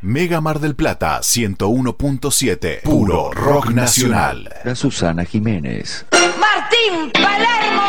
[0.00, 2.82] Mega Mar del Plata 101.7.
[2.82, 4.48] Puro rock nacional.
[4.62, 6.06] La Susana Jiménez.
[6.38, 7.82] Martín Palermo.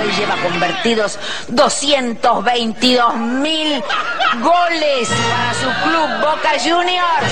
[0.00, 3.82] Hoy lleva convertidos 222 mil
[4.40, 7.30] goles para su club Boca Juniors.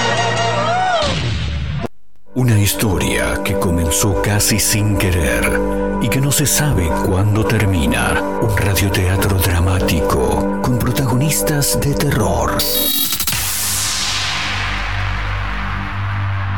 [2.35, 5.59] Una historia que comenzó casi sin querer
[6.03, 8.21] y que no se sabe cuándo termina.
[8.43, 12.59] Un radioteatro dramático con protagonistas de terror.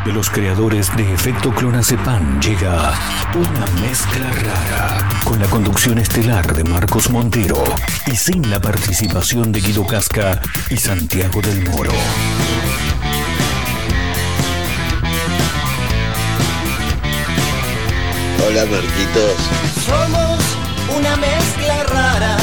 [0.04, 2.92] De los creadores de Efecto Clonazepam llega
[3.34, 7.64] una mezcla rara con la conducción estelar de Marcos Montero
[8.06, 11.90] y sin la participación de Guido Casca y Santiago del Moro.
[18.46, 19.38] Hola Marquitos.
[19.86, 20.38] Somos
[20.98, 22.36] una mezcla rara.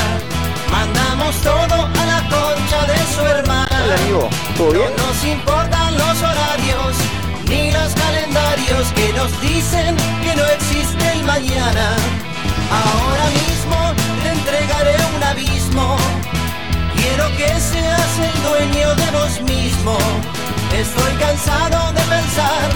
[0.71, 3.83] Mandamos todo a la concha de su hermana.
[3.85, 4.89] Hola amigo, ¿todo bien?
[4.97, 7.20] No nos importan los horarios
[7.51, 11.85] ni los calendarios que nos dicen que no existe el mañana.
[12.83, 13.77] Ahora mismo
[14.23, 15.97] te entregaré un abismo.
[16.95, 19.97] Quiero que seas el dueño de vos mismo.
[20.83, 22.67] Estoy cansado de pensar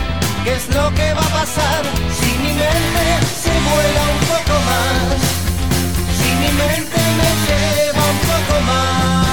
[0.44, 1.82] qué es lo que va a pasar
[2.18, 3.06] si mi mente
[3.44, 5.18] se vuela un poco más.
[6.18, 9.25] Si mi mente me lleva un poco más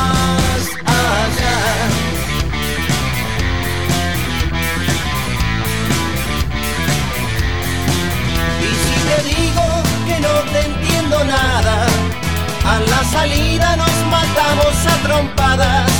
[11.31, 15.91] a la salida nos matamos a trompadas,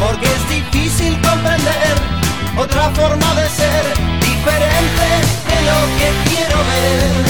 [0.00, 1.94] porque es difícil comprender
[2.56, 3.84] otra forma de ser,
[4.20, 5.06] diferente
[5.48, 7.24] de lo que quiero ver,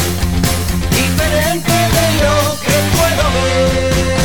[0.90, 4.17] diferente de lo que puedo ver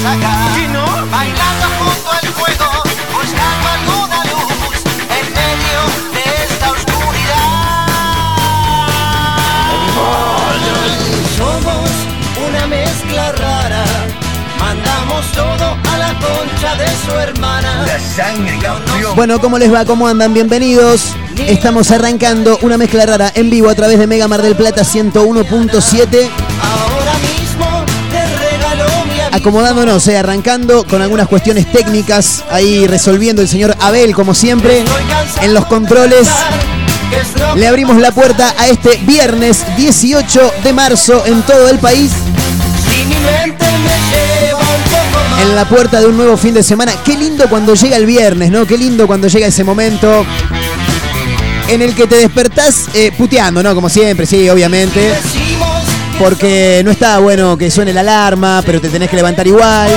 [0.00, 0.32] estamos acá.
[1.10, 4.80] Bailando junto al fuego, buscando alguna luz
[5.18, 5.80] en medio
[6.14, 7.50] de esta oscuridad.
[11.36, 11.90] Somos
[12.48, 13.84] una mezcla rara,
[14.58, 17.84] mandamos todo a la concha de su hermana.
[17.86, 18.58] La sangre
[19.14, 19.84] Bueno, ¿cómo les va?
[19.84, 20.32] ¿Cómo andan?
[20.32, 21.14] Bienvenidos.
[21.36, 26.30] Estamos arrancando una mezcla rara en vivo a través de Mega Mar del Plata 101.7.
[26.62, 26.99] Ahora
[29.40, 34.84] Acomodándonos, eh, arrancando con algunas cuestiones técnicas, ahí resolviendo el señor Abel, como siempre,
[35.40, 36.28] en los controles.
[37.56, 42.12] Le abrimos la puerta a este viernes 18 de marzo en todo el país,
[45.42, 46.92] en la puerta de un nuevo fin de semana.
[47.02, 48.66] Qué lindo cuando llega el viernes, ¿no?
[48.66, 50.26] Qué lindo cuando llega ese momento
[51.66, 53.74] en el que te despertás eh, puteando, ¿no?
[53.74, 55.14] Como siempre, sí, obviamente.
[56.20, 59.90] Porque no está bueno que suene la alarma, pero te tenés que levantar igual.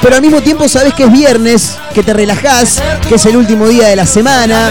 [0.00, 3.68] Pero al mismo tiempo sabes que es viernes, que te relajás, que es el último
[3.68, 4.70] día de la semana.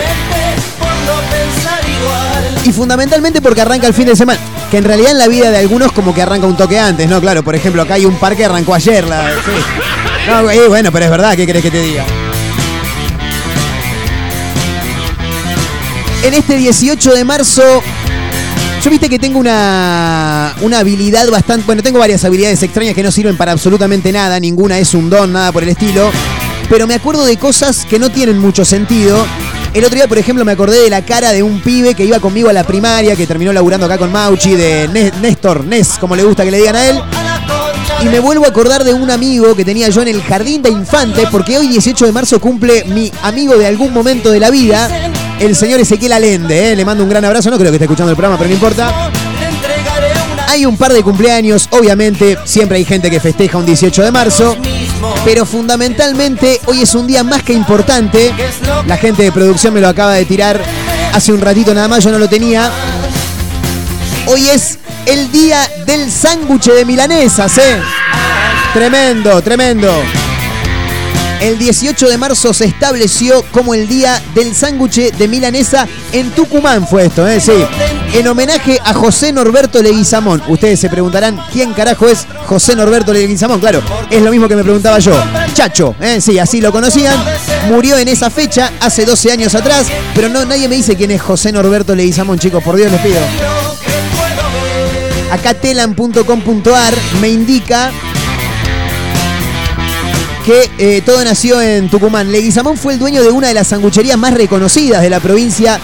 [2.66, 4.40] Y fundamentalmente porque arranca el fin de semana.
[4.72, 7.22] Que en realidad en la vida de algunos como que arranca un toque antes, ¿no?
[7.22, 9.08] Claro, por ejemplo, acá hay un parque que arrancó ayer.
[9.08, 10.32] La, sí.
[10.32, 12.06] No, eh, bueno, pero es verdad, ¿qué querés que te diga?
[16.24, 17.82] En este 18 de marzo,
[18.90, 21.66] viste que tengo una, una habilidad bastante...
[21.66, 25.32] Bueno, tengo varias habilidades extrañas que no sirven para absolutamente nada, ninguna es un don,
[25.34, 26.12] nada por el estilo.
[26.70, 29.26] Pero me acuerdo de cosas que no tienen mucho sentido.
[29.74, 32.20] El otro día, por ejemplo, me acordé de la cara de un pibe que iba
[32.20, 36.16] conmigo a la primaria, que terminó laburando acá con Mauchi, de Nes- Néstor, Nes, como
[36.16, 37.00] le gusta que le digan a él.
[38.02, 40.70] Y me vuelvo a acordar de un amigo que tenía yo en el jardín de
[40.70, 44.90] infantes, porque hoy 18 de marzo cumple mi amigo de algún momento de la vida,
[45.40, 46.72] el señor Ezequiel Alende.
[46.72, 46.76] ¿eh?
[46.76, 49.12] Le mando un gran abrazo, no creo que esté escuchando el programa, pero no importa.
[50.48, 54.58] Hay un par de cumpleaños, obviamente, siempre hay gente que festeja un 18 de marzo,
[55.24, 58.34] pero fundamentalmente hoy es un día más que importante.
[58.36, 60.62] ¿Qué es lo La gente de producción me lo acaba de tirar
[61.14, 62.72] hace un ratito nada más, yo no lo tenía.
[64.26, 67.82] Hoy es el día del sándwich de milanesas, ¿eh?
[68.74, 70.04] Tremendo, tremendo.
[71.42, 76.86] El 18 de marzo se estableció como el día del sándwich de milanesa en Tucumán,
[76.86, 77.40] fue esto, ¿eh?
[77.40, 77.54] Sí.
[78.14, 80.44] en homenaje a José Norberto Leguizamón.
[80.50, 83.60] Ustedes se preguntarán quién carajo es José Norberto Leguizamón.
[83.62, 85.14] Claro, es lo mismo que me preguntaba yo.
[85.54, 86.20] Chacho, ¿eh?
[86.20, 87.16] sí, así lo conocían.
[87.70, 91.22] Murió en esa fecha, hace 12 años atrás, pero no, nadie me dice quién es
[91.22, 93.20] José Norberto Leguizamón, chicos, por Dios les pido.
[95.32, 97.92] Acá telan.com.ar me indica
[100.46, 102.32] que eh, todo nació en Tucumán.
[102.32, 105.80] Leguizamón fue el dueño de una de las sangucherías más reconocidas de la provincia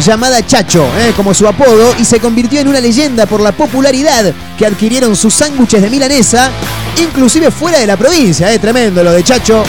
[0.00, 4.32] llamada Chacho, eh, como su apodo, y se convirtió en una leyenda por la popularidad
[4.58, 6.50] que adquirieron sus sándwiches de milanesa,
[7.02, 8.52] inclusive fuera de la provincia.
[8.52, 9.62] Eh, tremendo lo de Chacho.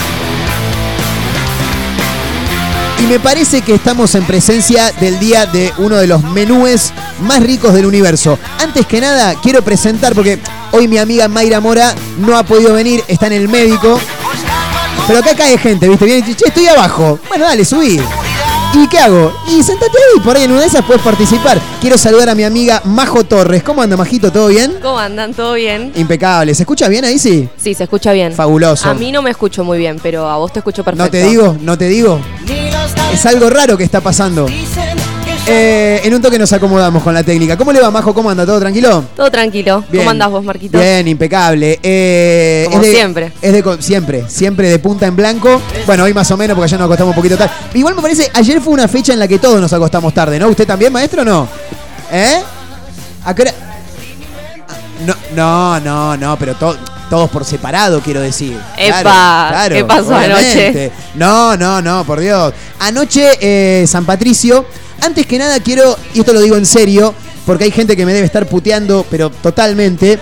[3.02, 7.42] Y me parece que estamos en presencia del día de uno de los menúes más
[7.42, 8.38] ricos del universo.
[8.60, 10.38] Antes que nada, quiero presentar, porque
[10.70, 13.98] hoy mi amiga Mayra Mora no ha podido venir, está en el médico.
[15.08, 16.04] Pero acá cae gente, ¿viste?
[16.04, 17.18] Viene, che, estoy abajo.
[17.28, 18.00] Bueno, dale, subí.
[18.74, 19.36] ¿Y qué hago?
[19.48, 21.60] Y sentate ahí, por ahí en una de esas puedes participar.
[21.80, 23.62] Quiero saludar a mi amiga Majo Torres.
[23.64, 24.30] ¿Cómo anda, Majito?
[24.32, 24.78] ¿Todo bien?
[24.80, 25.34] ¿Cómo andan?
[25.34, 25.92] ¿Todo bien?
[25.94, 26.54] Impecable.
[26.54, 27.48] ¿Se escucha bien ahí, sí?
[27.56, 28.32] Sí, se escucha bien.
[28.32, 28.88] Fabuloso.
[28.88, 31.04] A mí no me escucho muy bien, pero a vos te escucho perfecto.
[31.04, 32.20] No te digo, no te digo.
[33.12, 34.46] Es algo raro que está pasando.
[35.46, 37.56] Eh, en un toque nos acomodamos con la técnica.
[37.56, 38.14] ¿Cómo le va, Majo?
[38.14, 38.46] ¿Cómo anda?
[38.46, 39.04] ¿Todo tranquilo?
[39.16, 39.84] Todo tranquilo.
[39.90, 40.02] Bien.
[40.02, 40.78] ¿Cómo andás vos, Marquito?
[40.78, 41.80] Bien, impecable.
[41.82, 43.32] Eh, Como es de- siempre.
[43.42, 45.60] Es de, siempre, siempre de punta en blanco.
[45.86, 47.52] Bueno, hoy más o menos porque ayer nos acostamos un poquito tarde.
[47.74, 50.48] Igual me parece, ayer fue una fecha en la que todos nos acostamos tarde, ¿no?
[50.48, 51.48] ¿Usted también, maestro, o no?
[52.12, 52.40] ¿Eh?
[53.24, 53.52] ¿A qué hora?
[55.06, 56.76] No, no, no, no, pero to-
[57.10, 58.58] todos por separado, quiero decir.
[58.76, 60.90] Epa, ¿qué pasó anoche?
[61.14, 62.52] No, no, no, por Dios.
[62.78, 64.64] Anoche, eh, San Patricio,
[65.00, 67.14] antes que nada quiero, y esto lo digo en serio,
[67.44, 70.18] porque hay gente que me debe estar puteando, pero totalmente.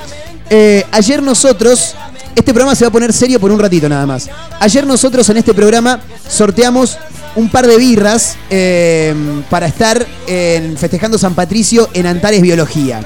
[0.48, 1.94] eh, ayer nosotros,
[2.34, 4.28] este programa se va a poner serio por un ratito nada más.
[4.58, 6.98] Ayer nosotros en este programa sorteamos
[7.36, 9.14] un par de birras eh,
[9.48, 10.04] para estar
[10.76, 13.00] festejando San Patricio en Antares Biología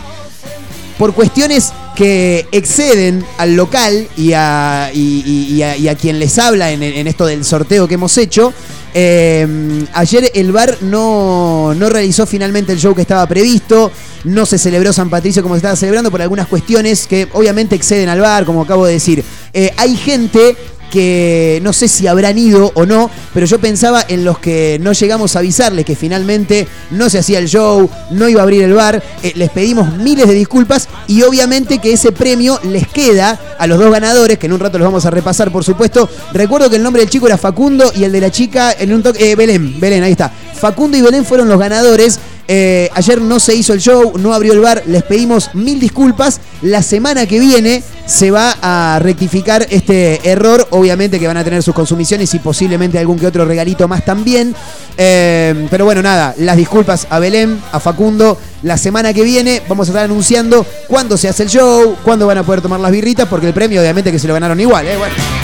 [0.98, 7.06] por cuestiones que exceden al local y a, y, a, quien les habla en, en
[7.06, 8.52] esto del sorteo que hemos hecho,
[8.96, 13.90] eh, ayer el bar no, no realizó finalmente el show que estaba previsto,
[14.22, 18.08] no se celebró San Patricio como se estaba celebrando por algunas cuestiones que obviamente exceden
[18.08, 19.24] al bar, como acabo de decir.
[19.52, 20.56] Eh, hay gente
[20.94, 24.92] que no sé si habrán ido o no, pero yo pensaba en los que no
[24.92, 28.74] llegamos a avisarles que finalmente no se hacía el show, no iba a abrir el
[28.74, 33.66] bar, eh, les pedimos miles de disculpas y obviamente que ese premio les queda a
[33.66, 36.08] los dos ganadores, que en un rato los vamos a repasar por supuesto.
[36.32, 39.02] Recuerdo que el nombre del chico era Facundo y el de la chica, en un
[39.02, 40.30] toque, eh, Belén, Belén, ahí está.
[40.54, 42.20] Facundo y Belén fueron los ganadores.
[42.46, 46.40] Eh, ayer no se hizo el show, no abrió el bar, les pedimos mil disculpas.
[46.62, 50.66] La semana que viene se va a rectificar este error.
[50.70, 54.54] Obviamente que van a tener sus consumiciones y posiblemente algún que otro regalito más también.
[54.96, 58.38] Eh, pero bueno, nada, las disculpas a Belén, a Facundo.
[58.62, 62.38] La semana que viene vamos a estar anunciando cuándo se hace el show, cuándo van
[62.38, 64.86] a poder tomar las birritas, porque el premio obviamente que se lo ganaron igual.
[64.86, 64.96] ¿eh?
[64.96, 65.43] Bueno.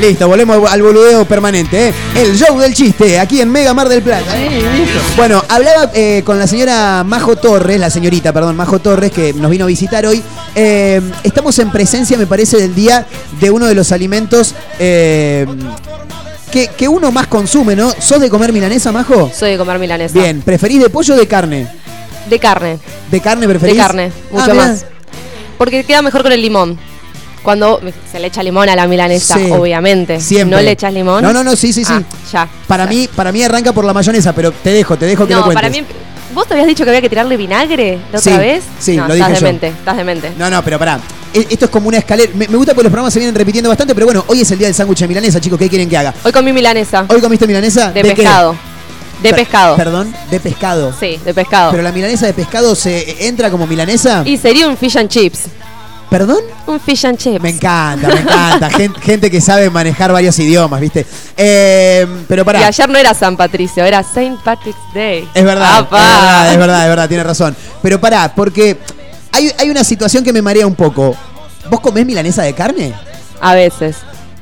[0.00, 1.88] Listo, volvemos al boludeo permanente.
[1.88, 1.94] ¿eh?
[2.16, 4.32] El show del chiste, aquí en Mega Mar del Plata.
[4.34, 4.86] ¿eh?
[5.14, 9.50] Bueno, hablaba eh, con la señora Majo Torres, la señorita, perdón, Majo Torres, que nos
[9.50, 10.22] vino a visitar hoy.
[10.54, 13.06] Eh, estamos en presencia, me parece, del día
[13.40, 15.46] de uno de los alimentos eh,
[16.50, 17.92] que, que uno más consume, ¿no?
[17.98, 19.30] ¿Sos de comer milanesa, Majo?
[19.34, 20.18] Soy de comer milanesa.
[20.18, 21.68] Bien, ¿preferís de pollo o de carne?
[22.28, 22.78] De carne.
[23.10, 23.76] ¿De carne preferís?
[23.76, 24.66] De carne, mucho Ah, mirá.
[24.66, 24.86] más.
[25.58, 26.78] Porque queda mejor con el limón.
[27.42, 30.20] Cuando se le echa limón a la milanesa, Sí, obviamente.
[30.20, 30.56] Siempre.
[30.58, 31.22] ¿No le echas limón?
[31.22, 31.92] No, no, no, sí, sí, sí.
[31.94, 32.48] Ah, ya.
[32.66, 35.40] Para mí, para mí arranca por la mayonesa, pero te dejo, te dejo que lo
[35.40, 35.62] No, cuentes.
[35.62, 35.84] para mí.
[36.34, 38.62] ¿Vos te habías dicho que había que tirarle vinagre la Sí, otra vez?
[38.78, 39.46] sí, no, lo estás dije yo.
[39.46, 40.30] demente, estás demente.
[40.38, 41.00] No, no, pero pará.
[41.34, 42.30] E- Esto es como una escalera.
[42.34, 44.58] Me, me gusta porque los programas se vienen repitiendo bastante, pero bueno, hoy es el
[44.58, 45.58] día del sándwich de milanesa, chicos.
[45.58, 46.14] ¿Qué quieren que haga?
[46.22, 47.04] Hoy comí milanesa.
[47.08, 47.90] ¿Hoy comiste milanesa?
[47.90, 48.54] de, pescado.
[49.22, 49.76] De pescado.
[49.76, 50.94] Perdón, de pescado.
[50.98, 51.72] Sí, de pescado.
[51.72, 54.22] Pero la milanesa de pescado se entra como milanesa.
[54.24, 55.40] Y sería un fish and chips.
[56.10, 56.40] ¿Perdón?
[56.66, 57.40] Un fish and chips.
[57.40, 58.68] Me encanta, me encanta.
[58.76, 61.06] Gen- gente, que sabe manejar varios idiomas, ¿viste?
[61.36, 62.66] Eh, pero Y pará.
[62.66, 65.28] ayer no era San Patricio, era Saint Patrick's Day.
[65.32, 67.56] Es verdad, es verdad, es verdad, es verdad, tiene razón.
[67.80, 68.76] Pero pará, porque
[69.32, 71.14] hay, hay una situación que me marea un poco.
[71.70, 72.92] ¿Vos comés milanesa de carne?
[73.40, 73.96] A veces.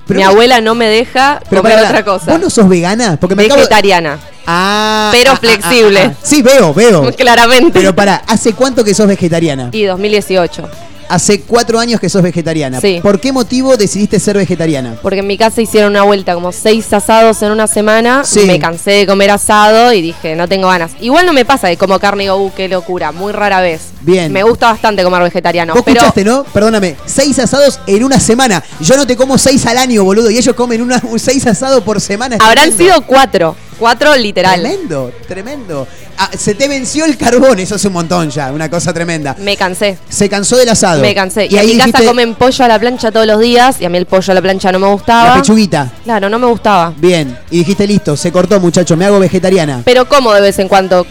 [0.06, 2.30] Pero Mi abuela no me deja Pero comer pará, otra cosa.
[2.32, 3.18] ¿Vos no sos vegana?
[3.20, 4.18] Porque me acabo Vegetariana.
[4.46, 6.00] Ah, Pero ah, ah, flexible.
[6.00, 6.20] ah, ah.
[6.22, 7.12] Sí, veo, veo.
[7.16, 7.72] Claramente.
[7.75, 9.68] Pero pará, ¿hace cuánto que sos vegetariana?
[9.70, 10.66] Y 2018.
[11.09, 12.81] Hace cuatro años que sos vegetariana.
[12.81, 13.00] Sí.
[13.03, 14.99] ¿Por qué motivo decidiste ser vegetariana?
[15.03, 18.25] Porque en mi casa hicieron una vuelta como seis asados en una semana.
[18.25, 18.45] Sí.
[18.47, 20.93] Me cansé de comer asado y dije, no tengo ganas.
[21.00, 23.12] Igual no me pasa de como carne y digo, uh, qué locura.
[23.12, 23.88] Muy rara vez.
[24.00, 24.33] Bien.
[24.33, 25.75] Me gusta bastante comer vegetariano.
[25.75, 26.45] Vos pero escuchaste, ¿no?
[26.45, 28.62] Perdóname, seis asados en una semana.
[28.81, 30.31] Yo no te como seis al año, boludo.
[30.31, 32.37] Y ellos comen una, un seis asados por semana.
[32.41, 33.57] Habrán sido cuatro.
[33.78, 34.61] Cuatro literal.
[34.61, 35.87] Tremendo, tremendo.
[36.18, 39.37] Ah, se te venció el carbón, eso es un montón ya, una cosa tremenda.
[39.38, 39.99] Me cansé.
[40.08, 41.00] Se cansó del asado.
[41.00, 41.47] Me cansé.
[41.47, 43.85] Y, Y, ahí en mi casa comen pollo a la plancha todos los días y
[43.85, 45.35] a mí el pollo a la plancha no me la gustaba.
[45.35, 45.92] pechuguita.
[46.04, 46.92] Claro, no me gustaba.
[46.97, 47.38] Bien.
[47.50, 49.82] Y dijiste, listo, se cortó, muchacho, me hago vegetariana.
[49.85, 51.06] Pero como de vez en cuando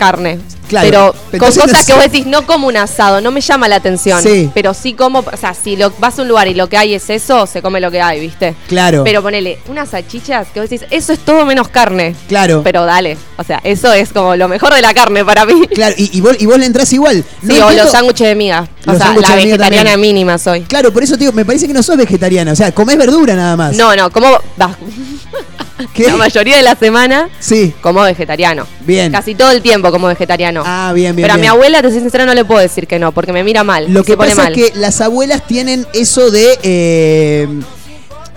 [0.00, 0.38] carne.
[0.66, 3.68] Claro, Pero pero con cosas que vos decís, no como un asado, no me llama
[3.68, 4.22] la atención.
[4.22, 4.48] Sí.
[4.54, 6.94] Pero sí como, o sea, si lo, vas a un lugar y lo que hay
[6.94, 8.54] es eso, se come lo que hay, ¿viste?
[8.68, 9.02] Claro.
[9.04, 12.14] Pero ponele unas salchichas que vos decís, eso es todo menos carne.
[12.28, 12.62] Claro.
[12.62, 15.66] Pero dale, o sea, eso es como lo mejor de la carne para mí.
[15.74, 17.24] Claro, y, y vos, y vos le entrás igual.
[17.42, 18.68] No sí, o los sándwiches de miga.
[18.86, 20.00] O sea, la vegetariana también.
[20.00, 20.62] mínima soy.
[20.62, 22.52] Claro, por eso digo, me parece que no sos vegetariana.
[22.52, 23.76] O sea, comés verdura nada más.
[23.76, 24.30] No, no, como
[24.60, 24.76] va,
[25.92, 26.04] ¿Qué?
[26.06, 28.66] la mayoría de la semana Sí, como vegetariano.
[28.80, 29.12] bien.
[29.12, 30.62] Casi todo el tiempo como vegetariano.
[30.64, 31.24] Ah, bien, bien.
[31.26, 33.42] Pero a mi abuela, te soy sincera, no le puedo decir que no, porque me
[33.44, 33.86] mira mal.
[33.92, 34.58] Lo que pasa mal.
[34.58, 36.58] es que las abuelas tienen eso de.
[36.62, 37.48] eh,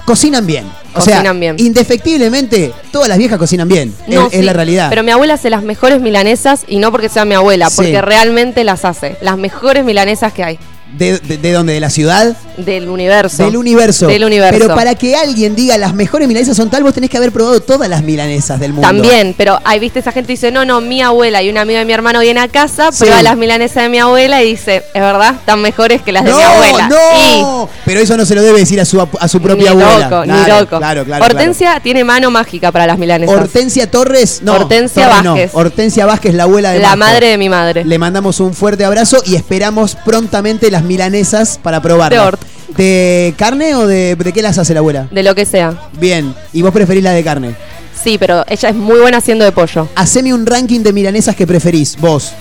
[0.05, 0.65] cocinan bien.
[0.95, 1.55] O sea, Cocinan bien.
[1.57, 3.95] indefectiblemente, todas las viejas cocinan bien.
[4.07, 4.89] No, es, la realidad.
[4.89, 7.77] Pero mi abuela hace las mejores milanesas y no porque sea mi abuela, Sí.
[7.77, 9.15] porque realmente las hace.
[9.21, 10.59] Las mejores milanesas que hay
[10.97, 11.73] ¿De, de, de dónde?
[11.73, 12.35] ¿De la ciudad?
[12.57, 13.43] del universo.
[13.43, 14.05] Del universo.
[14.05, 14.59] Del universo.
[14.59, 17.59] Pero para que alguien diga las mejores milanesas son tal, vos tenés que haber probado
[17.61, 18.87] todas las milanesas del mundo.
[18.87, 21.85] También, pero ahí viste esa gente dice, no, no, mi abuela y un amigo de
[21.85, 22.99] mi hermano viene a casa, Sí.
[23.05, 26.29] prueba las milanesas de mi abuela y dice, es verdad, están mejores que las de
[26.29, 26.87] no, mi abuela.
[26.89, 27.69] no.
[27.85, 30.09] Pero eso no se lo debe decir a su, a su Y propia ni abuela.
[30.09, 30.77] loco, Claro, ni loco.
[30.77, 31.25] Claro, claro.
[31.25, 33.35] Hortensia tiene mano mágica para las milanesas.
[33.35, 34.53] Hortensia Torres, no.
[34.53, 35.31] Hortensia Torres no.
[35.33, 35.51] Vázquez.
[35.55, 37.83] Hortensia Vázquez, la abuela de la madre de mi madre.
[37.83, 42.19] Le mandamos un fuerte abrazo y esperamos prontamente las milanesas para probarlas.
[42.21, 42.41] De hort.
[42.77, 45.07] ¿De carne o de, de qué las hace la abuela?
[45.11, 45.73] De lo que sea.
[45.99, 46.33] Bien.
[46.53, 47.55] ¿Y vos preferís la de carne?
[48.03, 49.87] Sí, pero ella es muy buena haciendo de pollo.
[49.95, 52.31] Haceme un ranking de milanesas que preferís, vos.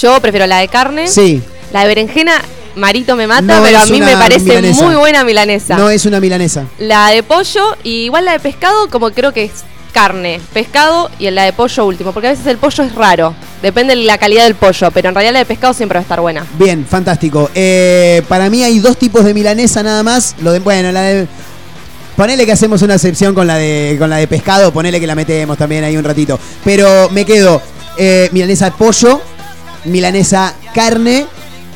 [0.00, 1.08] Yo prefiero la de carne.
[1.08, 1.42] Sí.
[1.72, 2.34] La de berenjena,
[2.76, 4.82] Marito me mata, No pero a mí me parece milanesa.
[4.84, 5.76] muy buena milanesa.
[5.76, 6.64] No es una milanesa.
[6.78, 9.52] La de pollo y igual la de pescado, como creo que es
[9.92, 13.34] carne, pescado y la de pollo último, porque a veces el pollo es raro.
[13.62, 16.02] Depende de la calidad del pollo, pero en realidad la de pescado siempre va a
[16.02, 16.46] estar buena.
[16.58, 17.50] Bien, fantástico.
[17.54, 20.36] Eh, para mí hay dos tipos de milanesa nada más.
[20.40, 21.26] Lo de, bueno, la de.
[22.16, 25.14] Ponele que hacemos una excepción con la de con la de pescado, ponele que la
[25.14, 26.38] metemos también ahí un ratito.
[26.64, 27.62] Pero me quedo
[27.96, 29.20] eh, milanesa pollo,
[29.84, 31.26] milanesa carne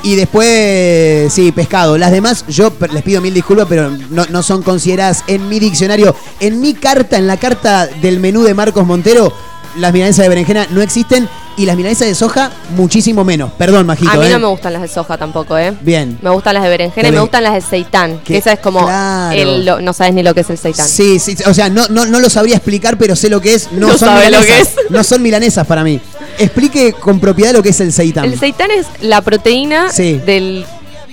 [0.02, 1.96] y después, sí, pescado.
[1.96, 6.14] Las demás, yo les pido mil disculpas, pero no, no son consideradas en mi diccionario.
[6.40, 9.32] En mi carta, en la carta del menú de Marcos Montero,
[9.76, 13.52] las milanesas de berenjena no existen y las milanesas de soja muchísimo menos.
[13.52, 14.10] Perdón, Majito.
[14.10, 14.30] a mí ¿eh?
[14.30, 15.74] no me gustan las de soja tampoco, ¿eh?
[15.82, 16.18] Bien.
[16.22, 18.58] Me gustan las de berenjena y me gustan las de seitán, Que- que esa es
[18.60, 19.32] como claro.
[19.38, 20.86] el lo- no sabes ni lo que es el seitán.
[20.88, 23.70] Sí, sí, o sea, no, no, no lo sabría explicar, pero sé lo que es.
[23.72, 24.70] No, No son lo que es.
[24.90, 26.00] No son milanesas para mí.
[26.38, 28.24] Explique con propiedad lo que es el seitán.
[28.24, 30.20] El seitán es la proteína Sí.
[30.24, 30.64] del,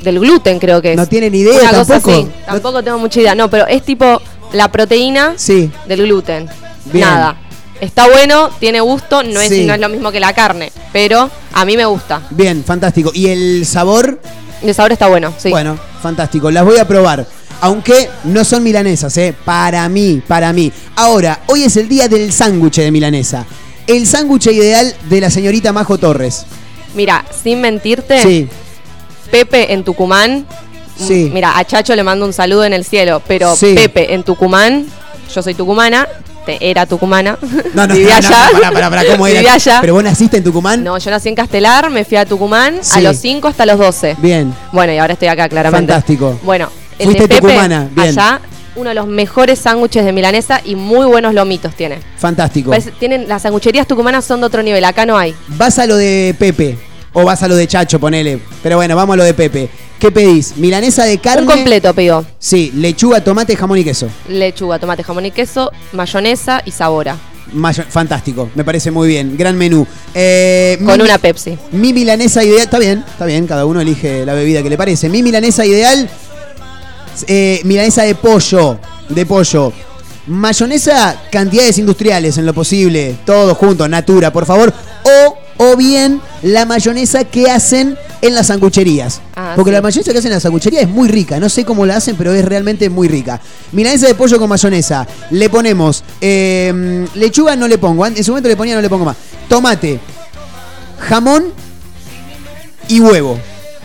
[0.01, 0.97] del gluten, creo que es.
[0.97, 2.11] No tiene ni idea Una cosa tampoco.
[2.11, 2.23] así.
[2.23, 3.35] No- Tampoco tengo mucha idea.
[3.35, 4.21] No, pero es tipo
[4.53, 6.47] la proteína Sí, del gluten.
[6.85, 7.05] Bien.
[7.07, 7.35] Nada.
[7.81, 9.65] Está bueno, tiene gusto, no es, Sí.
[9.65, 12.21] no es lo mismo que la carne, pero a mí me gusta.
[12.29, 13.12] bien, fantástico.
[13.13, 14.21] ¿Y el sabor?
[14.62, 15.50] El sabor está bueno, sí.
[15.50, 16.51] Bueno, fantástico.
[16.51, 17.25] Las voy a probar.
[17.62, 19.33] Aunque no son milanesas, ¿eh?
[19.45, 20.71] Para mí, para mí.
[20.95, 23.45] Ahora, hoy es el día del sándwich de milanesa.
[23.88, 26.45] El sándwich ideal de la señorita Majo Torres.
[26.95, 28.48] Mira, sin mentirte, Sí,
[29.31, 30.45] Pepe en Tucumán.
[30.98, 31.24] Sí.
[31.25, 33.74] m- Mira, a Chacho le mando un saludo en el cielo, pero Sí.
[33.75, 34.86] Pepe en Tucumán,
[35.33, 36.07] yo soy tucumana,
[36.48, 37.38] era tucumana.
[37.74, 38.46] No, no, vivía no, allá.
[38.53, 39.39] no, pará, pará, pará, ¿cómo era?
[39.39, 39.77] Vivía allá.
[39.81, 40.84] ¿Pero vos naciste en Tucumán?
[40.84, 42.98] No, yo nací en Castelar, me fui a Tucumán Sí.
[43.00, 44.15] a los 5 hasta los 12.
[44.19, 45.91] Bien, Bueno, y ahora estoy acá, claramente.
[45.93, 46.39] Fantástico.
[46.43, 48.08] Bueno, el Fuiste de Pepe, tucumana, bien.
[48.10, 48.39] allá,
[48.75, 52.00] uno de los mejores sándwiches de milanesa y muy buenos lomitos tiene.
[52.17, 52.69] fantástico.
[52.72, 55.36] Parece- tienen, las sangucherías tucumanas son de otro nivel, acá no hay.
[55.50, 56.77] ¿Vas a lo de Pepe?
[57.19, 58.39] ¿O vas a lo de Chacho, ponele?
[58.63, 59.69] Pero bueno, vamos a lo de Pepe.
[59.99, 60.55] ¿Qué pedís?
[60.55, 61.41] ¿Milanesa de carne?
[61.41, 62.23] Un completo pido.
[62.39, 64.07] Sí, lechuga, tomate, jamón y queso.
[64.29, 67.17] Lechuga, tomate, jamón y queso, mayonesa y sabora.
[67.51, 69.35] Mayo- fantástico, me parece muy bien.
[69.35, 69.85] Gran menú.
[70.13, 71.57] Eh, Con mi- una Pepsi.
[71.73, 75.09] Mi milanesa ideal, está bien, está bien, cada uno elige la bebida que le parece.
[75.09, 76.09] Mi milanesa ideal,
[77.27, 79.73] eh, milanesa de pollo, de pollo.
[80.27, 84.71] Mayonesa, cantidades industriales en lo posible, todo junto, natura, por favor.
[85.03, 89.19] O, o bien la mayonesa que hacen en las sangucherías.
[89.35, 89.75] Ah, Porque sí.
[89.75, 92.15] la mayonesa que hacen en la sanguchería es muy rica, no sé cómo la hacen,
[92.15, 93.41] pero es realmente muy rica.
[93.73, 98.47] Milanesa de pollo con mayonesa, le ponemos eh, lechuga, no le pongo, en su momento
[98.47, 99.17] le ponía, no le pongo más.
[99.49, 99.99] Tomate,
[100.97, 101.51] jamón
[102.87, 103.37] y huevo.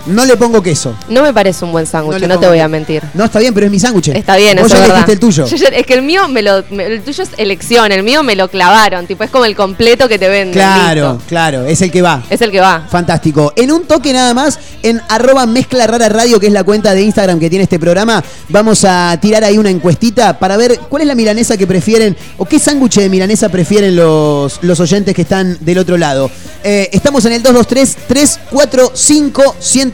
[0.07, 0.95] No le pongo queso.
[1.09, 3.03] No me parece un buen sándwich, No te voy a mentir.
[3.15, 4.09] No, está bien, pero es mi sándwich.
[4.09, 5.47] Está bien, Vos eso ya elegiste el tuyo.
[5.47, 8.37] Yo es que el mío me lo, me- el tuyo es elección, el mío me
[8.37, 10.53] lo clavaron, tipo es como el completo que te venden.
[10.53, 11.29] Claro, listo.
[11.29, 12.23] claro, es el que va.
[12.29, 12.87] Es el que va.
[12.91, 13.53] Fantástico.
[13.57, 17.03] En un toque nada más, en arroba mezcla rara radio, que es la cuenta de
[17.03, 21.09] Instagram que tiene este programa, vamos a tirar ahí una encuestita para ver cuál es
[21.09, 25.57] la milanesa que prefieren o qué sándwich de milanesa prefieren los, los oyentes que están
[25.61, 26.31] del otro lado.
[26.63, 27.43] Eh, estamos en el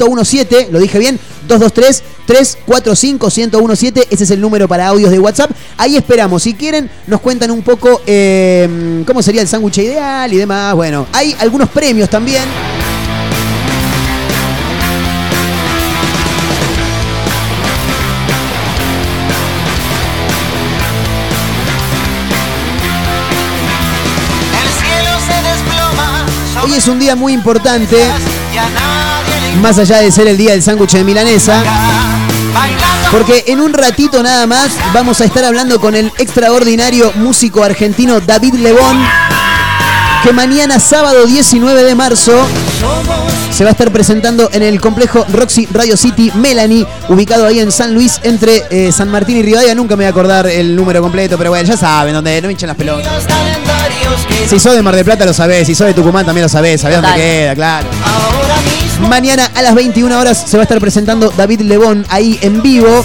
[0.00, 5.50] 223-345-1017, lo dije bien, 223-345-1017, ese es el número para audios de WhatsApp.
[5.76, 10.36] Ahí esperamos, si quieren, nos cuentan un poco eh, cómo sería el sándwich ideal y
[10.36, 10.74] demás.
[10.74, 12.44] Bueno, hay algunos premios también.
[26.62, 27.96] Hoy es un día muy importante,
[29.60, 31.62] más allá de ser el día del sándwich de milanesa,
[33.10, 38.20] porque en un ratito nada más vamos a estar hablando con el extraordinario músico argentino
[38.20, 39.04] David Lebón,
[40.22, 42.46] que mañana sábado 19 de marzo
[43.50, 47.72] se va a estar presentando en el complejo Roxy Radio City Melanie, ubicado ahí en
[47.72, 49.74] San Luis, entre eh, San Martín y Rivadavia.
[49.74, 52.52] Nunca me voy a acordar el número completo, pero bueno, ya saben, donde no me
[52.52, 53.24] hinchen las pelotas.
[54.48, 56.80] Si sos de Mar del Plata lo sabés, si sos de Tucumán también lo sabés,
[56.80, 57.88] sabés dónde queda, claro.
[59.08, 63.04] Mañana a las 21 horas se va a estar presentando David Lebón ahí en vivo.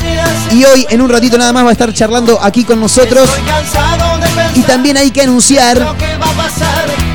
[0.51, 3.29] Y hoy, en un ratito nada más, va a estar charlando aquí con nosotros.
[4.55, 5.95] Y también hay que anunciar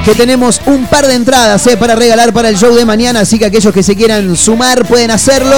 [0.05, 3.21] que tenemos un par de entradas eh, para regalar para el show de mañana.
[3.21, 5.57] Así que aquellos que se quieran sumar pueden hacerlo.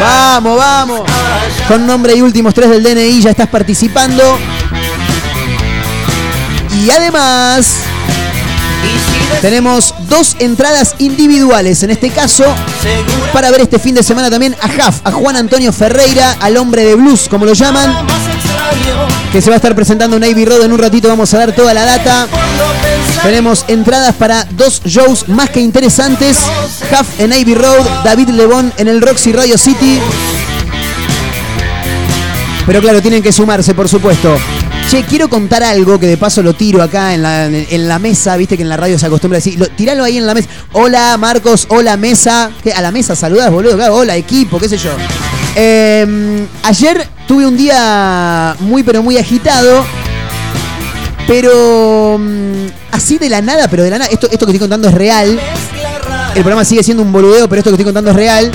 [0.00, 1.02] Vamos, vamos.
[1.66, 4.22] Con nombre y últimos tres del DNI ya estás participando.
[6.84, 7.74] Y además
[9.40, 12.44] tenemos dos entradas individuales, en este caso
[13.32, 16.84] para ver este fin de semana también a Jaf, a Juan Antonio Ferreira, al hombre
[16.84, 18.06] de blues, como lo llaman,
[19.32, 20.64] que se va a estar presentando en Navy Road.
[20.64, 22.26] En un ratito vamos a dar toda la data.
[23.22, 26.38] Tenemos entradas para dos shows más que interesantes.
[26.90, 30.00] Jaf en Navy Road, David Lebón en el Roxy Radio City.
[32.66, 34.36] Pero claro, tienen que sumarse, por supuesto.
[34.88, 38.62] Che, quiero contar algo que de paso lo tiro acá en la, mesa, viste que
[38.62, 39.58] en la radio se acostumbra a decir,
[40.02, 40.48] ahí en la mesa.
[40.72, 42.50] Hola Marcos, hola mesa.
[42.62, 42.72] ¿Qué?
[42.72, 44.90] A la mesa saludás, boludo, hola equipo, qué sé yo.
[45.56, 49.84] Eh, ayer tuve un día muy pero muy agitado.
[51.28, 54.88] Pero mm, así de la nada, pero de la nada, esto, esto que estoy contando
[54.88, 55.38] es real.
[56.34, 58.50] El programa sigue siendo un boludeo, pero esto que estoy contando es real.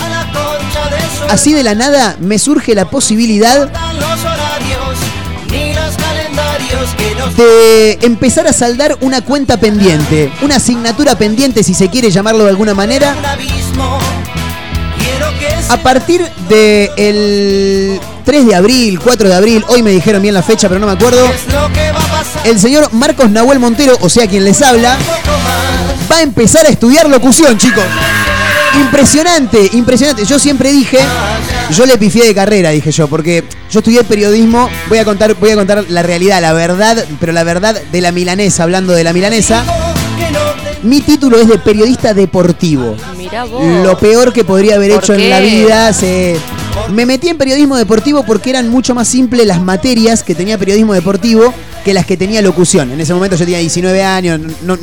[1.30, 3.71] Así de la nada me surge la posibilidad
[7.38, 12.50] de empezar a saldar una cuenta pendiente, una asignatura pendiente si se quiere llamarlo de
[12.50, 13.15] alguna manera,
[15.69, 20.67] a partir del 3 de abril, 4 de abril, hoy me dijeron bien la fecha
[20.67, 21.26] pero no me acuerdo,
[22.43, 24.97] el señor Marcos Nahuel Montero, o sea quien les habla,
[26.12, 27.84] va a empezar a estudiar locución, chicos.
[28.76, 30.26] Impresionante, impresionante.
[30.26, 30.97] Yo siempre dije,
[31.71, 34.67] yo le pifié de carrera, dije yo, porque yo estudié periodismo.
[34.89, 38.12] Voy a contar, voy a contar la realidad, la verdad, pero la verdad de la
[38.12, 39.63] milanesa, hablando de la milanesa.
[40.84, 42.96] Mi título es de periodista deportivo.
[43.17, 43.63] Mirá vos.
[43.84, 45.93] Lo peor que podría haber ¿Por hecho en la vida.
[45.93, 46.38] se-
[46.91, 50.93] Me metí en periodismo deportivo porque eran mucho más simples las materias que tenía periodismo
[50.93, 51.54] deportivo
[51.86, 52.91] que las que tenía locución.
[52.91, 54.39] En ese momento yo tenía 19 años.
[54.63, 54.76] No,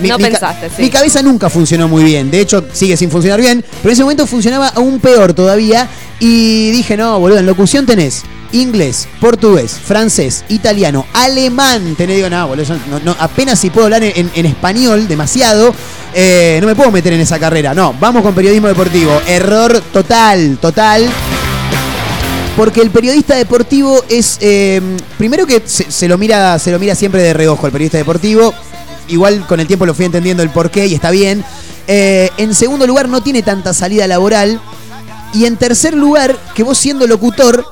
[0.00, 0.82] mi, No mi ca- pensaste, sí.
[0.82, 2.30] mi cabeza nunca funcionó muy bien.
[2.30, 3.64] De hecho, sigue sin funcionar bien.
[3.82, 5.88] Pero en ese momento funcionaba aún peor todavía.
[6.18, 11.94] Y dije, no, boludo, en locución tenés inglés, portugués, francés, italiano, alemán.
[11.96, 15.74] Tenés, digo, no, boludo, no- no- apenas si puedo hablar en, español demasiado.
[16.14, 17.74] eh, no me puedo meter en esa carrera.
[17.74, 19.20] No, vamos con periodismo deportivo.
[19.26, 21.08] Error total, total.
[22.56, 24.38] Porque el periodista deportivo es.
[24.40, 24.80] eh,
[25.18, 28.54] primero que se, se lo mira, se lo mira siempre de reojo el periodista deportivo.
[29.08, 31.44] Igual con el tiempo lo fui entendiendo el porqué y está bien.
[31.86, 34.58] Eh, en segundo lugar, no tiene tanta salida laboral.
[35.34, 37.66] Y en tercer lugar, que vos siendo locutor.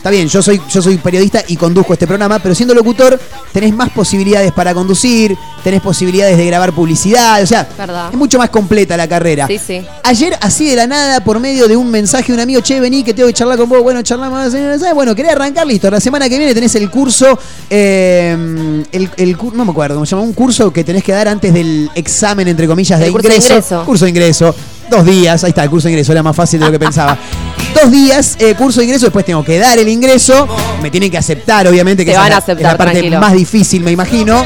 [0.00, 3.20] Está bien, yo soy, yo soy periodista y conduzco este programa, pero siendo locutor
[3.52, 8.08] tenés más posibilidades para conducir, tenés posibilidades de grabar publicidad, o sea, Verdad.
[8.10, 9.46] es mucho más completa la carrera.
[9.46, 9.84] Sí, sí.
[10.02, 13.04] Ayer, así de la nada, por medio de un mensaje de un amigo, che, vení
[13.04, 13.82] que tengo que charlar con vos.
[13.82, 14.54] Bueno, charlamos.
[14.54, 14.94] eh, ¿sabes?
[14.94, 15.90] Bueno, quería arrancar, listo.
[15.90, 20.12] La semana que viene tenés el curso, eh, el, el no me acuerdo cómo se
[20.16, 23.34] llama, un curso que tenés que dar antes del examen, entre comillas, de curso de
[23.34, 23.52] ingreso.
[23.54, 23.84] ingreso.
[23.84, 24.54] Curso de ingreso.
[24.90, 27.16] Dos días, ahí está, el curso de ingreso, era más fácil de lo que pensaba.
[27.74, 30.46] Dos días, eh, curso de ingreso, después tengo que dar el ingreso.
[30.82, 32.92] Me tienen que aceptar, obviamente, que Te esa van es a la- es la parte
[32.94, 33.20] tranquilo.
[33.20, 34.44] más difícil, me imagino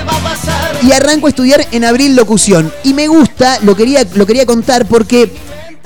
[0.82, 2.70] y arranco a estudiar en abril locución.
[2.84, 5.32] Y me gusta, lo quería, lo quería contar porque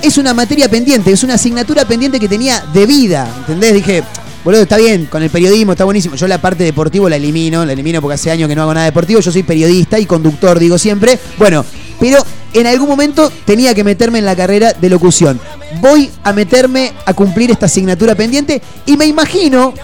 [0.02, 3.72] es una materia pendiente, es una asignatura pendiente que tenía de vida, ¿entendés?
[3.74, 4.02] Dije,
[4.44, 6.16] boludo, está bien, con el periodismo está buenísimo.
[6.16, 8.86] Yo la parte deportivo la elimino, la elimino porque hace años que no hago nada
[8.86, 11.18] deportivo, yo soy periodista y conductor, digo siempre.
[11.38, 11.64] Bueno,
[12.00, 15.40] pero en algún momento tenía que meterme en la carrera de locución.
[15.80, 19.74] Voy a meterme a cumplir esta asignatura pendiente y me imagino,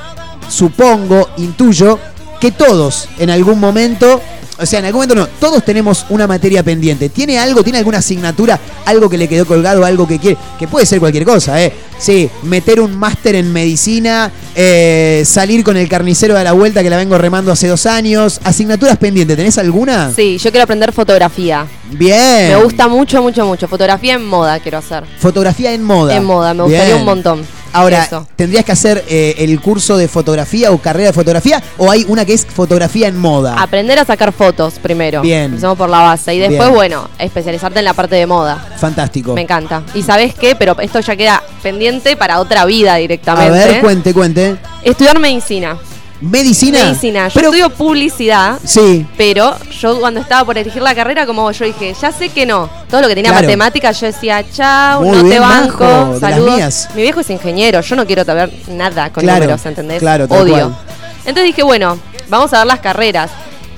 [0.48, 1.98] supongo, intuyo,
[2.44, 4.20] que todos en algún momento,
[4.58, 7.08] o sea, en algún momento no, todos tenemos una materia pendiente.
[7.08, 10.36] ¿Tiene algo, tiene alguna asignatura, algo que le quedó colgado, algo que quiere?
[10.58, 11.72] Que puede ser cualquier cosa, ¿eh?
[11.98, 16.90] Sí, meter un máster en medicina, eh, salir con el carnicero de la vuelta que
[16.90, 18.38] la vengo remando hace dos años.
[18.44, 20.12] Asignaturas pendientes, ¿tenés alguna?
[20.14, 21.66] Sí, yo quiero aprender fotografía.
[21.92, 22.48] Bien.
[22.48, 23.68] Me gusta mucho, mucho, mucho.
[23.68, 25.04] Fotografía en moda quiero hacer.
[25.18, 26.14] Fotografía en moda.
[26.14, 26.98] En moda, me gustaría Bien.
[26.98, 27.63] un montón.
[27.74, 28.26] Ahora, Eso.
[28.36, 31.62] ¿tendrías que hacer eh, el curso de fotografía o carrera de fotografía?
[31.76, 33.60] ¿O hay una que es fotografía en moda?
[33.60, 35.20] Aprender a sacar fotos primero.
[35.22, 35.46] Bien.
[35.46, 36.34] Empezamos por la base.
[36.34, 36.74] Y después, Bien.
[36.74, 38.64] bueno, especializarte en la parte de moda.
[38.78, 39.34] Fantástico.
[39.34, 39.82] Me encanta.
[39.94, 40.54] ¿Y sabes qué?
[40.54, 43.50] Pero esto ya queda pendiente para otra vida A directamente.
[43.50, 44.56] ver, cuente, cuente.
[44.82, 45.76] Estudiar medicina.
[46.20, 46.84] Medicina.
[46.84, 47.28] Medicina.
[47.28, 48.58] Yo Pero, estudio publicidad.
[48.64, 52.46] Sí, Pero yo cuando estaba por elegir la carrera, como yo dije, ya sé que
[52.46, 52.70] no.
[52.88, 53.46] Todo lo que tenía Claro.
[53.46, 56.88] matemáticas, yo decía, chao, Muy no te bien, banco, Majo, saludos.
[56.94, 59.98] Mi viejo es ingeniero, yo no quiero saber nada con Claro, números, ¿entendés?
[60.00, 60.52] claro, Odio.
[60.54, 60.76] cual.
[61.26, 61.98] Entonces dije, bueno,
[62.28, 63.30] vamos a ver las carreras.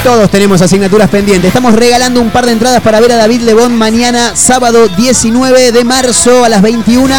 [0.02, 1.48] Todos tenemos asignaturas pendientes.
[1.48, 5.84] Estamos regalando un par de entradas para ver a David Lebón mañana, sábado 19 de
[5.84, 7.14] marzo a las 21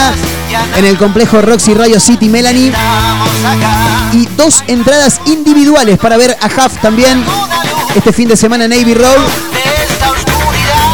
[0.78, 2.74] en el complejo Roxy Radio City Melanie.
[4.13, 7.24] Y dos entradas individuales para ver a Huff también
[7.96, 9.20] este fin de semana en Navy Road.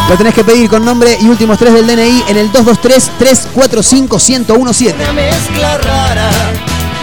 [0.09, 4.93] Lo tenés que pedir con nombre y últimos tres del DNI en el 223-345-1017.
[4.93, 6.29] Una mezcla rara,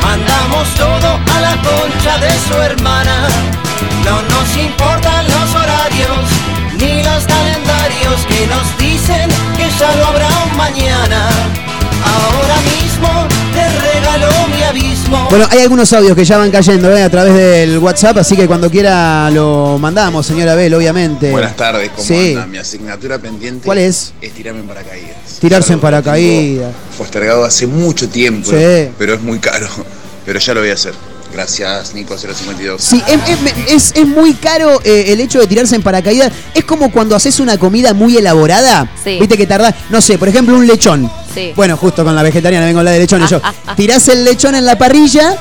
[0.03, 3.29] mandamos todo a la concha de su hermana.
[4.05, 6.19] No nos importan los horarios
[6.79, 11.29] ni los calendarios que nos dicen que ya no habrá un mañana.
[12.05, 15.27] Ahora mismo te regalo mi abismo.
[15.31, 17.03] Bueno, hay algunos audios que ya van cayendo ¿eh?
[17.03, 21.31] a través del WhatsApp, así que cuando quiera lo mandamos, señora Abel, obviamente.
[21.31, 22.31] Buenas tardes, ¿cómo Sí.
[22.35, 22.47] anda?
[22.47, 24.13] Mi asignatura pendiente ¿Cuál es?
[24.21, 25.17] Es tirarme en paracaídas.
[25.41, 26.73] Tirarse en paracaídas.
[26.99, 28.91] Postergado hace mucho tiempo, Sí.
[28.99, 29.67] pero es muy caro.
[30.27, 30.95] Pero ya lo voy a hacer.
[31.35, 32.81] Gracias, Nico 052.
[32.81, 36.31] Sí, es, es- es- es muy caro eh, el hecho de tirarse en paracaídas.
[36.55, 38.89] Es como cuando haces una comida muy elaborada.
[39.03, 39.19] Sí.
[39.19, 41.11] Viste que tardás, no sé, por ejemplo, un lechón.
[41.35, 41.53] Sí.
[41.57, 43.41] Bueno, justo con la vegetariana vengo a hablar de lechones yo.
[43.77, 45.37] Tirás el lechón en la parrilla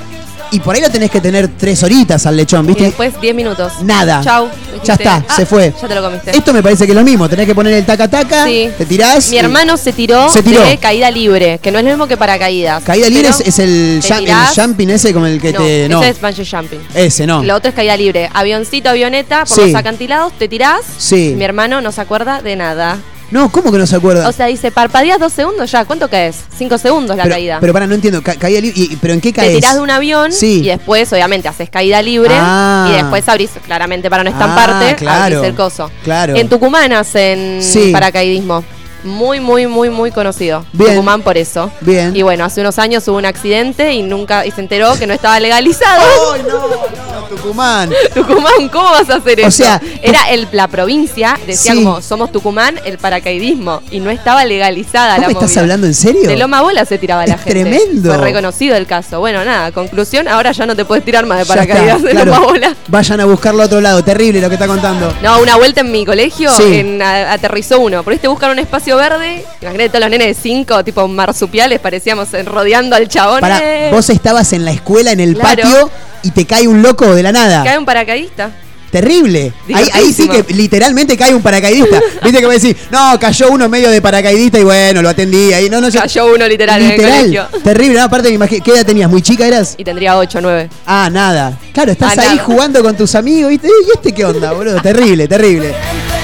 [0.54, 2.84] y por ahí lo tenés que tener tres horitas al lechón, Y ¿viste?
[2.86, 3.74] después 10 minutos.
[3.82, 4.22] Nada.
[4.24, 4.48] Chau.
[4.84, 5.74] Ya está, "Ah, se fue.
[5.82, 6.32] Ya te lo comiste.
[6.36, 7.28] Esto me parece que es lo mismo.
[7.30, 8.70] Tenés que poner el taca-taca, Sí.
[8.78, 9.30] te tirás.
[9.30, 10.62] Mi y- hermano se tiró, Se tiró.
[10.63, 12.84] de caída libre, que no es lo mismo que paracaídas.
[12.84, 15.89] Caída libre es, el, jam- el jumping ese como el que no, te.
[15.89, 16.80] No, ese es bungee jumping.
[16.96, 17.44] ese no.
[17.44, 18.30] Lo otro es caída libre.
[18.34, 19.72] Avioncito, avioneta, por Sí.
[19.72, 20.82] los acantilados, te tirás.
[20.98, 21.34] Sí.
[21.38, 22.98] Mi hermano no se acuerda de nada.
[23.34, 24.30] No, ¿cómo que no se acuerda?
[24.30, 25.86] O sea, dice, parpadeas dos segundos ya.
[25.86, 26.38] ¿Cuánto caes?
[26.56, 27.58] Cinco segundos la pero, caída.
[27.60, 28.22] pero para, no entiendo.
[28.22, 28.80] ca- caída libre.
[28.80, 29.56] y- ¿Pero en qué te caes?
[29.56, 30.62] tirás de un avión Sí.
[30.63, 32.88] y después, obviamente, haces caída libre Ah.
[32.91, 35.38] y después abrís, claramente para no Ah, estamparte, claro.
[35.38, 35.89] abrís el coso.
[36.04, 36.36] Claro.
[36.36, 37.91] En Tucumán hacen Sí.
[37.91, 38.63] paracaidismo.
[39.04, 40.65] Muy, muy, muy, muy conocido.
[40.72, 40.91] Bien.
[40.91, 41.69] Tucumán por eso.
[41.82, 42.15] Bien.
[42.15, 45.13] Y bueno, hace unos años hubo un accidente y nunca y se enteró que no
[45.13, 46.02] estaba legalizado.
[46.34, 47.90] ¡Ay, no, no, Tucumán!
[48.14, 49.52] Tucumán, ¿cómo vas a hacer O eso?
[49.64, 51.84] sea, era el, la provincia, decía Sí.
[51.84, 55.62] como somos Tucumán, el paracaidismo y no estaba legalizada ¿Vos la me estás movida.
[55.62, 56.28] hablando en serio?
[56.28, 57.62] De Loma Bola se tiraba la Es gente.
[57.62, 58.14] tremendo.
[58.14, 59.20] Fue reconocido el caso.
[59.20, 62.32] Bueno, nada, conclusión, ahora ya no te puedes tirar más de paracaídas está, de claro.
[62.34, 62.76] Loma Bola.
[62.88, 64.04] Vayan a buscarlo a otro lado.
[64.04, 65.14] Terrible lo que está contando.
[65.22, 66.76] No, una vuelta en mi colegio, Sí.
[66.76, 68.04] en- a- aterrizó uno.
[68.04, 69.46] Por ahí te buscan un espacio verde.
[69.62, 73.40] Imagínate todos los nenes de cinco, tipo marsupiales, parecíamos rodeando al chabón.
[73.42, 73.90] Para, eh.
[73.92, 75.64] vos estabas en la escuela, en el Claro.
[75.64, 75.90] patio,
[76.24, 77.64] y te cae un loco de la nada.
[77.64, 78.50] Cae un paracaidista.
[78.92, 79.52] terrible.
[79.74, 82.00] Ahí, ahí sí que literalmente cae un paracaidista.
[82.24, 85.52] Viste que va a decir, no, cayó uno medio de paracaidista y bueno, lo atendí
[85.52, 85.68] ahí.
[85.70, 87.48] No, no, yo- Cayó uno literal, en el colegio.
[87.64, 89.10] Terrible, no, aparte me imagino, ¿qué edad tenías?
[89.10, 89.74] ¿Muy chica eras?
[89.78, 90.70] Y tendría 8 o 9.
[90.86, 91.58] Ah, nada.
[91.74, 92.44] Claro, estás Ah, ahí nada.
[92.44, 93.68] jugando con tus amigos, ¿viste?
[93.68, 94.80] ¿Y este qué onda, boludo?
[94.82, 95.74] Terrible, terrible.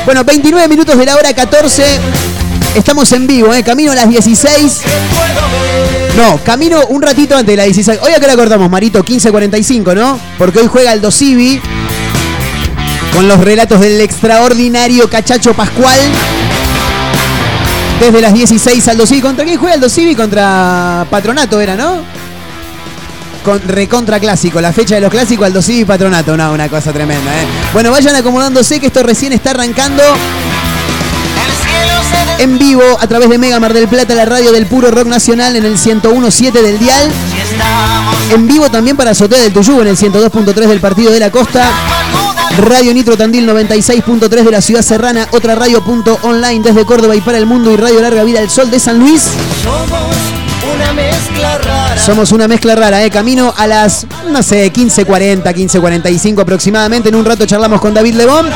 [0.06, 1.84] Bueno, 29 minutos de la hora 14.
[2.76, 3.64] Estamos en vivo, ¿eh?
[3.64, 4.82] Camino a las 16.
[6.16, 8.00] No, camino un ratito antes de las 16.
[8.02, 10.20] Hoy a qué hora cortamos, Marito, 15.45, ¿no?
[10.38, 11.62] Porque hoy juega el Dosivi
[13.14, 16.00] con los relatos del extraordinario Cachacho Pascual.
[18.00, 19.22] Desde las 16 al Dosivi.
[19.22, 20.16] ¿Contra quién juega el Dosivi?
[20.16, 22.04] Contra Patronato era, ¿no?
[23.44, 27.32] Con recontra clásico, la fecha de los clásicos al Dosivi Patronato, no, una cosa tremenda,
[27.42, 27.46] ¿eh?
[27.74, 30.04] Bueno, vayan acomodándose que esto recién está arrancando
[32.40, 35.56] en vivo a través de Mega Mar del Plata, la radio del puro rock nacional
[35.56, 37.12] en el 101.7 del dial.
[38.34, 41.70] En vivo también para Azotea del Tuyú en el 102.3 del Partido de la Costa.
[42.58, 47.22] Radio Nitro Tandil 96.3 de la ciudad serrana, otra radio punto online desde Córdoba y
[47.22, 49.30] para el mundo y Radio Larga Vida del Sol de San Luis.
[50.70, 51.98] Somos una mezcla rara.
[51.98, 53.10] Somos una mezcla rara, ¿eh?
[53.10, 57.10] Camino a las, no sé, 15.40, 15.45 aproximadamente.
[57.10, 58.50] En un rato charlamos con David Lebón.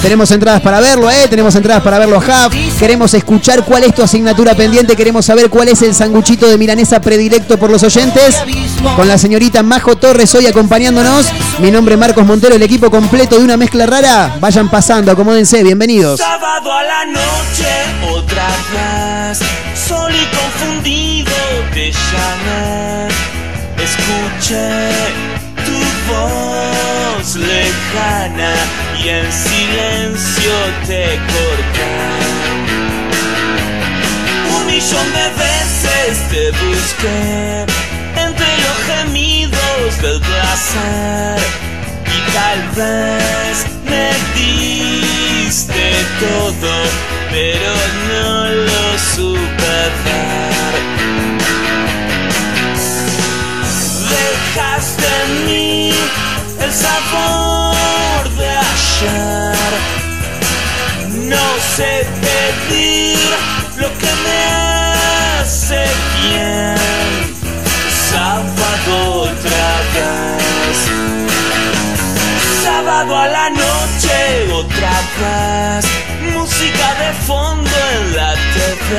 [0.00, 1.26] Tenemos entradas para verlo, ¿eh?
[1.28, 2.54] Tenemos entradas para verlo a Huff.
[2.78, 4.94] Queremos escuchar cuál es tu asignatura pendiente.
[4.94, 8.36] Queremos saber cuál es el sanguchito de milanesa predilecto por los oyentes.
[8.94, 11.26] Con la señorita Majo Torres hoy acompañándonos.
[11.58, 14.36] Mi nombre es Marcos Montero, el equipo completo de una mezcla rara.
[14.40, 16.20] Vayan pasando, acomódense, bienvenidos.
[16.20, 17.66] Sábado a la noche,
[18.14, 19.40] otra vez,
[19.88, 21.34] sol y confundido
[21.72, 23.08] te llamé.
[23.88, 24.68] Escuché
[25.66, 25.78] tu
[26.10, 28.54] voz lejana
[29.02, 30.54] y en silencio
[30.86, 31.94] te corté.
[34.56, 37.20] Un millón de veces te busqué
[38.26, 41.38] entre los gemidos del placer
[42.16, 43.56] y tal vez
[43.90, 44.08] me
[45.48, 46.72] diste todo,
[47.30, 47.72] pero
[48.10, 50.74] no lo supe dar.
[54.10, 55.94] Dejaste en mí
[56.60, 59.72] el sabor de ayer.
[61.34, 63.18] No sé pedir
[63.78, 64.57] lo que me
[77.28, 78.90] fondo en la TV.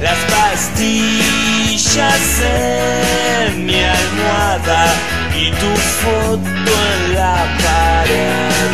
[0.00, 2.26] Las pastillas
[3.50, 4.94] en mi almohada
[5.36, 8.70] y tu foto en la pared.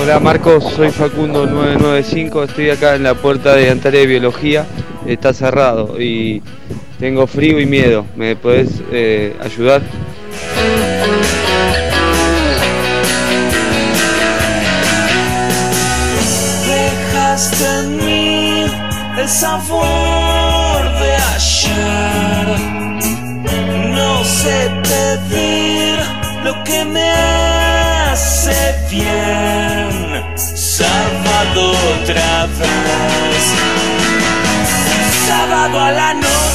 [0.00, 4.64] Hola Marcos, soy Facundo 995, estoy acá en la puerta de Antares de Biología,
[5.06, 6.42] está cerrado y
[7.00, 9.80] tengo frío y miedo, ¿me podés eh, ayudar?
[16.68, 18.64] Dejaste en mí
[19.18, 22.60] el sabor de ayer.
[23.94, 25.98] No sé pedir
[26.44, 27.10] lo que me
[28.12, 30.36] hace bien.
[30.36, 33.44] Sábado otra vez.
[35.26, 36.49] Sábado a la noche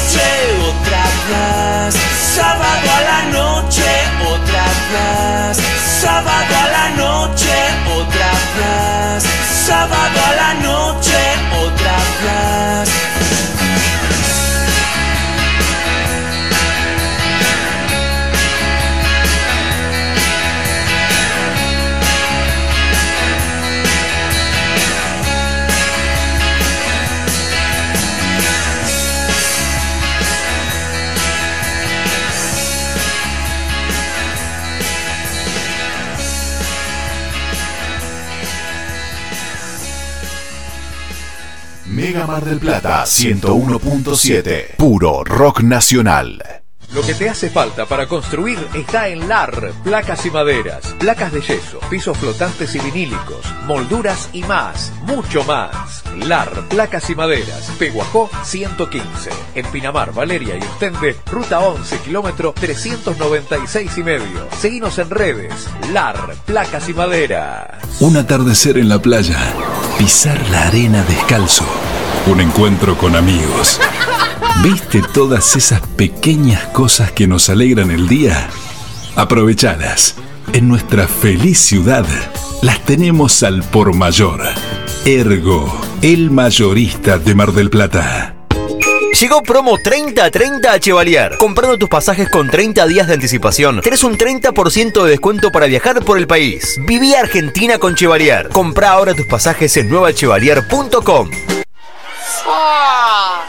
[0.70, 1.96] otra vez.
[2.36, 3.90] Sábado a la noche
[4.34, 5.58] otra vez.
[6.02, 7.56] Sábado a la noche
[8.00, 9.24] otra vez.
[9.66, 11.05] Sábado a la noche
[42.28, 44.78] Mar del Plata 101.7.
[44.78, 46.42] Puro rock nacional.
[46.94, 51.42] Lo que te hace falta para construir está en LAR, placas y maderas, placas de
[51.42, 56.04] yeso, pisos flotantes y vinílicos, molduras y más, mucho más.
[56.16, 63.98] LAR, placas y maderas, Peguajó 115, en Pinamar, Valeria y Ostende, ruta 11, kilómetro 396
[63.98, 64.48] y medio.
[64.60, 67.68] Seguinos en redes, LAR, placas y maderas.
[68.00, 69.38] Un atardecer en la playa,
[69.98, 71.66] pisar la arena descalzo,
[72.28, 73.80] un encuentro con amigos.
[74.64, 78.50] ¿Viste todas esas pequeñas cosas que nos alegran el día?
[79.16, 80.16] Aprovechalas.
[80.54, 82.06] En nuestra feliz ciudad
[82.62, 84.42] las tenemos al por mayor.
[85.06, 88.36] Ergo, el mayorista de Mar del Plata.
[89.20, 91.38] Llegó promo 30-30 a Chevalier.
[91.38, 96.04] Comprando tus pasajes con 30 días de anticipación, tenés un 30% de descuento para viajar
[96.04, 96.78] por el país.
[96.86, 98.50] Viví Argentina con Chevalier.
[98.50, 101.30] Compra ahora tus pasajes en nuevachevalier.com.
[102.48, 103.42] ¡Ah!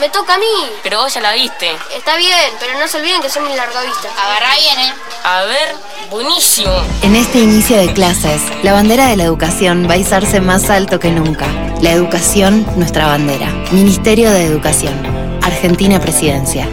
[0.00, 0.44] Me toca a mí.
[0.82, 1.70] Pero vos ya la viste.
[1.94, 4.08] Está bien, pero no se olviden que soy muy largavista.
[4.20, 4.94] Agarrá bien, ¿eh?
[5.22, 5.76] A ver,
[6.10, 6.72] buenísimo.
[7.02, 10.98] En este inicio de clases, la bandera de la educación va a izarse más alto
[10.98, 11.46] que nunca.
[11.80, 13.48] La educación, nuestra bandera.
[13.70, 15.40] Ministerio de Educación.
[15.42, 16.68] Argentina Presidencia.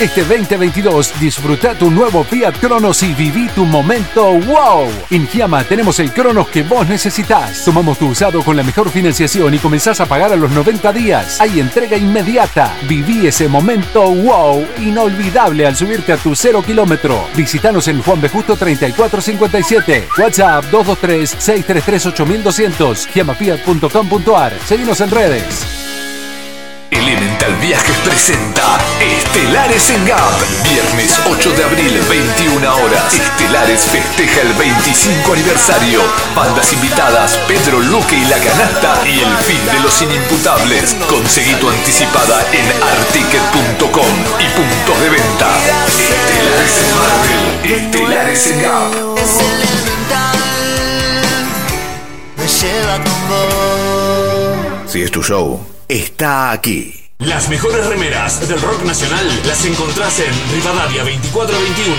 [0.00, 4.88] Este 2022 disfruta tu nuevo Fiat Cronos y viví tu momento wow.
[5.10, 7.64] En Giamma tenemos el Cronos que vos necesitas.
[7.64, 11.40] Tomamos tu usado con la mejor financiación y comenzás a pagar a los 90 días.
[11.40, 12.76] Hay entrega inmediata.
[12.88, 17.26] Viví ese momento wow inolvidable al subirte a tu cero kilómetro.
[17.34, 18.28] Visítanos en Juan B.
[18.28, 20.10] Justo 3457.
[20.16, 23.08] WhatsApp 223-633-8200.
[23.12, 24.52] Giamafiat.com.ar.
[24.64, 25.87] Seguimos en redes.
[26.90, 30.32] Elemental Viajes presenta Estelares en Gap.
[30.64, 33.14] Viernes 8 de abril, 21 horas.
[33.14, 36.02] Estelares festeja el 25 aniversario.
[36.34, 40.96] Bandas invitadas, Pedro Luque y La Canasta y el fin de los inimputables.
[41.08, 45.48] Conseguí tu anticipada en articket.com y puntos de venta.
[45.98, 47.82] Estelares en Marvel.
[47.82, 48.92] Estelares en Gap.
[49.18, 50.38] Es elemental,
[52.36, 54.90] me lleva con vos.
[54.90, 56.94] Si es tu show, está aquí.
[57.18, 61.96] Las mejores remeras del rock nacional las encontrás en Rivadavia 2421.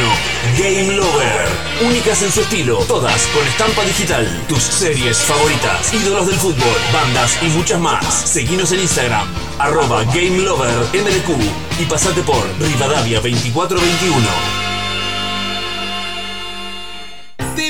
[0.58, 1.48] Game Lover.
[1.86, 4.26] Únicas en su estilo, todas con estampa digital.
[4.48, 8.06] Tus series favoritas, ídolos del fútbol, bandas y muchas más.
[8.06, 14.69] Seguinos en Instagram, arroba Game Lover MDQ y pasate por Rivadavia 2421.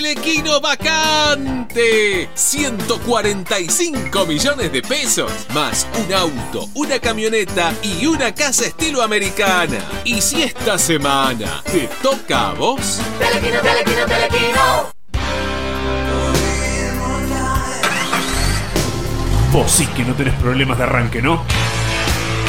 [0.09, 2.29] Telequino vacante.
[2.33, 5.31] 145 millones de pesos.
[5.53, 9.77] Más un auto, una camioneta y una casa estilo americana.
[10.03, 12.99] Y si esta semana te toca a vos.
[13.19, 14.89] Telequino, telequino, telequino.
[19.51, 21.45] Vos sí que no tenés problemas de arranque, ¿no?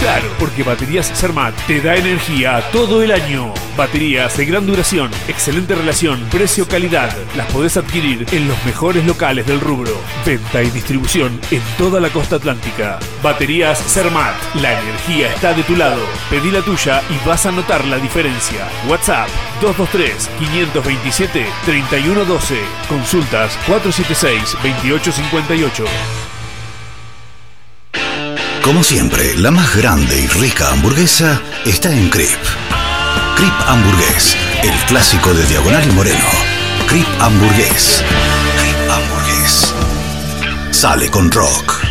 [0.00, 3.52] Claro, porque Baterías Sermat te da energía todo el año.
[3.76, 7.14] Baterías de gran duración, excelente relación, precio-calidad.
[7.36, 9.92] Las podés adquirir en los mejores locales del rubro.
[10.24, 12.98] Venta y distribución en toda la costa atlántica.
[13.22, 14.34] Baterías Sermat.
[14.54, 16.00] La energía está de tu lado.
[16.30, 18.66] Pedí la tuya y vas a notar la diferencia.
[18.88, 19.28] WhatsApp
[19.60, 22.56] 223-527-3112.
[22.88, 25.84] Consultas 476-2858.
[28.62, 32.28] Como siempre, la más grande y rica hamburguesa está en Crip.
[33.36, 36.28] Crip Hamburgués, el clásico de Diagonal y Moreno.
[36.86, 38.04] Crip Hamburgués.
[38.60, 39.74] Crip Hamburgués.
[40.72, 41.89] Sale con rock.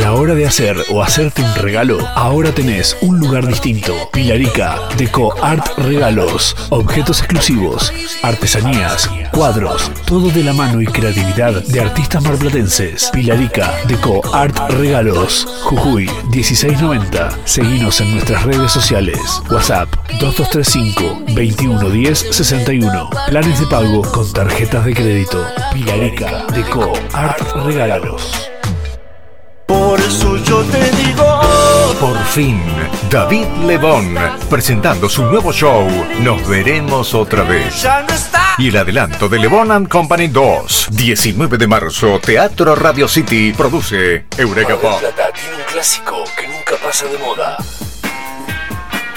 [0.00, 3.94] La hora de hacer o hacerte un regalo, ahora tenés un lugar distinto.
[4.10, 11.80] Pilarica, Deco Art Regalos, objetos exclusivos, artesanías, cuadros, todo de la mano y creatividad de
[11.80, 13.10] artistas marplatenses.
[13.12, 17.28] Pilarica, Deco Art Regalos, Jujuy 1690.
[17.44, 19.20] Seguinos en nuestras redes sociales.
[19.50, 23.10] WhatsApp 2235 2110 61.
[23.28, 25.46] Planes de pago con tarjetas de crédito.
[25.74, 28.49] Pilarica, Deco Art Regalos.
[30.10, 31.40] Por eso yo te digo.
[32.00, 32.60] Por fin,
[33.08, 34.16] David Lebón,
[34.48, 35.86] presentando su nuevo show,
[36.18, 37.86] Nos veremos otra vez.
[38.58, 44.24] Y el adelanto de Lebón and Company 2, 19 de marzo, Teatro Radio City, produce
[44.36, 44.98] Eureka Pop.
[44.98, 47.56] Plata tiene un clásico que nunca pasa de moda.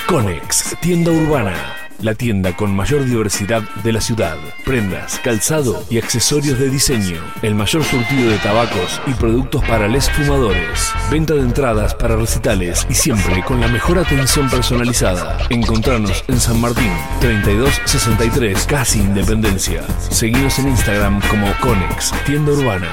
[0.06, 1.83] Conex, tienda urbana.
[2.04, 4.36] La tienda con mayor diversidad de la ciudad.
[4.66, 7.16] Prendas, calzado y accesorios de diseño.
[7.42, 10.92] El mayor surtido de tabacos y productos para les fumadores.
[11.10, 15.38] Venta de entradas para recitales y siempre con la mejor atención personalizada.
[15.50, 19.84] Encontrarnos en San Martín, 3263, casi Independencia.
[20.10, 22.90] Seguinos en Instagram como Conex, tienda urbana.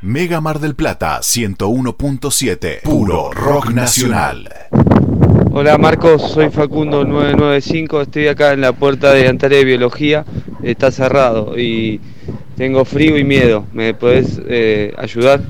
[0.00, 2.80] Mega Mar del Plata 101.7.
[2.82, 4.48] Puro rock nacional.
[5.54, 10.24] Hola Marcos, soy Facundo 995, estoy acá en la puerta de Antares de Biología,
[10.62, 12.00] está cerrado y
[12.56, 15.42] tengo frío y miedo, ¿me podés eh, ayudar?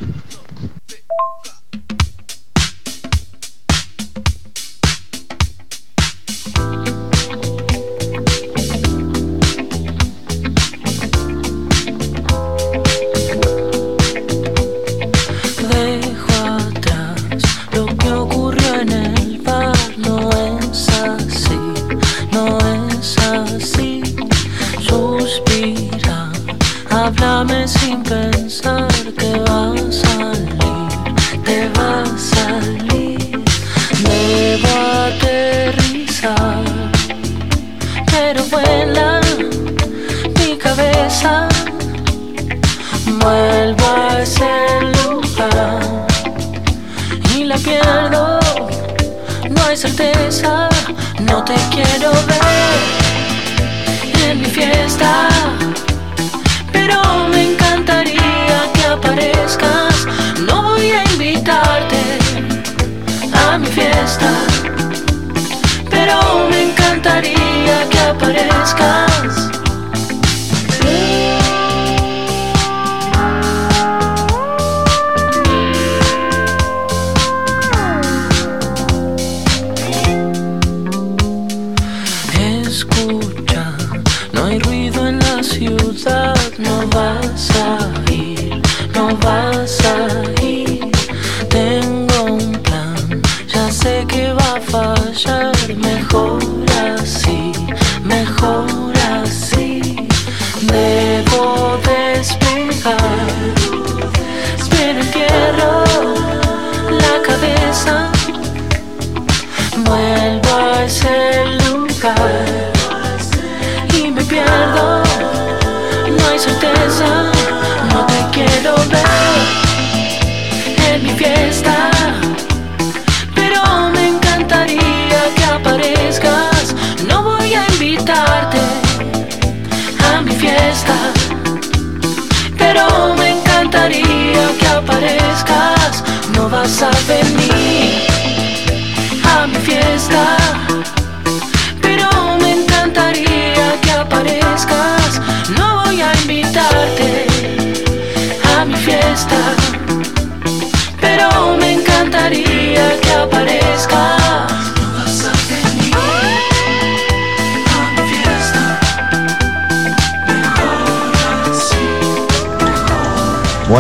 [68.13, 69.12] Encantaría que aparezcas.
[69.12, 69.12] Escucha,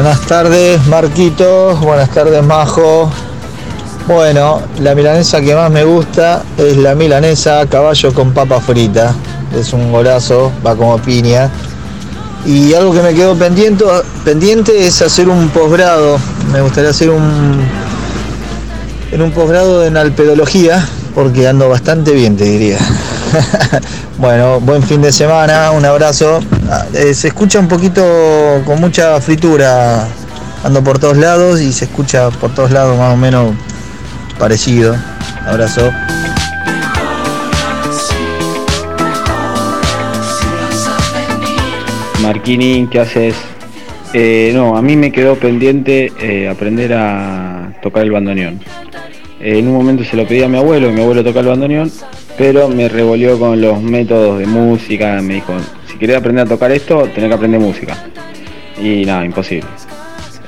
[0.02, 1.78] Buenas tardes, Marquitos.
[1.78, 3.08] Buenas tardes, Majo.
[4.08, 9.14] Bueno, la milanesa que más me gusta es la milanesa caballo con papa frita.
[9.56, 11.48] Es un golazo, va como piña.
[12.44, 13.84] Y algo que me quedó pendiente,
[14.24, 16.18] pendiente es hacer un posgrado.
[16.52, 17.64] Me gustaría hacer un
[19.12, 20.84] en un posgrado en alpedología,
[21.14, 22.78] porque ando bastante bien, te diría.
[24.22, 26.38] bueno, buen fin de semana, un abrazo.
[26.94, 28.02] Eh, se escucha un poquito
[28.64, 30.06] con mucha fritura,
[30.62, 33.52] ando por todos lados y se escucha por todos lados más o menos
[34.38, 34.94] parecido.
[35.44, 35.90] Abrazo.
[42.22, 43.34] Marquini, ¿qué haces?
[44.14, 48.60] Eh, no, a mí me quedó pendiente eh, aprender a tocar el bandoneón.
[49.40, 51.46] Eh, en un momento se lo pedí a mi abuelo, y mi abuelo toca el
[51.46, 51.90] bandoneón,
[52.36, 55.54] pero me revolvió con los métodos de música, me dijo,
[55.86, 57.96] si querés aprender a tocar esto, tenés que aprender música.
[58.80, 59.68] Y nada, imposible.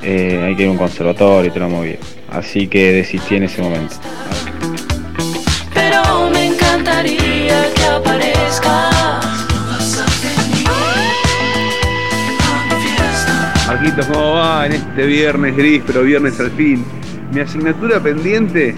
[0.01, 1.95] Eh, hay que ir a un conservatorio y te lo moví.
[2.31, 3.95] Así que desistí en ese momento.
[5.73, 8.95] Pero me encantaría que aparezcas.
[13.67, 16.83] Marquitos, ¿cómo va en este viernes gris, pero viernes al fin?
[17.31, 18.75] Mi asignatura pendiente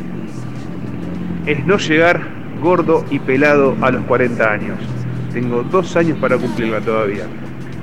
[1.46, 4.78] es no llegar gordo y pelado a los 40 años.
[5.34, 7.26] Tengo dos años para cumplirla todavía.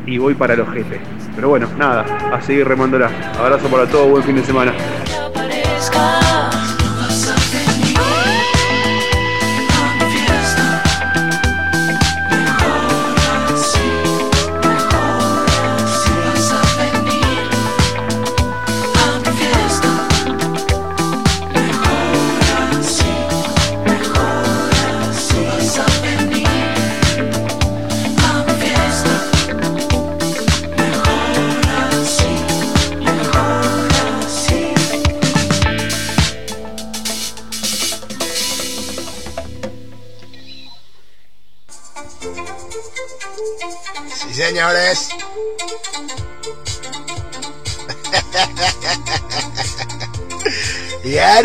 [0.06, 1.00] Y voy para los jefes.
[1.34, 3.10] Pero bueno, nada, a seguir remándola.
[3.38, 4.72] Abrazo para todos, buen fin de semana.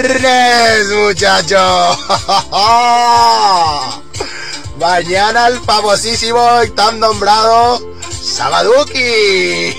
[0.09, 1.99] Viernes, muchachos.
[4.79, 7.79] Mañana el famosísimo y tan nombrado
[8.09, 8.91] Sabaduki.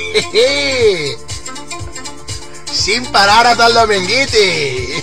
[2.72, 5.03] Sin parar hasta el dominguiti.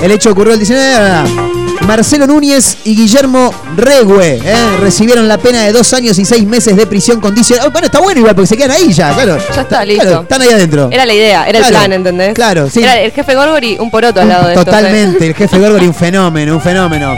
[0.03, 1.53] El hecho ocurrió el 19.
[1.87, 4.55] Marcelo Núñez y Guillermo Regue ¿eh?
[4.80, 7.70] recibieron la pena de dos años y seis meses de prisión condicional.
[7.70, 9.37] Bueno, está bueno igual porque se quedan ahí ya, claro.
[9.55, 10.05] Ya está, listo.
[10.05, 10.89] Claro, están ahí adentro.
[10.93, 12.35] Era la idea, era Claro, el plan, ¿entendés?
[12.35, 12.83] claro, sí.
[12.83, 14.70] Era el jefe Gorgori, un poroto al lado de estos, ¿eh?
[14.70, 17.16] Totalmente, el jefe Gorgori un fenómeno, un fenómeno.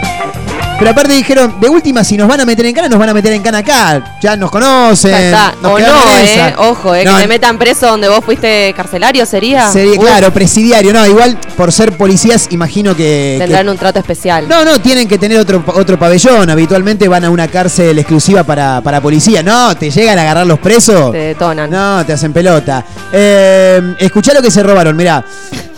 [0.77, 3.15] Pero aparte dijeron, de última, si nos van a meter en cana, nos van a
[3.15, 4.17] meter en cana acá.
[4.21, 5.13] Ya nos conocen.
[5.13, 5.55] Ya está.
[5.63, 5.87] nos O no,
[6.19, 6.55] eh.
[6.59, 7.05] Ojo, eh.
[7.05, 9.71] No, que te metan preso donde vos fuiste carcelario, ¿sería?
[9.71, 10.93] sería- Uf, claro, presidiario.
[10.93, 13.37] No, igual por ser policías, imagino que.
[13.39, 14.49] que- Tendrán un trato especial.
[14.49, 16.51] no, no, tienen que tener otro, otro pabellón.
[16.51, 19.43] Habitualmente van a una cárcel exclusiva para, para policía.
[19.45, 21.13] No, te llegan a agarrar los presos.
[21.13, 21.71] Te detonan.
[21.71, 22.85] No, te hacen pelota.
[23.13, 25.25] Eh, escuchá lo que se robaron, mirá.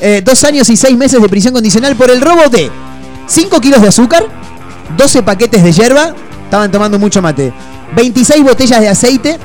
[0.00, 2.70] Eh, dos años y seis meses de prisión condicional por el robo de
[3.28, 4.24] 5 kilos de azúcar,
[4.96, 6.14] 12 paquetes de hierba,
[6.44, 7.52] estaban tomando mucho mate,
[7.94, 9.38] 26 botellas de aceite,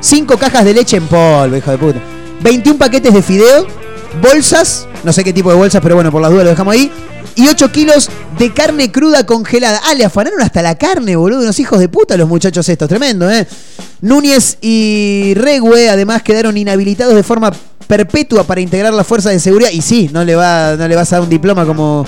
[0.00, 2.00] 5 cajas de leche en polvo, hijo de puta,
[2.40, 3.66] 21 paquetes de fideo,
[4.22, 6.90] bolsas, no sé qué tipo de bolsas, pero bueno, por las dudas lo dejamos ahí,
[7.36, 9.80] y 8 kilos de carne cruda congelada.
[9.84, 13.30] Ah, le afanaron hasta la carne, boludo, unos hijos de puta los muchachos estos, tremendo,
[13.30, 13.46] ¿eh?
[14.00, 17.52] Núñez y Regue además quedaron inhabilitados de forma
[17.86, 19.70] perpetua para integrar la fuerza de seguridad.
[19.70, 22.06] Y sí, no le, va, no le vas a dar un diploma como,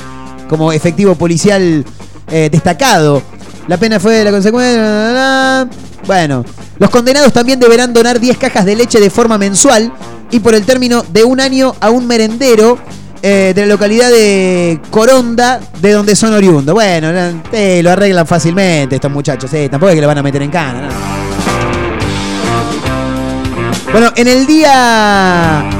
[0.49, 1.84] como efectivo policial
[2.31, 3.22] eh, destacado.
[3.66, 5.68] La pena fue la consecuencia.
[6.07, 6.45] Bueno,
[6.79, 9.93] los condenados también deberán donar 10 cajas de leche de forma mensual
[10.31, 12.79] y por el término de un año a un merendero
[13.22, 16.72] eh, de la localidad de Coronda, de donde son oriundos.
[16.72, 17.09] Bueno,
[17.53, 20.51] eh, lo arreglan fácilmente estos muchachos, eh, tampoco es que le van a meter en
[20.51, 20.83] cana.
[20.83, 20.89] ¿no?
[23.93, 25.78] Bueno, en el día.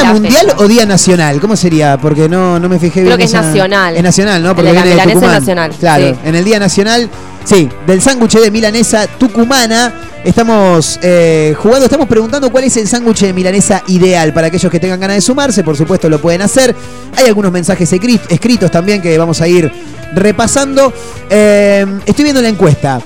[0.00, 0.56] ¿Día mundial fecha.
[0.58, 1.40] o día nacional?
[1.40, 1.98] ¿Cómo sería?
[1.98, 3.06] Porque no, no me fijé bien.
[3.14, 3.96] Creo que es nacional.
[3.96, 4.50] Es nacional, ¿no?
[4.50, 5.34] El Porque de la viene de es Tucumán.
[5.40, 6.14] nacional, Claro, sí.
[6.24, 7.10] en el día nacional,
[7.44, 9.92] sí, del sándwich de milanesa tucumana.
[10.24, 14.78] Estamos eh, jugando, estamos preguntando cuál es el sándwich de milanesa ideal para aquellos que
[14.78, 15.64] tengan ganas de sumarse.
[15.64, 16.74] Por supuesto, lo pueden hacer.
[17.16, 19.70] Hay algunos mensajes escri- escritos también que vamos a ir
[20.14, 20.92] repasando.
[21.28, 23.00] Eh, estoy viendo la encuesta.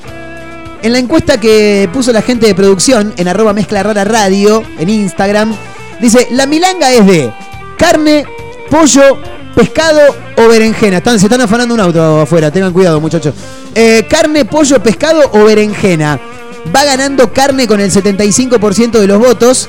[0.83, 4.89] En la encuesta que puso la gente de producción en arroba mezcla rara radio en
[4.91, 5.55] Instagram,
[6.01, 7.33] dice, la milanga es de
[7.79, 8.25] carne,
[8.71, 9.19] pollo,
[9.55, 10.01] pescado
[10.37, 10.99] o berenjena.
[10.99, 13.35] Están, se están afanando un auto afuera, tengan cuidado muchachos.
[13.75, 16.21] Eh, carne, pollo, pescado o berenjena.
[16.75, 19.69] Va ganando carne con el 75% de los votos.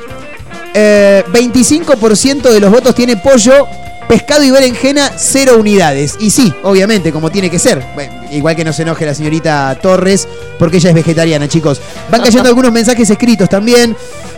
[0.73, 3.67] Eh, 25% de los votos tiene pollo,
[4.07, 6.17] pescado y berenjena, cero unidades.
[6.19, 7.83] Y sí, obviamente, como tiene que ser.
[7.95, 10.27] Bueno, igual que no se enoje la señorita Torres,
[10.59, 11.81] porque ella es vegetariana, chicos.
[12.09, 13.95] Van cayendo algunos mensajes escritos también.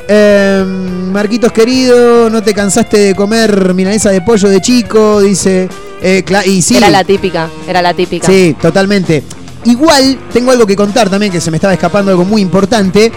[0.07, 0.63] Eh,
[1.11, 5.69] Marquitos querido, no te cansaste de comer milanesa de pollo de chico, dice.
[6.01, 8.25] Eh, y sí, Era la típica, era la típica.
[8.25, 9.23] Sí, totalmente.
[9.65, 13.11] Igual tengo algo que contar también, que se me estaba escapando algo muy importante.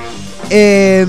[0.50, 1.06] Eh,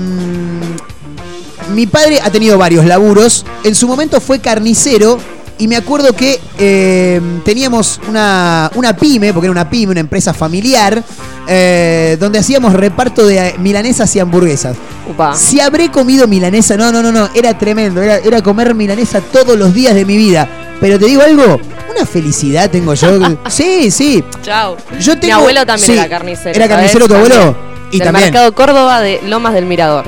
[1.74, 3.44] mi padre ha tenido varios laburos.
[3.64, 5.18] En su momento fue carnicero.
[5.58, 10.34] Y me acuerdo que eh, teníamos una, una pyme, porque era una pyme, una empresa
[10.34, 11.02] familiar,
[11.46, 14.76] eh, donde hacíamos reparto de eh, milanesas y hamburguesas.
[15.08, 15.34] Upa.
[15.36, 19.56] Si habré comido milanesa, no, no, no, no, era tremendo, era, era comer milanesa todos
[19.56, 20.48] los días de mi vida.
[20.80, 21.60] Pero te digo algo,
[21.94, 23.18] una felicidad tengo yo.
[23.48, 24.24] sí, sí.
[24.42, 24.76] Chao.
[25.00, 26.56] Yo Mi tengo- abuelo también sí, era carnicero.
[26.56, 27.34] ¿Era carnicero tu abuelo?
[27.36, 27.74] También.
[27.92, 28.24] Y del también.
[28.26, 30.04] Mercado Córdoba de Lomas del Mirador.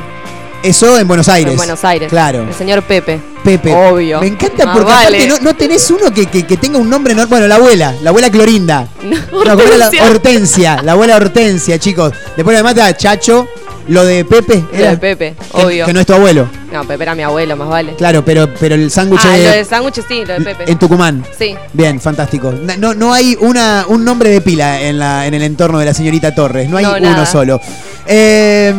[0.66, 1.52] Eso en Buenos Aires.
[1.52, 2.08] En Buenos Aires.
[2.08, 2.42] Claro.
[2.48, 3.20] El señor Pepe.
[3.44, 3.72] Pepe.
[3.72, 4.20] Obvio.
[4.20, 5.06] Me encanta Más porque vale.
[5.22, 7.28] aparte no, no tenés uno que, que- que tenga un nombre normal.
[7.28, 8.88] Bueno, la abuela, la abuela Clorinda.
[9.04, 10.10] No, ¿cómo era la- Hortensia.
[10.10, 12.12] Hortensia, la abuela Hortensia, chicos.
[12.36, 13.46] Después además está Chacho,
[13.88, 14.64] lo de Pepe.
[14.72, 15.86] Lo Era, de Pepe, que- obvio.
[15.86, 16.48] Que no es tu abuelo.
[16.72, 17.94] No, Pepe era mi abuelo, más vale.
[17.94, 20.70] Claro, pero, pero el sándwich Ah, de- lo del sándwich sí, lo de Pepe.
[20.72, 21.24] en Tucumán.
[21.38, 21.54] Sí.
[21.72, 22.52] Bien, fantástico.
[22.78, 25.94] No, no hay una, un nombre de pila en, la, en el entorno de la
[25.94, 26.68] señorita Torres.
[26.68, 27.60] No hay No, uno solo.
[28.06, 28.74] Eh,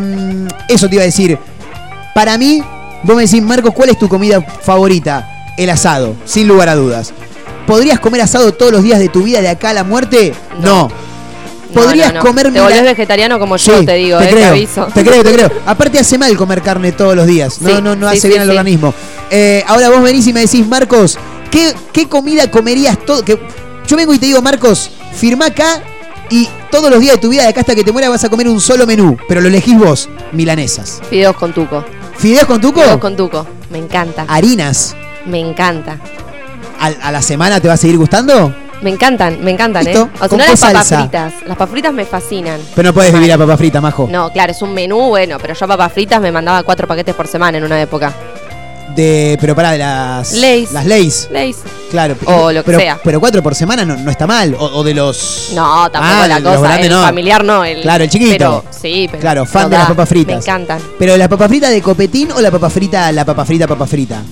[0.67, 1.37] eso te iba a decir.
[2.17, 2.63] Para mí,
[3.03, 5.53] vos me decís, Marcos, ¿cuál es tu comida favorita?
[5.55, 7.13] El asado, sin lugar a dudas.
[7.67, 10.33] ¿Podrías comer asado todos los días de tu vida de acá a la muerte?
[10.59, 10.89] No.
[11.75, 12.25] ¿Podrías No, no, no.
[12.27, 14.87] comer Te volvés vegetariano como yo, Sí, te digo, te eh, te creo, aviso.
[14.91, 15.51] Te creo, te creo.
[15.67, 17.61] Aparte hace mal comer carne todos los días.
[17.61, 18.95] No, Sí, no, no hace sí, bien al organismo.
[19.29, 21.19] Eh, ahora vos venís y me decís, Marcos,
[21.51, 23.23] ¿qué, qué comida comerías todo?
[23.23, 23.39] Que,
[23.87, 25.83] yo vengo y te digo, Marcos, firma acá
[26.31, 28.29] y todos los días de tu vida, de acá hasta que te mueras, vas a
[28.29, 29.15] comer un solo menú.
[29.27, 30.99] Pero lo elegís vos, milanesas.
[31.11, 31.85] Fideos con tuco.
[32.17, 32.81] ¿Fideos con tuco?
[32.81, 33.45] Fideos con tuco.
[33.69, 34.25] Me encanta.
[34.27, 34.95] Harinas.
[35.25, 35.97] Me encanta.
[36.79, 38.53] ¿A, a la semana te va a seguir gustando?
[38.81, 40.03] Me encantan, me encantan, ¿Listo?
[40.03, 40.17] ¿eh?
[40.21, 41.33] O ¿Con no, las papas fritas.
[41.47, 42.59] Las papas fritas me fascinan.
[42.75, 44.07] Pero no podés vivir a papa frita, majo.
[44.11, 47.27] No, claro, es un menú, bueno, pero yo papas fritas me mandaba cuatro paquetes por
[47.27, 48.13] semana en una época.
[48.97, 50.33] De, pero pará, de las...
[50.33, 50.71] Lay's.
[50.71, 51.27] Las leyes.
[51.31, 51.57] Lays.
[51.91, 52.15] Claro.
[52.25, 52.99] O lo que pero, sea.
[53.03, 54.55] Pero cuatro por semana no, no está mal.
[54.59, 55.51] O, o de los...
[55.53, 56.59] No, tampoco Ah, la cosa.
[56.61, 57.03] grandes el no.
[57.03, 57.63] familiar no.
[57.63, 58.31] El, Claro, el chiquito.
[58.37, 59.21] Pero, sí, pero.
[59.21, 60.35] Claro, fan no de las papas fritas.
[60.35, 60.79] Me encantan.
[60.97, 64.23] Pero la papa frita de copetín o la papa frita, la papa frita, papa frita.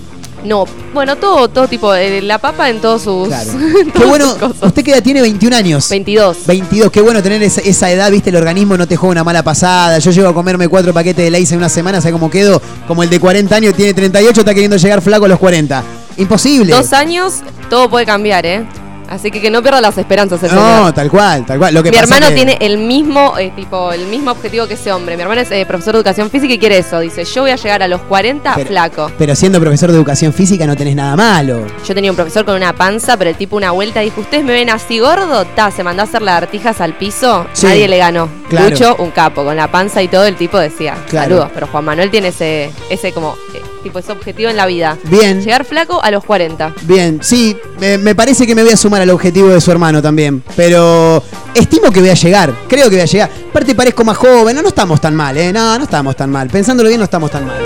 [0.45, 1.91] No, bueno, todo, todo tipo.
[1.91, 3.27] de la papa en todos sus.
[3.27, 3.51] Claro.
[3.79, 5.89] en Qué bueno, sus usted que edad tiene 21 años.
[5.89, 6.45] 22.
[6.45, 9.43] 22, qué bueno tener esa, esa edad, viste, el organismo no te juega una mala
[9.43, 9.99] pasada.
[9.99, 12.61] Yo llego a comerme cuatro paquetes de Lay's en una semana, ¿sabes cómo quedo?
[12.87, 15.83] Como el de 40 años tiene 38, está queriendo llegar flaco a los 40.
[16.17, 16.73] Imposible.
[16.73, 18.65] Dos años, todo puede cambiar, ¿eh?
[19.09, 21.73] Así que que no pierda las esperanzas el No, tal cual, tal cual.
[21.73, 24.73] Lo que Mi pasa hermano que- tiene el mismo, eh, tipo, el mismo objetivo que
[24.75, 25.15] ese hombre.
[25.15, 26.99] Mi hermano es eh, profesor de educación física y quiere eso.
[26.99, 29.11] Dice, yo voy a llegar a los 40 Pero- flaco.
[29.17, 31.65] Pero siendo profesor de educación física no tenés nada malo.
[31.87, 34.53] Yo tenía un profesor con una panza, pero el tipo una vuelta dijo, ¿ustedes me
[34.53, 35.45] ven así gordo?
[35.55, 37.67] Ta, se mandó a hacer las artijas al piso, Sí.
[37.67, 38.29] nadie le ganó.
[38.49, 38.69] Claro.
[38.69, 41.29] Lucho, un capo, con la panza y todo, el tipo decía, Claro.
[41.29, 44.97] saludos, pero Juan Manuel tiene ese, ese como, eh, tipo, ese objetivo en la vida.
[45.03, 45.43] Bien.
[45.43, 46.73] Llegar flaco a los 40.
[46.81, 50.01] Bien, sí, me, me parece que me voy a sumar al objetivo de su hermano
[50.01, 50.41] también.
[50.55, 51.23] Pero
[51.53, 53.29] estimo que voy a llegar, creo que voy a llegar.
[53.47, 55.53] Aparte parezco más joven, no, no estamos tan mal, ¿eh?
[55.53, 56.49] No, no estamos tan mal.
[56.49, 57.57] Pensándolo bien, no estamos tan mal.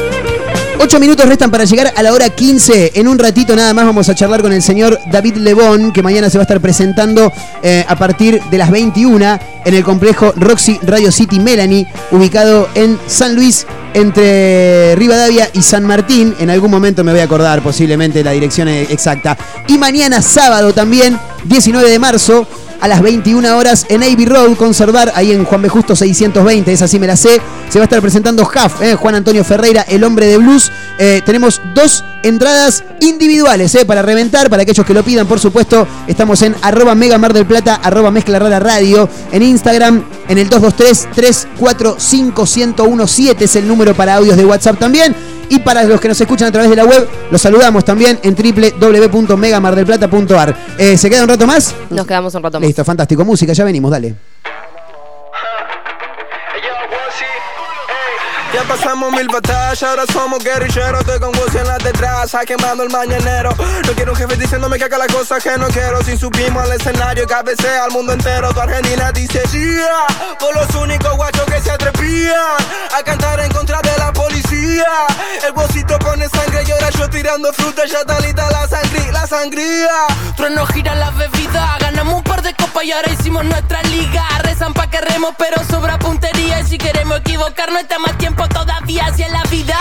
[0.82, 2.94] Ocho minutos restan para llegar a la hora 15.
[2.96, 6.30] En un ratito nada más vamos a charlar con el señor David Lebón, que mañana
[6.30, 10.80] se va a estar presentando eh, a partir de las 21 en el complejo Roxy
[10.84, 16.34] Radio City Melanie, ubicado en San Luis, entre Rivadavia y San Martín.
[16.40, 19.38] En algún momento me voy a acordar posiblemente la dirección exacta.
[19.68, 22.48] Y mañana sábado también, 19 de marzo,
[22.82, 25.70] a las 21 horas en Navy Road, Conservar, ahí en Juan B.
[25.70, 27.42] Justo 620, esa sí me la sé.
[27.70, 30.72] Se va a estar presentando Huff, eh, Juan Antonio Ferreira, el hombre de blues.
[30.98, 35.88] Eh, tenemos dos entradas individuales eh, para reventar, para aquellos que lo pidan, por supuesto.
[36.08, 43.42] Estamos en arroba Mega Mar del Plata, arroba Mezcla Radio, en Instagram, en el 223-345-1017
[43.42, 45.16] es el número para audios de WhatsApp también.
[45.50, 48.36] Y para los que nos escuchan a través de la web, los saludamos también en
[48.36, 50.56] www.megamardelplata.ar.
[50.78, 51.74] Eh, ¿Se queda un rato más?
[51.90, 52.68] Nos quedamos un rato más.
[52.68, 53.26] Listo, fantástico.
[53.26, 54.14] Música, ya venimos, dale.
[58.52, 61.02] Ya pasamos mil batallas, ahora somos guerrilleros.
[61.02, 63.54] Estoy con Woz en la detrás, quemando el mañanero.
[63.86, 66.04] No quiero un jefe diciéndome que haga las cosas que no quiero.
[66.04, 68.52] Si subimos al escenario, cabecea al mundo entero.
[68.52, 72.58] Tu Argentina dice yeah, por los únicos guachos que se atrevían
[72.98, 74.12] a cantar en contra de la
[74.70, 74.86] policía.
[75.46, 77.84] El bolsito pone sangre y ahora yo tirando fruta.
[77.86, 79.90] Ya está lista la sangría, la sangría.
[80.36, 84.24] Trueno gira la bebida, ganamos un par de copas y ahora hicimos nuestra liga.
[84.44, 86.62] Rezan pa' que remos, pero sobra puntería.
[86.62, 89.78] Y si queremos equivocarnos, está más tiempo todavía hacia la vida.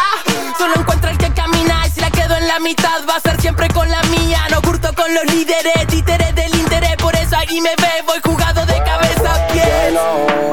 [0.57, 3.41] Solo encuentra el que camina y si la quedo en la mitad, va a ser
[3.41, 4.41] siempre con la mía.
[4.51, 6.97] No curto con los líderes, títeres del interés.
[6.97, 9.07] Por eso ahí me ve, voy jugado de cabeza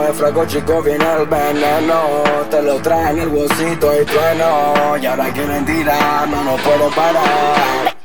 [0.07, 5.31] el fraco chico viene el veneno Te lo traen el bolsito y trueno Y ahora
[5.33, 7.95] quieren tirar, no nos puedo parar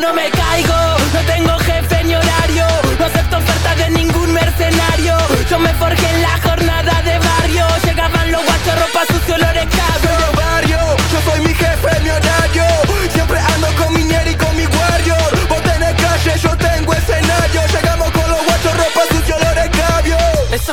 [0.00, 0.74] No me caigo,
[1.12, 2.66] no tengo jefe ni horario.
[2.98, 5.14] No acepto ofertas de ningún mercenario.
[5.50, 7.66] Yo me forjé en la jornada de barrio.
[7.84, 10.36] Llegaban los guachos, ropa sucio, olores cabros.
[10.36, 10.78] Barrio,
[11.12, 12.87] yo soy mi jefe, mi horario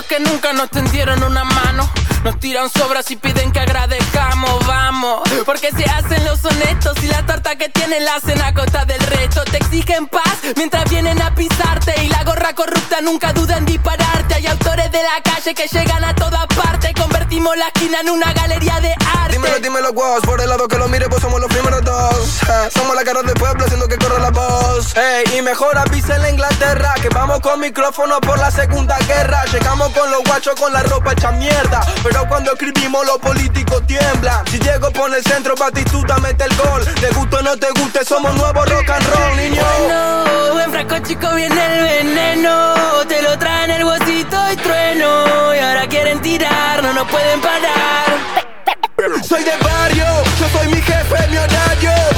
[0.07, 1.89] que nunca nos tendieron una mano.
[2.25, 5.29] Nos tiran sobras y piden que agradezcamos, vamos.
[5.45, 8.99] Porque se hacen los honestos y la torta que tienen la hacen a costa del
[8.99, 9.43] resto.
[9.43, 11.93] Te exigen paz mientras vienen a pisarte.
[12.03, 14.33] Y la gorra corrupta nunca duda en dispararte.
[14.33, 16.93] Hay autores de la calle que llegan a todas partes.
[16.99, 19.33] Convertimos la esquina en una galería de arte.
[19.33, 22.41] Dímelo, dímelo, guas, por el lado que lo mire, pues somos los primeros dos.
[22.73, 24.95] Somos la cara del pueblo haciendo que corra la voz.
[24.97, 29.45] Ey, y mejor avisa en la Inglaterra que vamos con micrófono por la segunda guerra.
[29.51, 31.85] Llegamos con los guachos con la ropa hecha mierda.
[32.23, 34.45] Cuando escribimos los políticos tiemblan.
[34.47, 36.83] Si llego por el centro, Batistuta mete el gol.
[36.99, 39.61] Te guste o no te guste, somos nuevo rock and roll, niño.
[39.61, 42.73] Bueno, en frasco chico viene el veneno.
[43.07, 45.55] Te lo traen el bolsito y trueno.
[45.55, 48.05] Y ahora quieren tirar, no nos pueden parar.
[49.27, 50.05] Soy de barrio,
[50.39, 52.14] yo soy mi jefe, mi horario.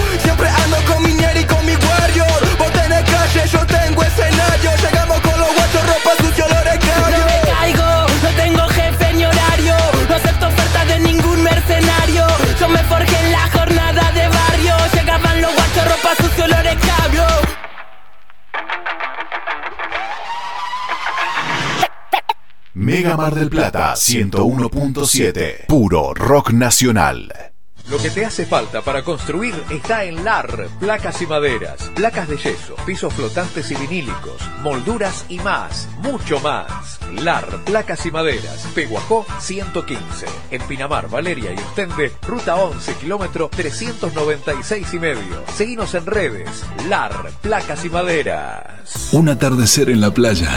[22.79, 25.65] Mega Mar del Plata 101.7.
[25.65, 27.46] Puro rock nacional.
[27.89, 32.35] Lo que te hace falta para construir está en LAR, placas y maderas, placas de
[32.35, 36.99] yeso, pisos flotantes y vinílicos, molduras y más, mucho más.
[37.13, 44.93] LAR, placas y maderas, Peguajó 115, en Pinamar, Valeria y Ostende, ruta 11, kilómetro 396
[44.93, 45.43] y medio.
[45.55, 46.49] Seguinos en redes,
[46.89, 49.13] LAR, placas y maderas.
[49.13, 50.51] Un atardecer en la playa,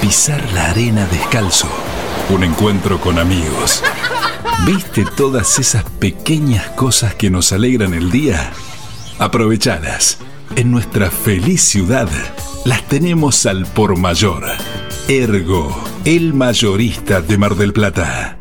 [0.00, 1.68] pisar la arena descalzo,
[2.30, 3.82] un encuentro con amigos.
[4.66, 8.52] ¿Viste todas esas pequeñas cosas que nos alegran el día?
[9.18, 10.18] Aprovechadas.
[10.56, 12.08] En nuestra feliz ciudad
[12.64, 14.44] las tenemos al por mayor.
[15.06, 18.38] Ergo, el mayorista de Mar del Plata.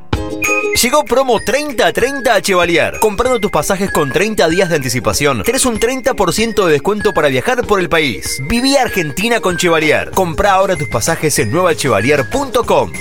[0.82, 3.00] Llegó promo 30-30 a Chevalier.
[3.00, 7.66] Comprando tus pasajes con 30 días de anticipación, tenés un 30% de descuento para viajar
[7.66, 8.40] por el país.
[8.48, 10.12] Viví Argentina con Chevalier.
[10.12, 12.92] Compra ahora tus pasajes en nuevachevalier.com.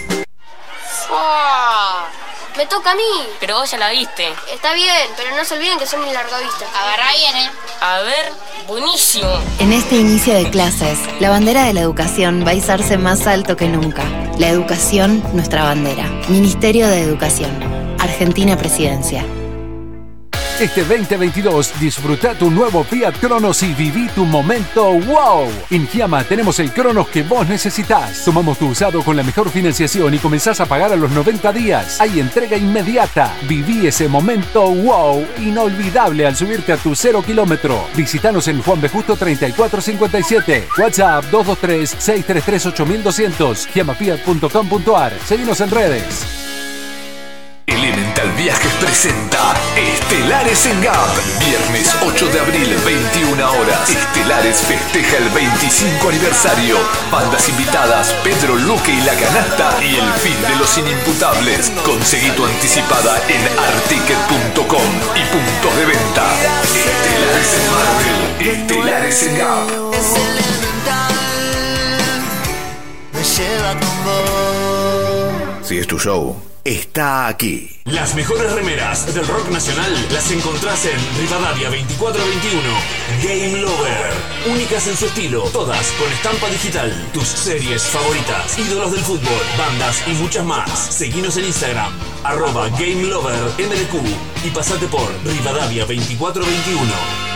[1.10, 1.65] ¡Ah!
[2.56, 3.02] Me toca a mí.
[3.38, 4.32] Pero vos ya la viste.
[4.52, 6.68] Está bien, pero no se olviden que son mis largavistas.
[6.74, 7.50] Agarrá bien, ¿eh?
[7.80, 8.32] A ver,
[8.66, 9.28] buenísimo.
[9.58, 13.56] En este inicio de clases, la bandera de la educación va a izarse más alto
[13.56, 14.04] que nunca.
[14.38, 16.04] La educación, nuestra bandera.
[16.28, 17.50] Ministerio de Educación.
[17.98, 19.24] Argentina Presidencia.
[20.60, 25.46] Este 2022 disfruta tu nuevo Fiat Cronos y viví tu momento wow.
[25.70, 28.24] En Giamma tenemos el Cronos que vos necesitas.
[28.24, 32.00] Tomamos tu usado con la mejor financiación y comenzás a pagar a los 90 días.
[32.00, 33.34] Hay entrega inmediata.
[33.46, 37.84] Viví ese momento wow inolvidable al subirte a tu cero kilómetro.
[37.94, 38.88] Visítanos en Juan B.
[38.88, 40.68] Justo 3457.
[40.78, 43.68] WhatsApp 223-633-8200.
[43.74, 45.12] Giamafiat.com.ar.
[45.26, 46.46] Seguinos en redes.
[47.66, 51.08] Elemental Viajes presenta Estelares en Gap.
[51.40, 53.90] Viernes 8 de abril, 21 horas.
[53.90, 56.78] Estelares festeja el 25 aniversario.
[57.10, 61.70] Bandas invitadas, Pedro Luque y La Canasta y el fin de los inimputables.
[61.84, 66.24] Conseguí tu anticipada en articket.com y puntos de venta.
[66.62, 68.16] Estelares en Marvel.
[68.62, 69.68] Estelares en Gap.
[69.92, 71.14] Es elemental,
[73.12, 75.66] me lleva con vos.
[75.66, 76.36] Si es tu show,
[76.66, 77.70] está aquí.
[77.84, 82.60] Las mejores remeras del rock nacional las encontrás en Rivadavia 2421.
[83.22, 84.12] Game Lover.
[84.50, 86.92] Únicas en su estilo, todas con estampa digital.
[87.12, 90.70] Tus series favoritas, ídolos del fútbol, bandas y muchas más.
[90.70, 91.92] Seguinos en Instagram,
[92.24, 97.35] arroba Game Lover MDQ y pasate por Rivadavia 2421.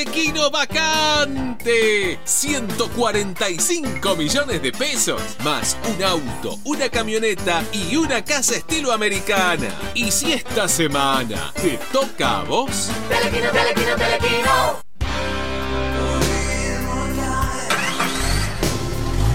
[0.00, 2.18] Telequino vacante.
[2.24, 5.20] 145 millones de pesos.
[5.44, 9.68] Más un auto, una camioneta y una casa estilo americana.
[9.94, 12.90] Y si esta semana te toca a vos.
[13.10, 14.80] Telequino, telequino, telequino.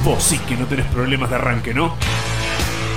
[0.03, 1.95] Vos sí que no tenés problemas de arranque, ¿no?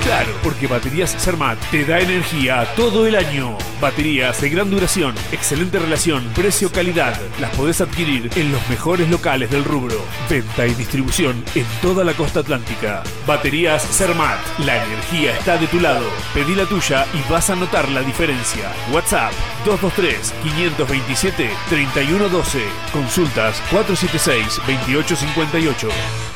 [0.03, 3.57] Claro, porque Baterías Cermat te da energía todo el año.
[3.80, 7.20] Baterías de gran duración, excelente relación, precio-calidad.
[7.40, 9.96] Las podés adquirir en los mejores locales del rubro.
[10.28, 13.05] Venta y distribución en toda la costa atlántica.
[13.26, 14.38] Baterías Cermat.
[14.64, 16.07] La energía está de tu lado.
[16.34, 18.72] Pedí la tuya y vas a notar la diferencia.
[18.92, 19.32] WhatsApp
[19.64, 22.62] 223-527-3112.
[22.92, 26.27] Consultas 476-2858.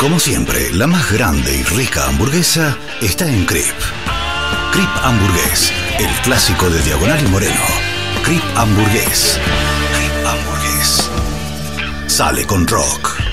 [0.00, 3.66] Como siempre, la más grande y rica hamburguesa está en Crip.
[4.72, 7.60] Crip Hamburgués, el clásico de Diagonal y Moreno.
[8.24, 9.38] Crip Hamburgués.
[9.92, 11.10] Crip Hamburgués.
[12.06, 13.29] Sale con rock.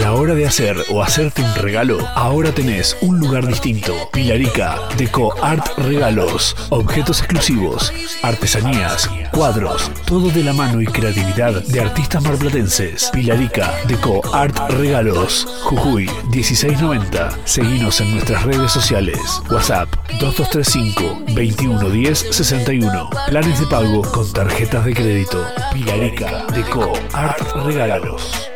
[0.00, 3.94] La hora de hacer o hacerte un regalo, ahora tenés un lugar distinto.
[4.10, 7.92] Pilarica, Deco Art Regalos, objetos exclusivos,
[8.22, 13.10] artesanías, cuadros, todo de la mano y creatividad de artistas marplatenses.
[13.12, 17.28] Pilarica, Deco Art Regalos, Jujuy 1690.
[17.44, 19.20] Seguinos en nuestras redes sociales.
[19.50, 19.88] WhatsApp
[20.18, 23.10] 2235 2110 61.
[23.28, 25.44] Planes de pago con tarjetas de crédito.
[25.74, 28.49] Pilarica, Deco Art Regalos.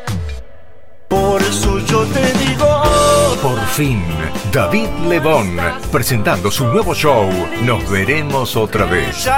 [1.45, 2.83] Por eso yo te digo.
[3.43, 4.03] Por fin,
[4.51, 5.59] David Lebón,
[5.93, 7.31] presentando su nuevo show,
[7.61, 9.29] Nos veremos otra vez.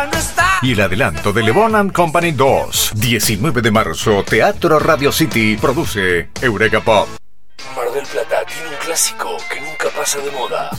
[0.63, 6.29] Y el adelanto de Lebón and Company 2, 19 de marzo, Teatro Radio City, produce
[6.41, 7.09] Eureka Pop.
[7.75, 10.71] Mar del Plata tiene un clásico que nunca pasa de moda.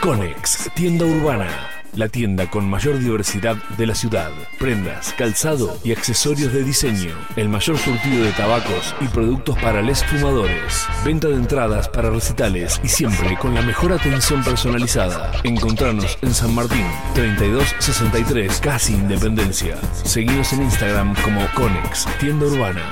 [0.00, 1.79] Conex, tienda urbana.
[1.96, 4.30] La tienda con mayor diversidad de la ciudad.
[4.58, 7.10] Prendas, calzado y accesorios de diseño.
[7.34, 10.86] El mayor surtido de tabacos y productos para les fumadores.
[11.04, 15.32] Venta de entradas para recitales y siempre con la mejor atención personalizada.
[15.42, 19.76] Encontrarnos en San Martín, 3263, casi Independencia.
[20.04, 22.82] Seguinos en Instagram como Conex, tienda urbana.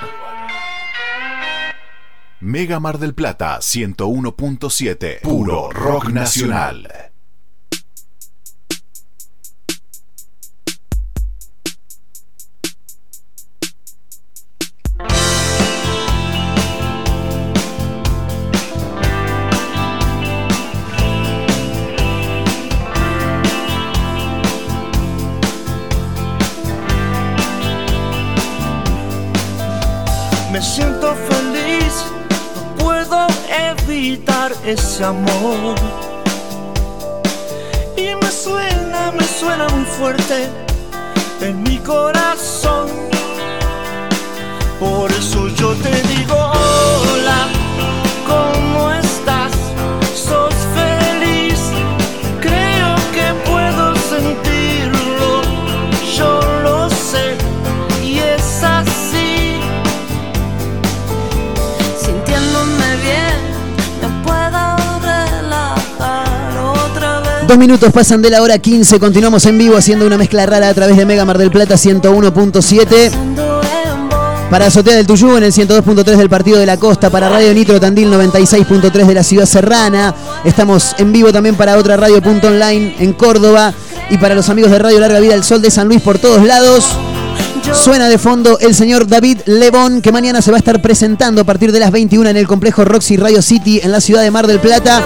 [2.40, 5.20] Mega Mar del Plata 101.7.
[5.22, 7.07] Puro rock nacional.
[30.58, 32.04] Me siento feliz,
[32.56, 35.76] no puedo evitar ese amor.
[37.96, 40.48] Y me suena, me suena muy fuerte
[41.42, 42.88] en mi corazón.
[44.80, 47.07] Por eso yo te digo hola,
[67.48, 70.74] Dos minutos pasan de la hora 15, continuamos en vivo haciendo una mezcla rara a
[70.74, 73.10] través de Mega Mar del Plata 101.7.
[74.50, 77.80] Para Azotea del Tuyú en el 102.3 del Partido de la Costa, para Radio Nitro
[77.80, 80.14] Tandil 96.3 de la Ciudad Serrana.
[80.44, 83.72] Estamos en vivo también para otra radio.online en Córdoba
[84.10, 86.44] y para los amigos de Radio Larga Vida El Sol de San Luis por todos
[86.44, 86.84] lados.
[87.72, 91.44] Suena de fondo el señor David Lebón, que mañana se va a estar presentando a
[91.44, 94.46] partir de las 21 en el complejo Roxy Radio City en la ciudad de Mar
[94.46, 95.02] del Plata.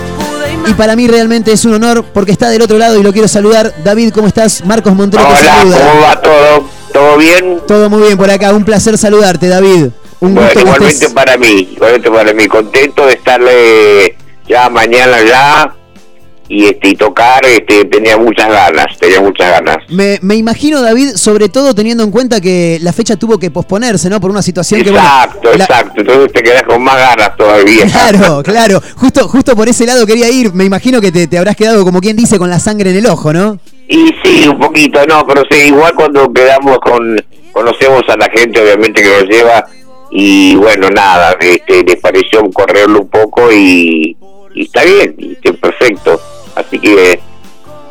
[0.68, 3.28] Y para mí realmente es un honor porque está del otro lado y lo quiero
[3.28, 3.74] saludar.
[3.84, 4.64] David, ¿cómo estás?
[4.64, 5.90] Marcos Montero te Hola, saluda.
[5.90, 6.64] ¿cómo va todo?
[6.92, 7.60] ¿Todo bien?
[7.66, 8.52] Todo muy bien por acá.
[8.52, 9.88] Un placer saludarte, David.
[10.20, 14.16] Un Bueno, gusto igualmente estés- para mí, igualmente para mí, contento de estarle
[14.48, 15.74] ya mañana ya
[16.54, 19.78] y este y tocar, este tenía muchas ganas, tenía muchas ganas.
[19.88, 24.10] Me, me imagino, David, sobre todo teniendo en cuenta que la fecha tuvo que posponerse,
[24.10, 24.20] ¿no?
[24.20, 27.86] Por una situación que, bueno, Exacto, la- exacto, entonces te quedas con más ganas todavía.
[27.90, 28.82] Claro, claro.
[28.96, 30.52] Justo, justo por ese lado quería ir.
[30.52, 33.06] Me imagino que te, te habrás quedado, como quien dice, con la sangre en el
[33.06, 33.58] ojo, ¿no?
[33.88, 37.18] Y sí, un poquito, no, pero sí, igual cuando quedamos con,
[37.52, 39.64] conocemos a la gente obviamente que nos lleva
[40.10, 44.14] y bueno, nada, este, les pareció correrlo un poco y,
[44.54, 46.20] y está bien, y perfecto.
[46.54, 47.20] Así que,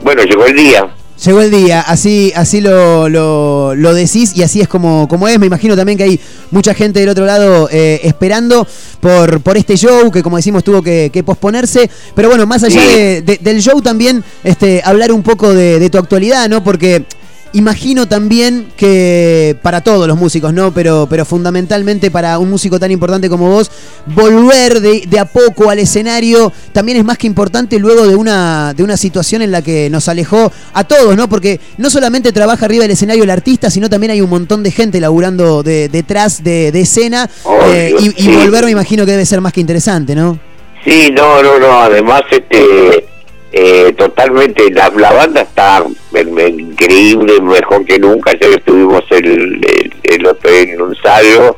[0.04, 0.88] bueno, llegó el día.
[1.24, 5.38] Llegó el día, así, así lo, lo, lo decís y así es como, como es.
[5.38, 8.66] Me imagino también que hay mucha gente del otro lado eh, esperando
[9.00, 11.88] por, por este show que como decimos tuvo que, que posponerse.
[12.16, 12.88] Pero bueno, más allá Sí.
[12.96, 16.64] de- de- del show también este, hablar un poco de, de tu actualidad, ¿no?
[16.64, 17.06] Porque
[17.54, 20.74] imagino también que para todos los músicos, ¿no?
[20.74, 23.70] Pero, pero fundamentalmente para un músico tan importante como vos,
[24.08, 28.74] volver de, de a poco al escenario también es más que importante luego de una,
[28.74, 31.28] de una situación en la que nos alejó a todos, ¿no?
[31.30, 34.72] Porque no solamente trabaja arriba del escenario el artista, sino también hay un montón de
[34.72, 37.30] gente laburando de- detrás de, de escena.
[37.68, 40.40] eh, y, y volver me imagino que debe ser más que interesante, ¿no?
[40.84, 43.06] Sí, no, no, no, además, este,
[43.54, 45.84] eh, totalmente, la, la banda está
[46.14, 51.58] increíble, mejor que nunca, ya estuvimos el, el, el otro en un ensayo,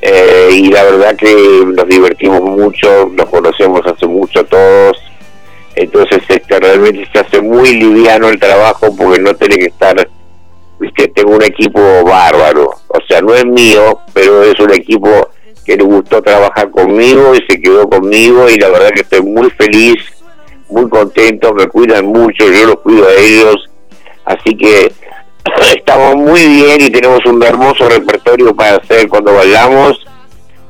[0.00, 4.96] eh, y la verdad que nos divertimos mucho, nos conocemos hace mucho todos,
[5.74, 10.08] entonces este realmente se hace muy liviano el trabajo porque no tiene que estar,
[10.78, 15.30] viste, tengo un equipo bárbaro, o sea, no es mío, pero es un equipo
[15.64, 19.50] que le gustó trabajar conmigo y se quedó conmigo y la verdad que estoy muy
[19.50, 19.98] feliz,
[20.68, 23.56] muy contento, me cuidan mucho, yo los cuido a ellos,
[24.24, 24.92] así que
[25.76, 29.98] estamos muy bien y tenemos un hermoso repertorio para hacer cuando bailamos,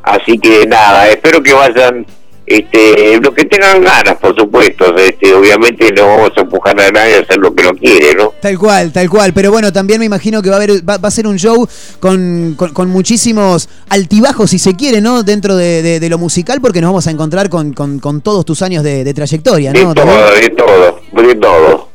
[0.08, 2.06] Así que nada, espero que vayan
[2.48, 4.96] este, los que tengan ganas, por supuesto.
[4.96, 8.32] Este, obviamente no vamos a empujar a nadie a hacer lo que no quiere, ¿no?
[8.40, 9.32] Tal cual, tal cual.
[9.32, 11.66] Pero bueno, también me imagino que va a haber, va, va a ser un show
[12.00, 15.22] con, con- con muchísimos altibajos, si se quiere, ¿no?
[15.22, 18.62] Dentro de, de- de lo musical, porque nos vamos a encontrar con, con- todos tus
[18.62, 19.94] años de, de trayectoria, De ¿no?
[19.94, 21.87] todo, de todo, de todo.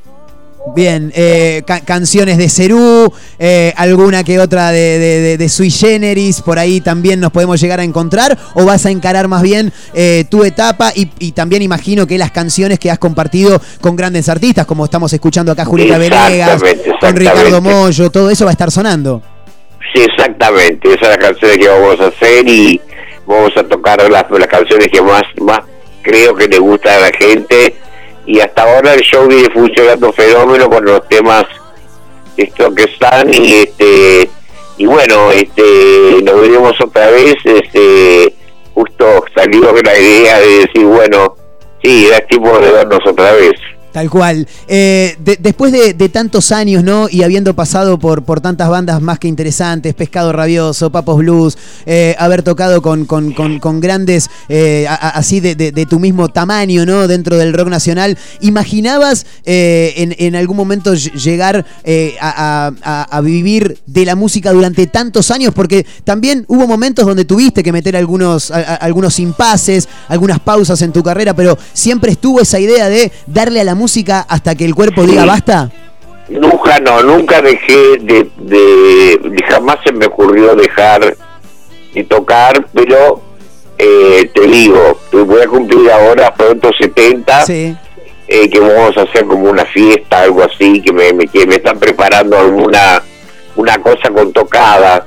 [0.75, 5.69] Bien, eh, ca- canciones de Cerú, eh, alguna que otra de, de, de- de Sui
[5.69, 9.73] Generis, por ahí también nos podemos llegar a encontrar, o vas a encarar más bien
[9.93, 14.29] eh, tu etapa y, y también imagino que las canciones que has compartido con grandes
[14.29, 16.61] artistas, como estamos escuchando acá Julieta Venegas,
[17.01, 17.61] con Ricardo.
[17.61, 19.21] Mollo, todo eso va a estar sonando.
[19.93, 20.87] Sí, exactamente.
[20.87, 22.81] Esas son las canciones que vamos a hacer y
[23.27, 25.59] vamos a tocar las, las canciones que más, más
[26.01, 27.75] creo que le gusta a la gente.
[28.25, 31.45] Y hasta ahora el show viene funcionando fenómeno con los temas
[32.37, 34.29] estos que están y este
[34.77, 38.33] y bueno este nos veremos otra vez este
[38.73, 41.35] justo salió la idea de decir bueno
[41.83, 43.53] sí era tiempo de vernos otra vez
[43.93, 44.47] Tal cual.
[44.67, 47.07] Eh, de- después de, tantos años, ¿no?
[47.09, 52.15] Y habiendo pasado por, por tantas bandas más que interesantes, Pescado Rabioso, Papos Blues, eh,
[52.17, 57.07] haber tocado con, con- con- grandes, eh, así de, tu mismo tamaño, ¿no?
[57.07, 61.63] Dentro del rock nacional, ¿imaginabas en, en algún momento ll- llegar
[62.19, 65.53] a, vivir de la música durante tantos años?
[65.53, 71.03] Porque también hubo momentos donde tuviste que meter algunos, algunos impases, algunas pausas en tu
[71.03, 73.82] carrera, pero siempre estuvo esa idea de darle a la música
[74.27, 75.69] hasta que el cuerpo diga basta.
[76.29, 81.15] Nunca, no, nunca dejé de, de, de- jamás se me ocurrió dejar
[81.93, 83.21] de tocar, pero
[83.77, 87.43] eh, te digo, voy a cumplir ahora pronto 70,
[88.27, 91.55] eh, que vamos a hacer como una fiesta, algo así, que me, me, que me
[91.55, 93.03] están preparando alguna
[93.55, 95.05] una cosa con tocada,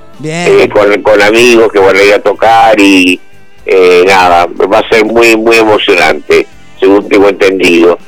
[0.63, 3.19] eh, con, con amigos que van a ir a tocar y
[3.65, 6.47] eh, nada, va a ser muy, muy emocionante,
[6.79, 7.99] según tengo entendido.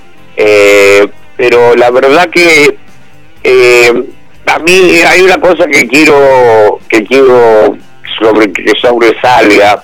[0.41, 1.05] Eh,
[1.36, 2.78] pero la verdad que
[3.43, 3.93] eh,
[4.47, 7.76] a mí hay una cosa que quiero que quiero
[8.20, 9.82] sobre que sobresalga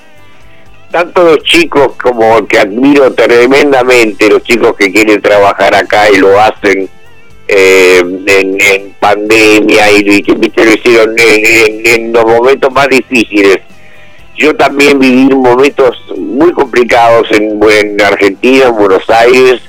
[0.92, 6.40] tanto los chicos como que admiro tremendamente los chicos que quieren trabajar acá y lo
[6.40, 6.88] hacen
[7.48, 13.58] eh, en, en pandemia y, que lo hicieron en, en- en los momentos más difíciles.
[14.36, 19.60] Yo también viví momentos muy complicados en, en Argentina, en Buenos Aires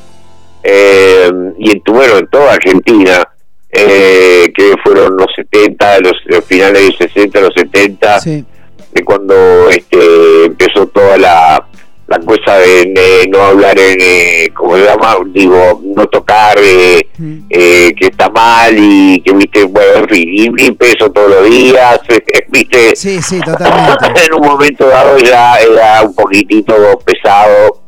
[0.68, 3.28] eh, y en, bueno, en toda Argentina,
[3.72, 9.70] eh, que fueron los 70, los, los finales de los 60, los 70, de cuando
[9.70, 11.68] este, empezó toda la,
[12.08, 17.08] la cosa de, no hablar en, eh, como se llama, digo, no tocar, eh,
[17.50, 21.50] eh, que está mal y que, viste, bueno, en fin, y, y peso todos los
[21.50, 22.00] días,
[22.50, 22.96] viste.
[22.96, 24.06] Sí, sí, totalmente.
[24.26, 26.74] en un momento dado ya era un poquitito
[27.06, 27.85] pesado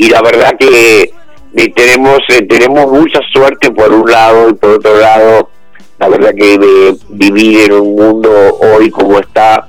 [0.00, 1.12] y la verdad que
[1.54, 5.50] eh, tenemos eh, tenemos mucha suerte por un lado y por otro lado
[5.98, 8.30] la verdad que de vivir en un mundo
[8.60, 9.68] hoy como está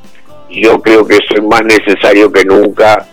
[0.50, 3.06] yo creo que eso es más necesario que nunca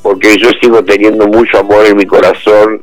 [0.00, 2.80] porque yo sigo teniendo mucho amor en mi corazón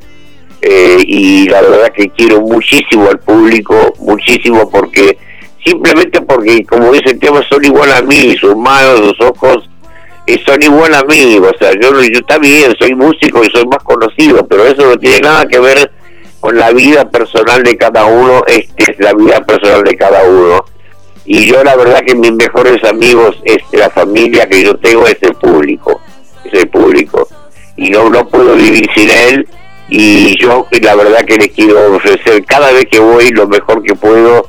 [0.60, 5.16] eh, y la verdad que quiero muchísimo al público muchísimo porque
[5.64, 9.67] simplemente porque como dice el tema son igual a mí sus manos sus ojos
[10.34, 12.38] eh, son igual a mí, o sea, yo, yo está
[12.78, 15.90] soy músico y soy más conocido, pero eso no tiene nada que ver
[16.40, 20.64] con la vida personal de cada uno, este es la vida personal de cada uno.
[21.24, 25.18] Y yo la verdad que mis mejores amigos, este, la familia que yo tengo es
[25.20, 26.00] el público,
[26.44, 27.28] es el público.
[27.76, 29.48] Y no, no puedo vivir sin él
[29.90, 33.94] y yo la verdad que les quiero ofrecer cada vez que voy lo mejor que
[33.94, 34.46] puedo,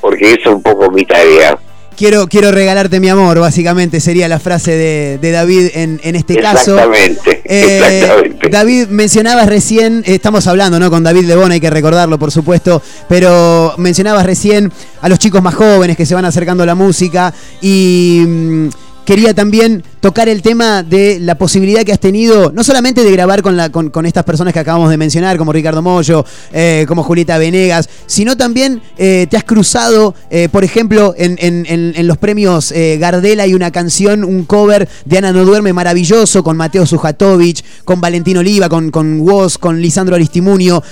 [0.00, 1.58] porque es un poco mi tarea.
[1.96, 6.36] Quiero, quiero regalarte mi amor, básicamente sería la frase de, de David en, en este
[6.36, 6.72] caso.
[6.78, 8.48] Exactamente, Eh, exactamente.
[8.48, 10.88] David, mencionabas recién, eh, estamos hablando ¿no?
[10.90, 14.72] con David Lebón, hay que recordarlo por supuesto, pero mencionabas recién
[15.02, 18.68] a los chicos más jóvenes que se van acercando a la música y mm,
[19.10, 23.42] quería también tocar el tema de la posibilidad que has tenido, no solamente de grabar
[23.42, 27.02] con, la, con, con estas personas que acabamos de mencionar, como Ricardo Mollo, eh, como
[27.02, 32.06] Julieta Venegas, sino también eh, te has cruzado, eh, por ejemplo, en, en- en- en
[32.06, 36.56] los premios eh, Gardel hay una canción, un cover de Ana No Duerme maravilloso, con
[36.56, 40.84] Mateo Sujatovich, con Valentín Oliva, con, con Woz, con Lisandro Aristimunio.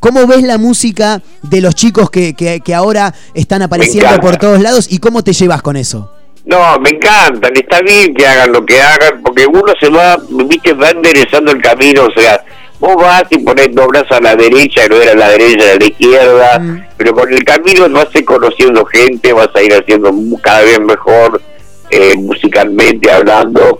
[0.00, 4.60] ¿Cómo ves la música de los chicos que, que- que ahora están apareciendo por todos
[4.60, 6.10] lados y cómo te llevas con eso?
[6.44, 10.72] No, me encantan, está bien que hagan lo que hagan, porque uno se va, viste,
[10.72, 12.42] va enderezando el camino, o sea,
[12.78, 15.78] vos vas y pones dos brazos a la derecha, no era a la derecha, a
[15.78, 20.12] la izquierda, pero con el camino vas a ir conociendo gente, vas a ir haciendo
[20.42, 21.42] cada vez mejor,
[21.90, 23.78] eh, musicalmente hablando.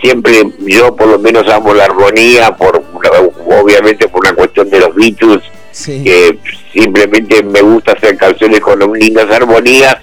[0.00, 2.80] Siempre yo por lo menos amo la armonía, por
[3.46, 5.42] obviamente por una cuestión de los Beatles,
[5.84, 6.38] que
[6.72, 9.96] simplemente me gusta hacer canciones con lindas armonías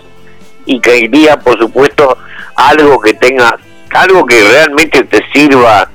[0.65, 2.17] y quería por supuesto
[2.55, 3.57] algo que tenga,
[3.91, 5.89] algo que realmente te sirva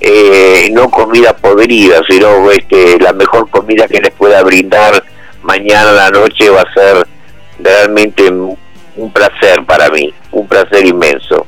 [0.00, 5.02] eh, no comida podrida, sino este, la mejor comida que les pueda brindar
[5.42, 7.06] mañana a la noche va a ser
[7.58, 11.46] realmente un placer para mí, un placer inmenso.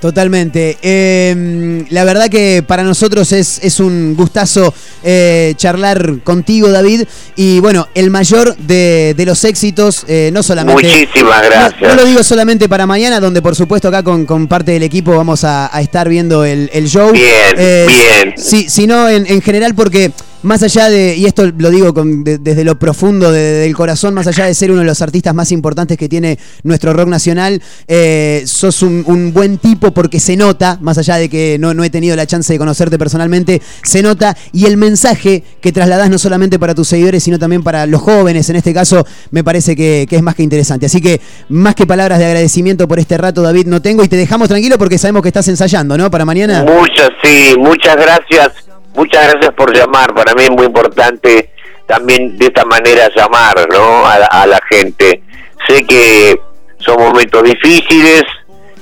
[0.00, 0.76] Totalmente.
[0.82, 4.72] Eh, la verdad que para nosotros es, es un gustazo
[5.02, 7.04] eh, charlar contigo, David.
[7.34, 10.82] Y bueno, el mayor de, de los éxitos, eh, no solamente...
[10.82, 11.80] Muchísimas gracias.
[11.80, 14.82] No, no, lo digo solamente para mañana, donde por supuesto acá con, con parte del
[14.82, 17.10] equipo vamos a, a estar viendo el, el show.
[17.12, 18.34] Bien, bien.
[18.36, 20.12] Sí, sino en, en general porque
[20.46, 24.14] más allá de, y esto lo digo con, de, desde lo profundo de, del corazón,
[24.14, 27.60] más allá de ser uno de los artistas más importantes que tiene nuestro rock nacional,
[27.88, 31.82] eh, sos un, un, buen tipo porque se nota, más allá de que no, no,
[31.82, 36.18] he tenido la chance de conocerte personalmente, se nota y el mensaje que trasladás no
[36.18, 40.06] solamente para tus seguidores, sino también para los jóvenes, en este caso, me parece que
[40.08, 40.86] es más que interesante.
[40.86, 44.16] Así que, más que palabras de agradecimiento por este rato, David, no tengo y te
[44.16, 46.10] dejamos tranquilo porque sabemos que estás ensayando, ¿no?
[46.10, 46.64] Para mañana.
[46.64, 48.65] Muchas, sí, muchas gracias
[48.96, 50.14] muchas gracias por llamar.
[50.14, 51.50] Para mí es muy importante
[51.86, 54.06] también de esta manera llamar ¿no?
[54.06, 55.22] a, la, a la gente.
[55.68, 56.40] Sé que
[56.78, 58.24] son momentos difíciles,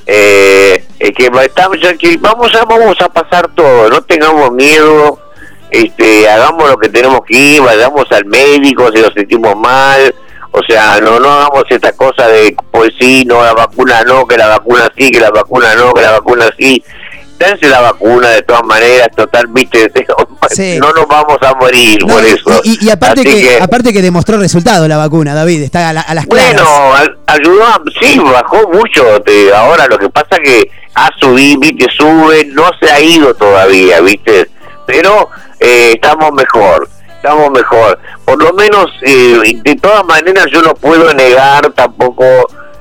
[0.07, 5.19] eh, que, estamos, que vamos, a, vamos a pasar todo, no tengamos miedo,
[5.71, 10.15] este, hagamos lo que tenemos que ir, vayamos al médico si nos sentimos mal.
[10.57, 14.37] O sea, no, no hagamos esta cosa de, pues sí, no, la vacuna no, que
[14.37, 16.83] la vacuna sí, que la vacuna no, que la vacuna sí
[17.39, 19.91] dense la vacuna de todas maneras, total, viste,
[20.51, 20.78] sí.
[20.78, 22.61] no nos vamos a morir no, por eso.
[22.64, 26.01] Y, y aparte que, que, aparte que demostró resultado la vacuna, David, está a, la,
[26.01, 26.55] a las claras.
[26.55, 27.64] Bueno, ayudó,
[28.01, 32.91] sí, bajó mucho, te, ahora lo que pasa que ha subido, viste, sube, no se
[32.91, 34.49] ha ido todavía, viste,
[34.87, 35.28] pero
[35.61, 36.89] eh, estamos mejor.
[37.16, 37.99] Estamos mejor.
[38.26, 42.24] Por lo menos, eh, de todas maneras, yo no puedo negar tampoco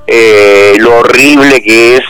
[0.06, 2.04] eh, lo horrible que es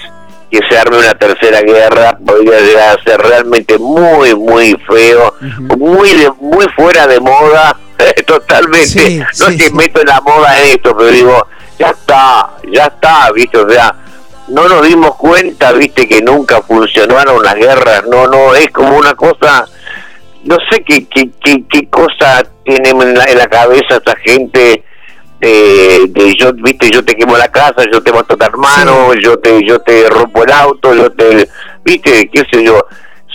[0.53, 5.45] que se arme una tercera guerra podría llegar a ser realmente muy muy feo uh
[5.45, 5.77] -huh.
[5.79, 7.75] muy de, muy fuera de moda
[8.27, 9.73] totalmente sí, no sí, es que sí.
[9.73, 11.47] meto en la moda en esto pero digo
[11.79, 13.95] ya está ya está viste o sea
[14.49, 19.15] no nos dimos cuenta viste que nunca funcionaron las guerras no no es como una
[19.15, 19.65] cosa
[20.43, 24.83] no sé qué qué qué, qué cosa tiene en la, en la cabeza esta gente
[25.47, 29.11] de, de, yo viste yo te quemo la casa yo te mato a tu hermano
[29.13, 29.19] sí.
[29.21, 31.49] yo te yo te rompo el auto yo te
[31.83, 32.79] viste qué sé yo.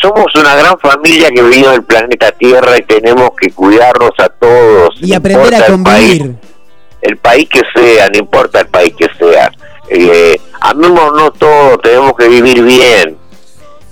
[0.01, 4.95] Somos una gran familia que vino del planeta Tierra y tenemos que cuidarnos a todos.
[5.01, 6.37] Y no aprender a convivir el país,
[7.03, 9.51] el país, que sea no importa el país que sea.
[9.91, 13.18] Eh, amémonos todos tenemos que vivir bien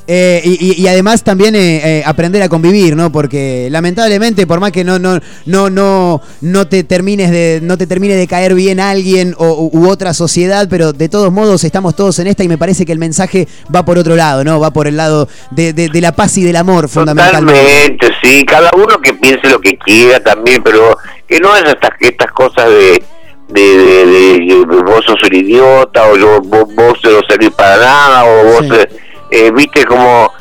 [0.09, 3.11] eh, y, y, además también eh, eh, aprender a convivir, ¿no?
[3.11, 7.89] Porque lamentablemente, por más que no, no, no, no, no te termines de, no te
[7.89, 12.21] termine de caer bien alguien o, u otra sociedad, pero de todos modos estamos todos
[12.21, 14.61] en esta y me parece que el mensaje va por otro lado, ¿no?
[14.61, 17.61] Va por el lado de, de, de la paz y del amor, fundamentalmente.
[17.61, 20.97] Totalmente, sí, cada uno que piense lo que quiera también, pero
[21.27, 23.03] que no es estas, estas cosas de
[23.49, 28.25] de, de, de, vos sos un idiota o yo, vos, vos no servís para nada
[28.25, 28.97] o vos sí
[29.31, 30.33] eh, viste como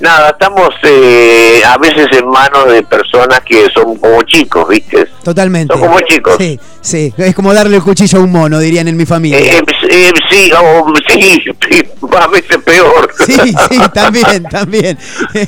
[0.00, 5.06] nada estamos eh, a veces en manos de personas que son como chicos viste.
[5.22, 5.72] Totalmente.
[5.72, 6.36] Son como chicos.
[6.38, 7.12] Sí sí.
[7.16, 9.38] Es como darle el cuchillo a un mono dirían en mi familia.
[9.38, 9.62] Eh,
[9.94, 11.42] eh sí oh, sí,
[12.18, 13.34] a veces peor sí
[13.70, 14.98] sí también también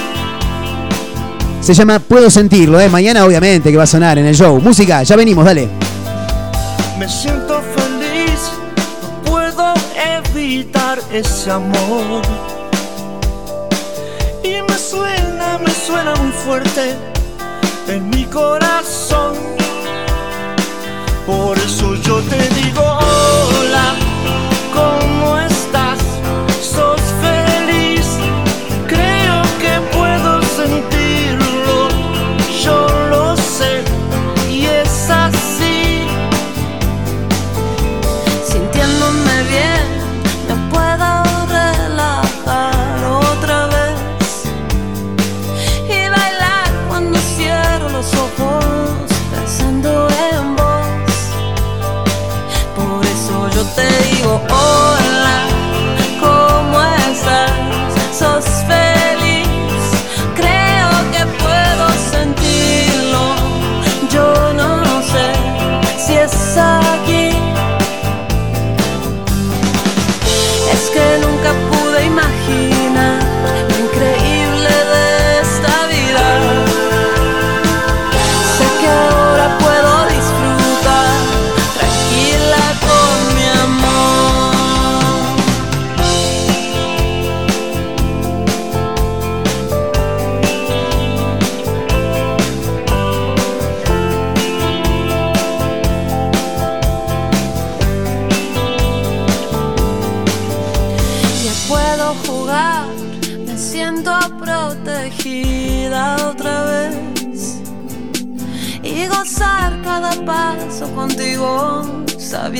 [1.63, 2.89] Se llama Puedo sentirlo, ¿eh?
[2.89, 4.59] Mañana obviamente que va a sonar en el show.
[4.59, 5.69] Música, ya venimos, dale.
[6.99, 8.51] Me siento feliz,
[9.01, 9.73] no puedo
[10.35, 12.21] evitar ese amor.
[14.43, 16.95] Y me suena, me suena muy fuerte
[17.87, 19.35] en mi corazón.
[21.25, 23.95] Por eso yo te digo hola,
[24.73, 25.52] ¿cómo estás?
[48.03, 48.42] Cierro los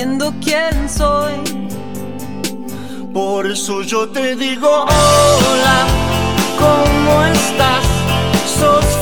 [0.04, 1.68] sabiendo quién soy.
[3.12, 5.86] Por eso yo te digo hola,
[6.58, 7.84] ¿cómo estás?
[8.58, 8.93] ¿Sos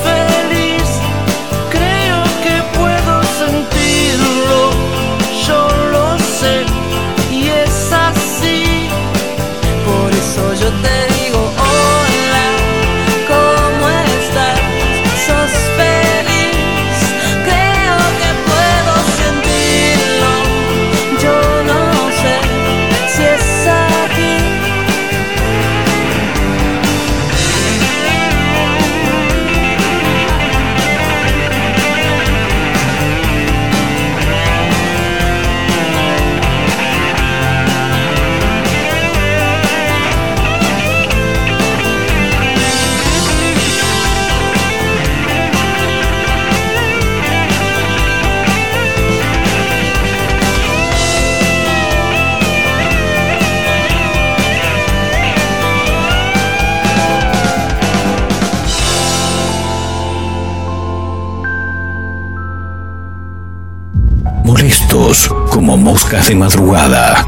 [65.62, 67.24] como moscas de madrugada,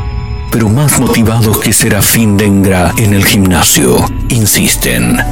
[0.50, 5.24] pero más motivados que Serafín Dengra en el gimnasio, insisten.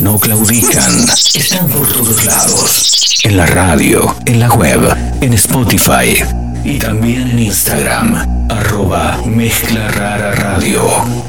[0.00, 3.20] No claudican, están por todos lados.
[3.22, 8.46] En la radio, en la web, en Spotify y también en Instagram.
[8.48, 10.82] Arroba Mezcla Rara Radio.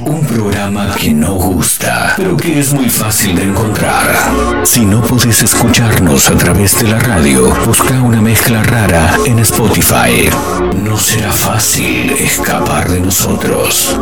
[0.05, 4.05] Un programa que no gusta, pero que es muy fácil de encontrar.
[4.63, 10.29] Si no podés escucharnos a través de la radio, busca una mezcla rara en Spotify.
[10.83, 13.97] No será fácil escapar de nosotros.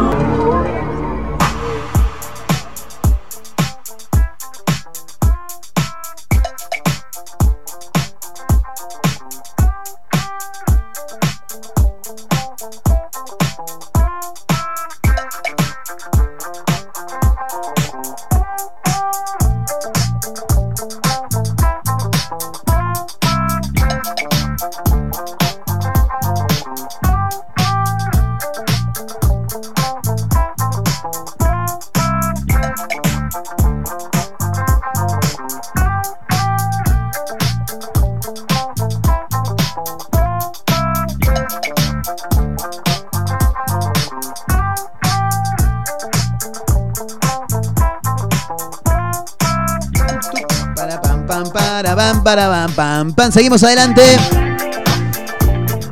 [53.10, 53.32] Pam.
[53.32, 54.02] Seguimos adelante.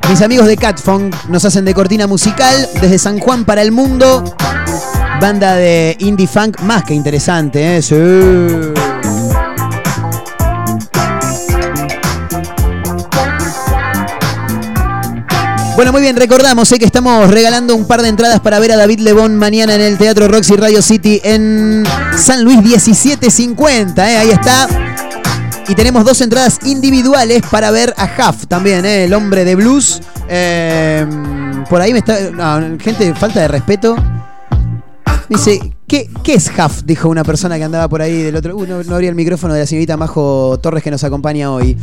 [0.10, 4.24] Mis amigos de Catfunk nos hacen de cortina musical desde San Juan para el mundo.
[5.20, 8.74] Banda de indie funk más que interesante, ¿eh?
[15.76, 19.00] Bueno, muy bien, recordamos que estamos regalando un par de entradas para ver a David
[19.00, 21.84] Lebón mañana en el Teatro Roxy Radio City en
[22.18, 24.12] San Luis 1750.
[24.12, 24.18] ¿eh?
[24.18, 24.89] Ahí está.
[25.70, 29.06] Y tenemos dos entradas individuales para ver a Huff también, ¿eh?
[29.06, 30.02] el hombre de blues.
[30.28, 31.06] Eh,
[31.70, 32.18] por ahí me está.
[32.80, 33.96] Gente, falta de respeto.
[35.30, 35.60] Dice,
[35.90, 36.84] ¿Qué, es Huff?
[36.86, 38.56] Dijo una persona que andaba por ahí del otro.
[38.56, 41.76] Uh, no, no abría el micrófono de la señorita Majo Torres que nos acompaña hoy.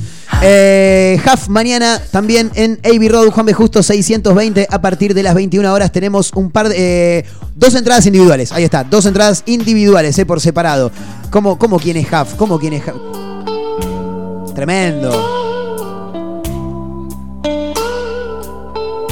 [0.43, 3.53] Eh, mañana también en AB Road, Juan B.
[3.53, 4.69] Justo 620.
[4.71, 6.77] A partir de las 21 horas tenemos un par de.
[6.79, 7.25] eh,
[7.57, 8.53] dos entradas individuales.
[8.53, 10.93] Ahí está, dos entradas individuales, por separado.
[11.31, 12.35] ¿Cómo, cómo quién es Huff?
[12.35, 13.26] ¿Cómo quién es Huff?
[14.57, 15.11] Tremendo.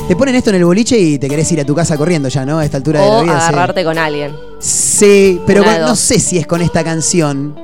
[0.08, 2.44] Te ponen esto en el boliche y te querés ir a tu casa corriendo ya,
[2.46, 2.58] ¿no?
[2.58, 3.40] A esta altura de la O vida.
[3.40, 3.46] sí.
[3.48, 4.34] agarrarte con alguien.
[4.58, 7.54] Sí, pero con- no sé si es con esta canción.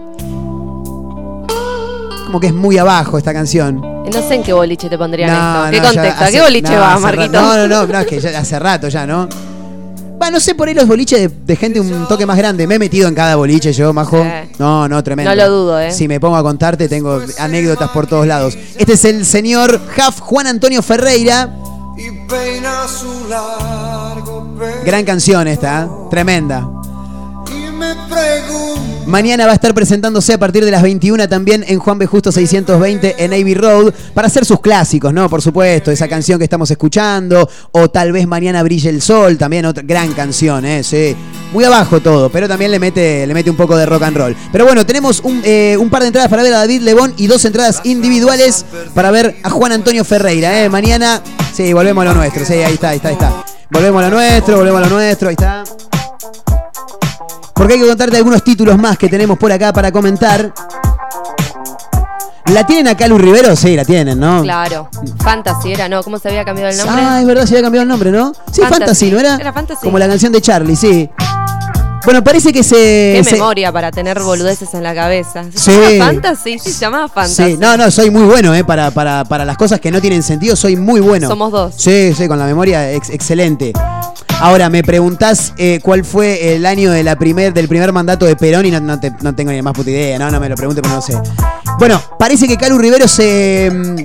[2.26, 3.80] Como que es muy abajo esta canción.
[3.80, 5.70] No sé en qué boliche te pondrían No, esto.
[5.70, 6.24] ¿Qué no, ya contexto?
[6.24, 7.32] ¿A qué boliche no, va, hace Marquito?
[7.40, 9.26] No, no, no, no, es que ya hace rato ya, ¿no?
[10.20, 12.66] Va, no sé, por ahí los boliches de, de gente un toque más grande.
[12.66, 14.24] Me he metido en cada boliche yo, majo.
[14.58, 15.30] No, no, tremendo.
[15.30, 15.92] No lo dudo, ¿eh?
[15.92, 18.56] Si me pongo a contarte, tengo anécdotas por todos lados.
[18.76, 21.56] Este es el señor Jaf Juan Antonio Ferreira.
[22.28, 25.88] Peina su largo pelo Gran canción esta, ¿eh?
[26.10, 26.79] tremenda.
[29.10, 32.06] Mañana va a estar presentándose a partir de las 21 también en Juan B.
[32.06, 35.28] Justo 620 en Navy Road para hacer sus clásicos, ¿no?
[35.28, 39.64] Por supuesto, esa canción que estamos escuchando, o tal vez Mañana Brille el Sol, también
[39.66, 40.84] otra gran canción, ¿eh?
[40.84, 41.16] Sí.
[41.52, 44.36] Muy abajo todo, pero también le mete, le mete un poco de rock and roll.
[44.52, 47.26] Pero bueno, tenemos un, eh, un par de entradas para ver a David Lebón y
[47.26, 50.68] dos entradas individuales para ver a Juan Antonio Ferreira, ¿eh?
[50.68, 51.20] Mañana,
[51.52, 53.44] sí, volvemos a lo nuestro, sí, ahí está, ahí está, ahí está.
[53.72, 55.64] Volvemos a lo nuestro, volvemos a lo nuestro, ahí está.
[57.60, 60.50] Porque hay que contarte algunos títulos más que tenemos por acá para comentar.
[62.46, 63.54] ¿La tienen acá Lu Rivero?
[63.54, 64.40] Sí, la tienen, ¿no?
[64.42, 64.88] Claro.
[65.22, 66.02] Fantasy era, ¿no?
[66.02, 66.96] ¿Cómo se había cambiado el nombre?
[66.98, 68.32] Ah, es verdad, se había cambiado el nombre, ¿no?
[68.50, 69.10] Sí, Fantasy, Fantasy.
[69.10, 69.34] ¿no era?
[69.36, 69.80] Era Fantasy.
[69.84, 71.10] Como la canción de Charlie, sí.
[72.06, 72.76] Bueno, parece que se...
[73.18, 75.44] Qué se- memoria para tener boludeces en la cabeza.
[75.54, 75.98] ¿Se Sí.
[75.98, 76.58] llama Fantasy?
[76.58, 77.44] Sí, se llamaba Fantasy.
[77.44, 78.64] Sí, no, no, soy muy bueno, ¿eh?
[78.64, 81.28] Para, para, para las cosas que no tienen sentido, soy muy bueno.
[81.28, 81.74] Somos dos.
[81.76, 83.74] Sí, sí, con la memoria ex- excelente.
[84.40, 88.36] Ahora, me preguntás eh, cuál fue el año de la primer, del primer mandato de
[88.36, 90.54] Perón y no, no te- no tengo ni más puta idea, no, no me lo
[90.56, 91.12] pregunte, pero no sé.
[91.78, 93.96] Bueno, parece que Calu Rivero se, mm,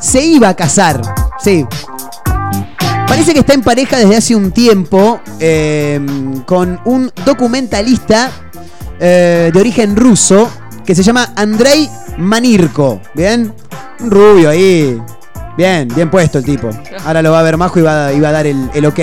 [0.00, 1.02] se iba a casar,
[1.42, 1.66] sí.
[3.08, 6.00] Parece que está en pareja desde hace un tiempo eh,
[6.46, 8.30] con un documentalista
[9.00, 10.48] eh, de origen ruso
[10.86, 13.00] que se llama Andrei Manirko.
[13.14, 13.52] ¿Bien?
[14.00, 14.98] Un rubio ahí.
[15.58, 16.70] Bien, bien puesto el tipo.
[17.04, 19.00] Ahora lo va a ver Majo y va, y va a dar el, el ok.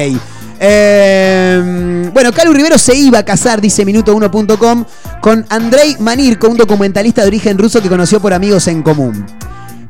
[0.60, 4.86] Eh, bueno, Calu Rivero se iba a casar, dice minuto1.com,
[5.22, 9.26] con Andrei Manirko, un documentalista de origen ruso que conoció por amigos en común.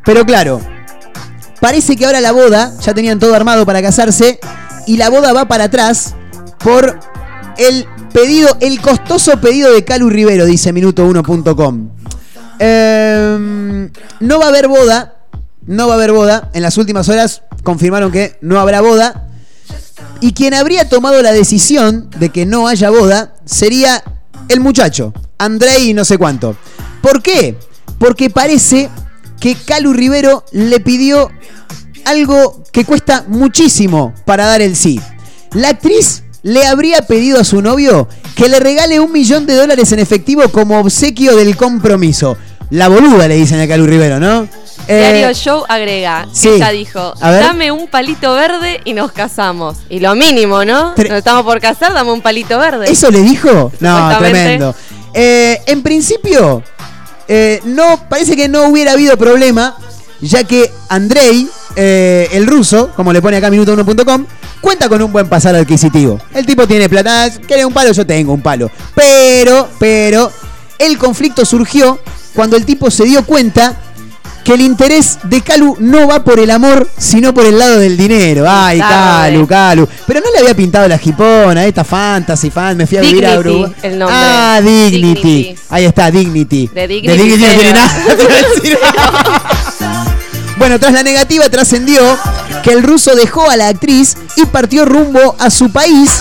[0.05, 0.61] Pero claro,
[1.59, 4.39] Parece que ahora la boda, ya tenían todo armado para casarse,
[4.87, 6.15] y la boda va para atrás
[6.63, 6.99] por
[7.57, 11.89] el pedido, el costoso pedido de Calu Rivero, dice minuto1.com.
[12.59, 13.91] Em,
[14.21, 15.15] no va a haber boda,
[15.65, 16.49] no va a haber boda.
[16.53, 19.28] En las últimas horas confirmaron que no habrá boda.
[20.21, 24.03] Y quien habría tomado la decisión de que no haya boda sería
[24.49, 26.55] el muchacho, Andrei no sé cuánto.
[27.01, 27.57] ¿Por qué?
[27.97, 28.89] Porque parece
[29.39, 31.29] que Calu Rivero le pidió
[32.05, 34.99] algo que cuesta muchísimo para dar el sí.
[35.53, 39.91] La actriz le habría pedido a su novio que le regale un millón de dólares
[39.91, 42.37] en efectivo como obsequio del compromiso.
[42.69, 44.47] La boluda le dicen a Calu Rivero, ¿no?
[44.91, 46.49] Eh, Diario Show agrega, sí.
[46.49, 49.77] ella dijo, dame un palito verde y nos casamos.
[49.89, 50.95] Y lo mínimo, ¿no?
[50.95, 52.89] Tre- Nos estamos por casar, dame un palito verde.
[52.91, 53.71] ¿Eso le dijo?
[53.79, 54.73] No, tremendo.
[55.13, 56.63] Eh, en principio,
[57.27, 59.77] eh, no, parece que no hubiera habido problema,
[60.21, 64.25] ya que Andrei, eh, el ruso, como le pone acá minuto1.com,
[64.59, 66.19] cuenta con un buen pasar adquisitivo.
[66.33, 67.91] El tipo tiene plata, "Ah, ¿quiere un palo?
[67.91, 68.69] Yo tengo un palo.
[68.95, 70.31] Pero, pero,
[70.79, 71.99] el conflicto surgió
[72.33, 73.77] cuando el tipo se dio cuenta
[74.43, 77.97] que el interés de Calu no va por el amor, sino por el lado del
[77.97, 78.45] dinero.
[78.47, 78.79] Ay.
[78.79, 79.87] Calu, Calu.
[80.07, 83.37] Pero no le había pintado la jipona, esta fantasy fan, me fui a vivir a
[83.37, 83.73] Dignity, Uruguay.
[83.83, 84.15] el nombre.
[84.17, 85.21] Ah, Dignity.
[85.21, 85.55] Dignity.
[85.69, 86.67] Ahí está, Dignity.
[86.73, 87.89] De Dignity no tiene nada.
[90.57, 92.01] Bueno, tras la negativa trascendió
[92.63, 96.11] que el ruso dejó a la actriz y partió rumbo a su país.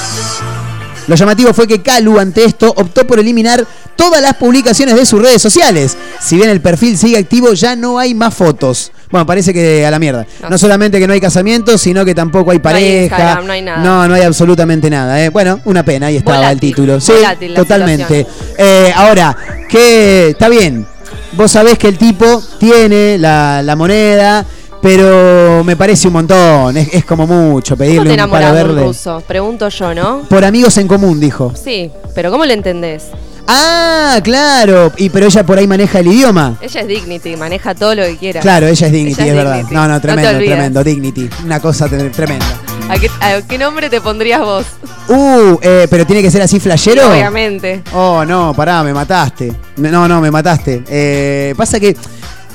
[1.09, 3.67] Lo llamativo fue que Calu, ante esto, optó por eliminar
[3.97, 5.97] todas las publicaciones de sus redes sociales.
[6.21, 8.93] Si bien el perfil sigue activo, ya no hay más fotos.
[9.11, 10.27] Bueno, parece que a la mierda.
[10.51, 13.41] No, solamente que no hay casamiento, sino que tampoco hay No hay pareja.
[13.41, 13.83] No hay nada.
[13.83, 15.25] No, no hay absolutamente nada.
[15.25, 15.31] ¿eh?
[15.31, 17.01] Bueno, una pena, ahí estaba el título.
[17.01, 17.15] Sí,
[17.57, 18.27] totalmente.
[18.59, 19.37] Eh, ahora,
[19.69, 20.87] que está bien.
[21.33, 24.45] Vos sabés que el tipo tiene la, la moneda,
[24.83, 26.77] pero me parece un montón.
[26.77, 28.83] Es, es como mucho ¿Cómo pedirle te un palo enamoras de un verde.
[28.87, 29.23] ruso?
[29.27, 30.21] Pregunto yo, ¿no?
[30.29, 31.53] Por amigos en común, dijo.
[31.63, 33.05] Sí, pero ¿cómo le entendés?
[33.51, 34.93] Ah, claro.
[34.99, 36.57] Y pero ella por ahí maneja el idioma.
[36.61, 38.41] Ella es Dignity, maneja todo lo que quiera.
[38.41, 39.55] Claro, ella es Dignity, Ella es verdad.
[39.55, 39.75] Dignity.
[39.75, 40.85] No, no, tremendo, tremendo.
[40.85, 41.31] Dignity.
[41.45, 42.47] Una cosa tre- tremenda.
[42.91, 44.67] ¿A qué, a qué nombre te pondrías vos?
[45.09, 47.11] Uh, eh, pero tiene que ser así flashero.
[47.11, 47.83] Obviamente.
[47.95, 49.51] Oh, no, pará, me mataste.
[49.79, 50.83] No, no, me mataste.
[50.87, 51.97] Eh, pasa que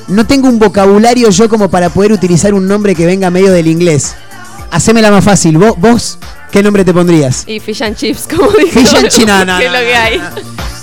[0.08, 3.68] no tengo un vocabulario yo como para poder utilizar un nombre que venga medio del
[3.68, 4.16] inglés.
[4.72, 5.58] Hacémela más fácil.
[5.58, 6.18] ¿Vos, vos
[6.52, 7.44] qué nombre te pondrías?
[7.48, 8.72] Y fish and chips, como dijo.
[8.80, 10.22] Fish and chips, no, no, que es no, lo que hay.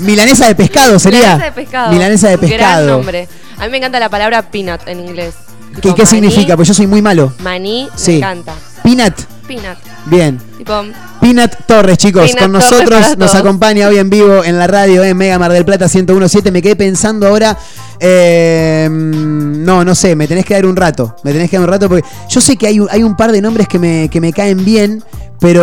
[0.00, 1.20] Milanesa de pescado sería.
[1.36, 1.92] Milanesa de pescado.
[1.92, 2.86] Milanesa de Gran pescado.
[2.88, 3.28] nombre.
[3.58, 5.34] A mí me encanta la palabra peanut en inglés.
[5.74, 6.56] ¿Qué, Tipo qué maní, significa?
[6.56, 7.32] Pues yo soy muy malo.
[7.40, 8.12] Maní, Sí.
[8.12, 8.54] me encanta.
[8.82, 9.14] Peanut.
[9.50, 9.78] Peanut.
[10.06, 10.38] Bien.
[10.58, 10.72] Tipo,
[11.20, 15.16] Peanut Torres, chicos, Peanut con nosotros nos acompaña hoy en vivo en la radio en
[15.16, 16.52] Mega Mar del Plata 1017.
[16.52, 17.58] Me quedé pensando ahora,
[17.98, 21.70] eh, no, no sé, me tenés que dar un rato, me tenés que dar un
[21.72, 24.20] rato porque yo sé que hay, un- hay un par de nombres que me, que
[24.20, 25.02] me caen bien,
[25.40, 25.62] pero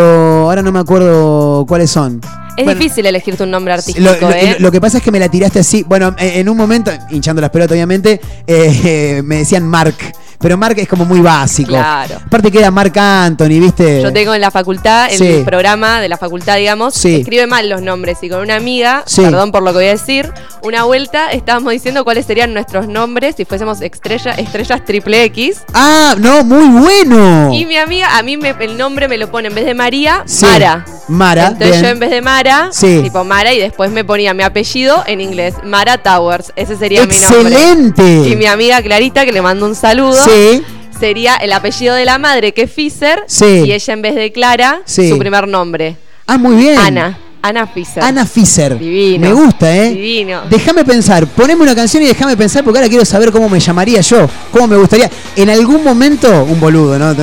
[0.49, 2.19] ahora no me acuerdo cuáles son.
[2.57, 4.57] es Bueno, difícil elegirte un nombre artístico, Lo, lo- ¿eh?
[4.59, 5.83] lo que pasa es que me la tiraste así.
[5.87, 9.95] Bueno, eh, en un momento, hinchando las pelotas, obviamente, eh, eh, me decían Mark.
[10.39, 11.69] Pero Mark es como muy básico.
[11.69, 12.15] Claro.
[12.25, 14.01] Aparte que era Mark Anthony, ¿viste?
[14.03, 15.25] Yo tengo en la facultad, en Sí.
[15.27, 17.15] el programa de la facultad, digamos, Sí.
[17.15, 18.19] escribe mal los nombres.
[18.21, 19.21] Y con una amiga, Sí.
[19.23, 20.31] perdón por lo que voy a decir,
[20.61, 25.63] una vuelta estábamos diciendo cuáles serían nuestros nombres si fuésemos estrella, estrellas triple X.
[25.73, 27.51] Ah, no, muy bueno.
[27.53, 30.21] Y mi amiga, a mí me- el nombre me lo pone en vez de María,
[30.25, 30.45] Sí.
[30.45, 30.85] Mara.
[31.07, 31.83] Mara, Entonces bien.
[31.83, 33.01] yo en vez de Mara, Sí.
[33.03, 36.51] tipo Mara, y después me ponía mi apellido en inglés, Mara Towers.
[36.55, 38.03] Ese sería mi ¡Excelente!
[38.03, 38.29] nombre.
[38.31, 40.13] Y mi amiga Clarita, que le mando un saludo.
[40.23, 40.63] Sí.
[40.99, 43.23] Sería el apellido de la madre, que es Fisher.
[43.27, 43.63] Sí.
[43.65, 45.09] Y ella en vez de Clara, Sí.
[45.09, 45.95] su primer nombre.
[46.25, 46.77] Ah, muy bien.
[46.77, 47.17] Ana.
[47.47, 48.03] Ana Fisher.
[48.03, 48.77] Ana Fischer.
[48.77, 49.25] Divino.
[49.25, 49.91] Me gusta, ¿eh?
[49.93, 50.41] Divino.
[50.49, 54.01] Déjame pensar, poneme una canción y déjame pensar porque ahora quiero saber cómo me llamaría
[54.01, 55.09] yo, cómo me gustaría.
[55.33, 57.15] En algún momento, un boludo, ¿no?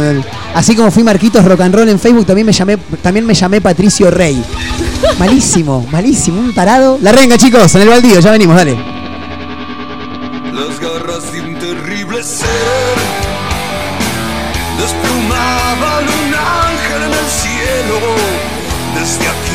[0.55, 3.61] Así como fui Marquitos Rock and Roll en Facebook, también me llamé, también me llamé
[3.61, 4.43] Patricio Rey.
[5.19, 6.99] malísimo, malísimo, un tarado.
[7.03, 8.73] La renga, chicos, en el baldío, ya venimos, dale.
[10.55, 12.49] Las garras de un terrible ser
[14.81, 18.01] desplumaban un ángel en el cielo.
[18.95, 19.54] Desde aquí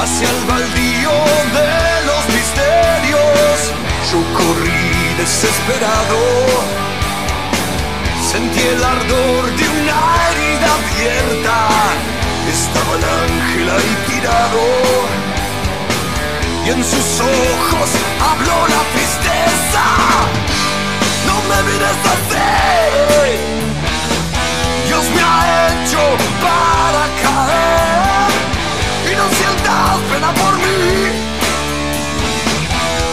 [0.00, 1.10] hacia el baldío
[1.58, 3.56] de los misterios.
[4.10, 6.20] Yo corrí desesperado,
[8.30, 9.98] sentí el ardor de una
[10.28, 11.56] herida abierta.
[12.56, 14.64] Estaba el ángel ahí tirado
[16.64, 17.90] y en sus ojos
[18.28, 19.84] habló la tristeza.
[21.26, 23.57] No me mires así.
[25.90, 28.30] Para caer
[29.10, 31.16] y no sientas pena por mí.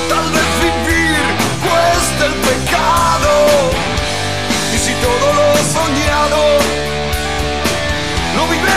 [0.09, 1.23] Tal vez vivir
[1.63, 3.31] cuesta el pecado
[4.73, 6.41] y si todo lo soñado
[8.35, 8.75] lo vive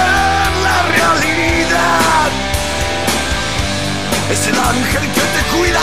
[0.63, 2.31] la realidad.
[4.31, 5.83] Es el ángel que te cuida,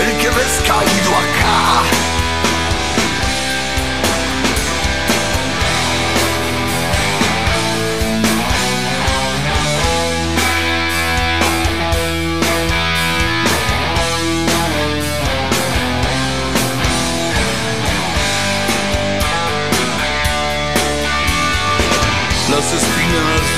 [0.00, 2.19] el que ves caído acá.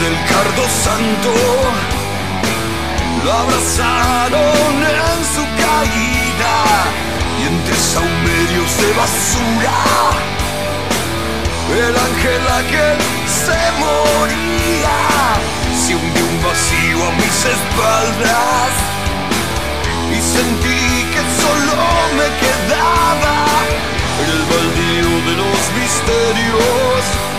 [0.03, 1.31] Del cardo santo.
[3.25, 6.57] Lo abrazaron en su caída
[7.39, 9.79] y entre saumerios de basura.
[11.87, 12.99] El ángel aquel
[13.43, 14.99] se moría
[15.87, 18.73] se hundió un vacío a mis espaldas
[20.11, 21.77] y sentí que solo
[22.19, 23.37] me quedaba
[24.27, 27.32] el baldío de los misterios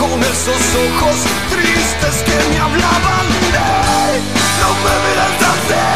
[0.00, 1.16] con esos ojos
[1.50, 4.20] tristes que me hablaban ¡Ey!
[4.60, 5.86] no me miras así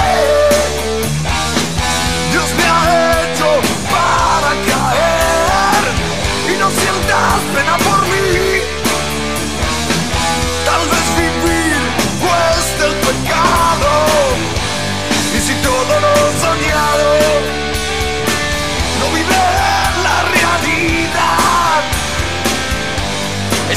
[2.32, 2.82] Dios me ha
[3.22, 3.48] hecho
[3.94, 5.84] para caer
[6.48, 7.89] y no sientas pena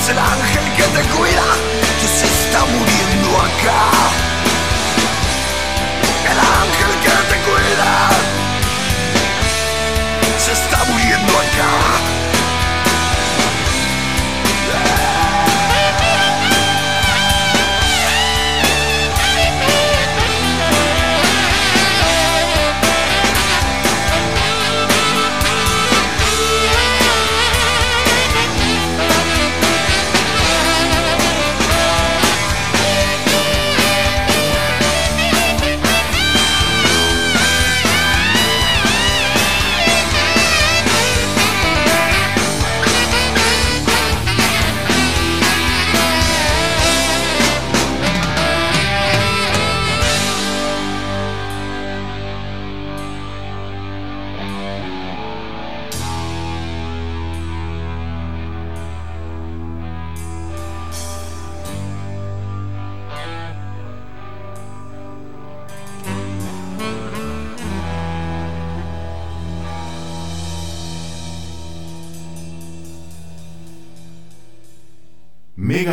[0.10, 1.44] el ángel que te cuida,
[2.02, 3.90] que se está muriendo acá.
[6.30, 8.10] El ángel que te cuida,
[10.38, 12.03] se está muriendo acá.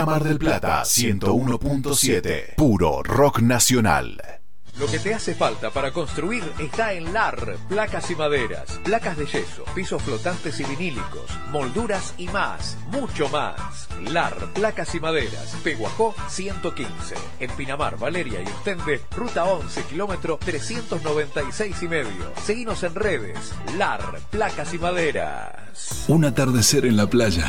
[0.04, 2.54] Mar del Plata 101.7.
[2.56, 4.29] Puro rock nacional.
[4.80, 9.26] Lo que te hace falta para construir está en LAR, placas y maderas, placas de
[9.26, 13.88] yeso, pisos flotantes y vinílicos, molduras y más, mucho más.
[14.10, 21.82] LAR, placas y maderas, Peguajó 115, en Pinamar, Valeria y Ostende, ruta 11, kilómetro 396
[21.82, 22.32] y medio.
[22.42, 26.06] Seguinos en redes, LAR, placas y maderas.
[26.08, 27.44] Un atardecer en la playa,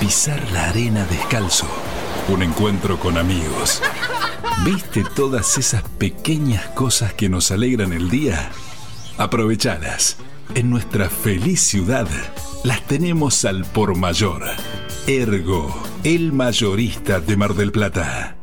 [0.00, 1.68] pisar la arena descalzo,
[2.26, 3.80] un encuentro con amigos.
[4.62, 8.50] ¿Viste todas esas pequeñas cosas que nos alegran el día?
[9.18, 10.16] Aprovechalas.
[10.54, 12.06] En nuestra feliz ciudad
[12.64, 14.42] las tenemos al por mayor.
[15.06, 18.36] Ergo, el mayorista de Mar del Plata.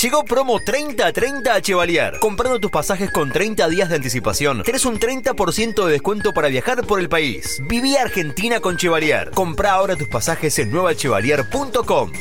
[0.00, 2.18] Llegó promo 30-30 a Chevalier.
[2.20, 6.86] Comprando tus pasajes con 30 días de anticipación, tenés un 30% de descuento para viajar
[6.86, 7.60] por el país.
[7.68, 9.30] Viví Argentina con Chevalier.
[9.32, 12.12] Compra ahora tus pasajes en nuevachevalier.com.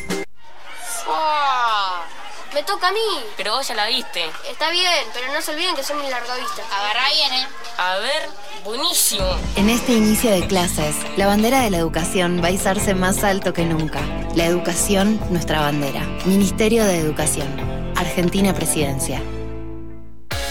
[2.60, 3.00] Me toca a mí.
[3.38, 4.22] Pero vos ya la viste.
[4.52, 6.62] Está bien, pero no se olviden que son mi largavista.
[6.78, 7.48] Agarrá bien, ¿eh?
[7.78, 8.30] A ver,
[8.66, 9.24] buenísimo.
[9.56, 13.54] En este inicio de clases, la bandera de la educación va a izarse más alto
[13.54, 14.02] que nunca.
[14.36, 16.02] La educación, nuestra bandera.
[16.26, 17.48] Ministerio de Educación.
[17.96, 19.22] Argentina Presidencia.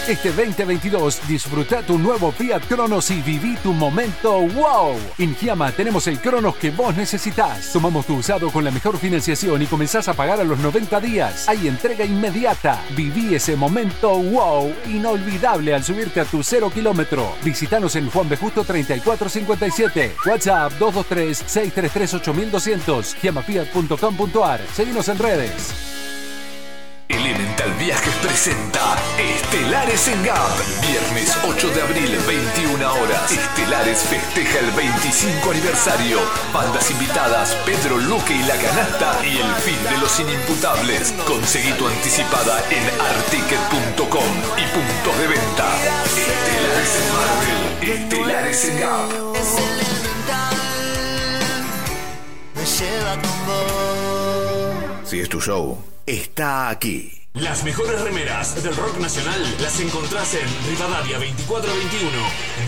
[0.09, 4.97] Este 2022 disfruta tu nuevo Fiat Cronos y viví tu momento wow.
[5.19, 7.71] En Giamma tenemos el Cronos que vos necesitas.
[7.71, 11.47] Tomamos tu usado con la mejor financiación y comenzás a pagar a los 90 días.
[11.47, 12.81] Hay entrega inmediata.
[12.95, 17.35] Viví ese momento wow inolvidable al subirte a tu cero kilómetro.
[17.43, 18.35] Visítanos en Juan B.
[18.35, 20.15] Justo 3457.
[20.25, 23.15] WhatsApp 223-633-8200.
[23.21, 24.61] Giamafiat.com.ar.
[24.73, 26.08] Seguimos en redes.
[27.29, 30.49] Elemental Viajes presenta Estelares en Gap.
[30.81, 33.31] Viernes 8 de abril, 21 horas.
[33.31, 36.17] Estelares festeja el 25 aniversario.
[36.51, 41.13] Bandas invitadas, Pedro Luque y La Canasta y el fin de los inimputables.
[41.27, 45.67] Conseguí tu anticipada en articket.com y puntos de venta.
[46.05, 47.59] Estelares en Marvel.
[47.93, 49.11] Estelares en Gap.
[49.35, 50.57] Es elemental,
[52.55, 55.07] me lleva con vos.
[55.07, 55.77] Si es tu show,
[56.07, 57.18] está aquí.
[57.35, 62.11] Las mejores remeras del rock nacional las encontrás en Rivadavia 2421.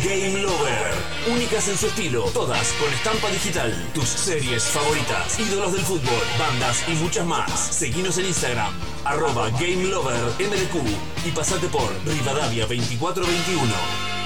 [0.04, 1.34] Game Lover.
[1.34, 3.74] Únicas en su estilo, todas con estampa digital.
[3.96, 7.52] Tus series favoritas, ídolos del fútbol, bandas y muchas más.
[7.52, 8.72] Seguinos en Instagram,
[9.04, 14.21] arroba Game Lover MDQ y pasate por Rivadavia 2421.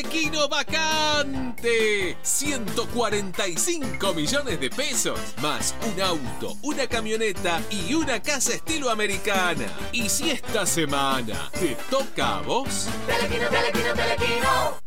[0.00, 2.16] Telequino vacante.
[2.22, 5.20] 145 millones de pesos.
[5.42, 9.66] Más un auto, una camioneta y una casa estilo americana.
[9.92, 12.88] Y si esta semana te toca a vos.
[13.06, 14.78] Telequino, telequino, telequino.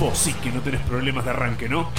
[0.00, 1.92] Vos sí que no tenés problemas de arranque, ¿no?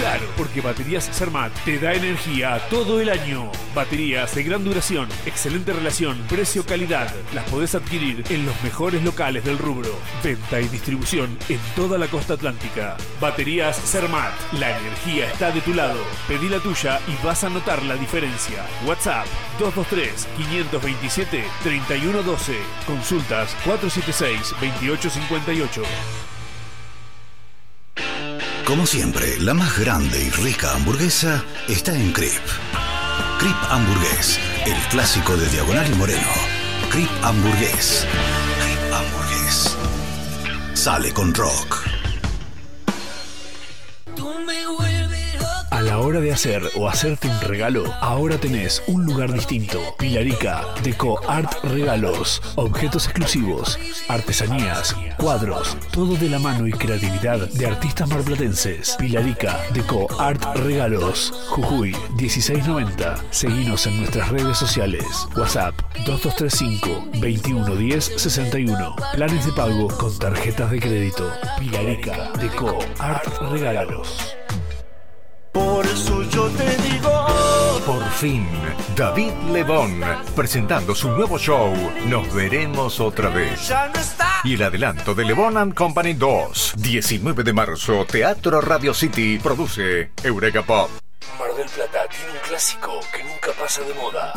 [0.00, 3.52] Claro, porque Baterías Sermat te da energía todo el año.
[3.74, 7.14] Baterías de gran duración, excelente relación, precio-calidad.
[7.34, 9.90] Las podés adquirir en los mejores locales del rubro.
[10.24, 12.96] Venta y distribución en toda la costa atlántica.
[13.20, 16.00] Baterías Sermat, la energía está de tu lado.
[16.26, 18.64] Pedí la tuya y vas a notar la diferencia.
[18.86, 19.26] WhatsApp
[19.58, 22.54] 223-527-3112.
[22.86, 26.29] Consultas 476-2858.
[28.66, 32.30] Como siempre, la más grande y rica hamburguesa está en Crip.
[33.38, 36.28] Crip Hamburgués, el clásico de Diagonal y Moreno.
[36.90, 38.06] Crip Hamburgués.
[38.62, 39.76] Crip Hamburgués.
[40.74, 41.99] Sale con rock.
[45.70, 49.78] A la hora de hacer o hacerte un regalo, ahora tenés un lugar distinto.
[49.98, 53.78] Pilarica, Deco Art Regalos, objetos exclusivos,
[54.08, 58.96] artesanías, cuadros, todo de la mano y creatividad de artistas marplatenses.
[58.98, 63.16] Pilarica, Deco Art Regalos, Jujuy 1690.
[63.30, 65.04] Seguinos en nuestras redes sociales.
[65.36, 65.74] WhatsApp
[66.04, 68.96] 2235 2110 61.
[69.14, 71.32] Planes de pago con tarjetas de crédito.
[71.58, 74.39] Pilarica, Deco Art Regalos.
[75.60, 77.26] Por eso yo te digo.
[77.84, 78.46] Por fin,
[78.96, 80.00] David Lebón,
[80.34, 81.74] presentando su nuevo show,
[82.06, 83.70] Nos veremos otra vez.
[84.44, 90.12] Y el adelanto de Lebón and Company 2, 19 de marzo, Teatro Radio City, produce
[90.22, 90.88] Eureka Pop.
[91.38, 94.32] Mar del Plata tiene un clásico que nunca pasa de moda.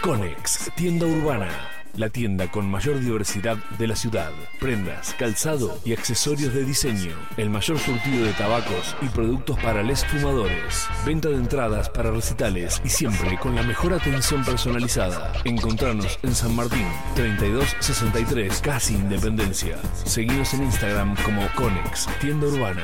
[0.00, 1.81] Conex, tienda urbana.
[1.96, 4.30] La tienda con mayor diversidad de la ciudad.
[4.60, 7.12] Prendas, calzado y accesorios de diseño.
[7.36, 10.88] El mayor surtido de tabacos y productos para les fumadores.
[11.04, 15.32] Venta de entradas para recitales y siempre con la mejor atención personalizada.
[15.44, 19.78] Encontrarnos en San Martín, 3263, casi Independencia.
[20.04, 22.82] Seguinos en Instagram como Conex, tienda urbana.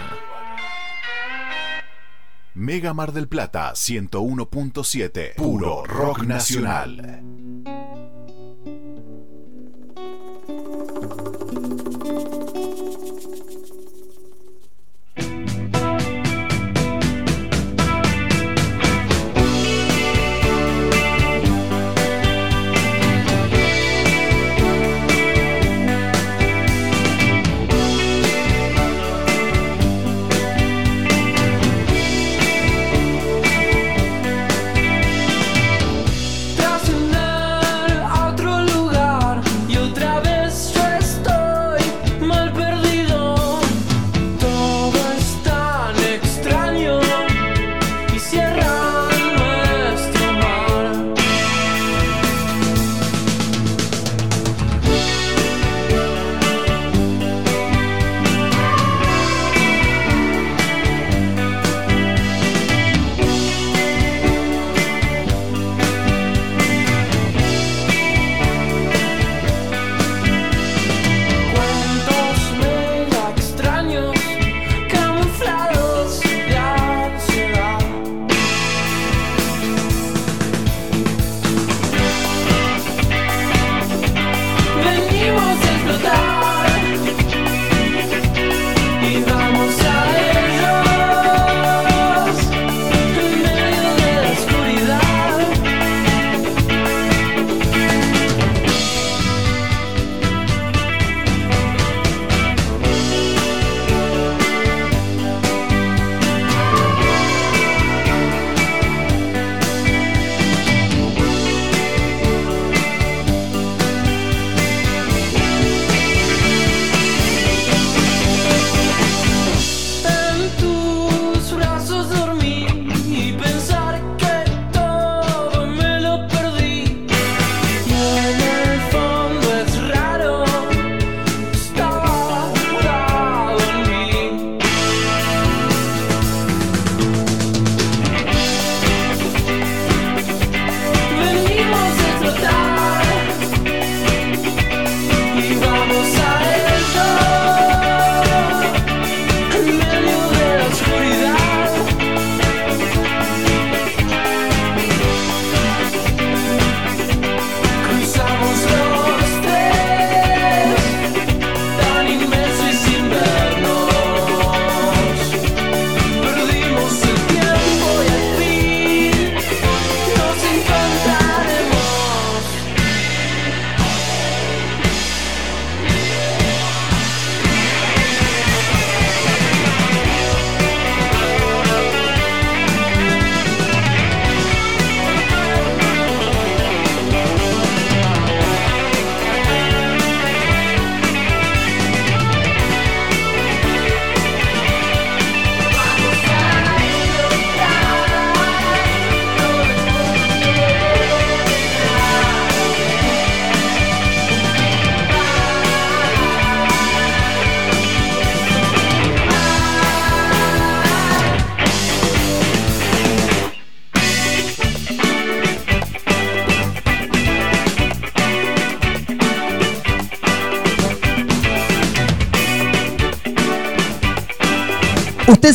[2.54, 5.36] Mega Mar del Plata 101.7.
[5.36, 7.22] Puro rock nacional.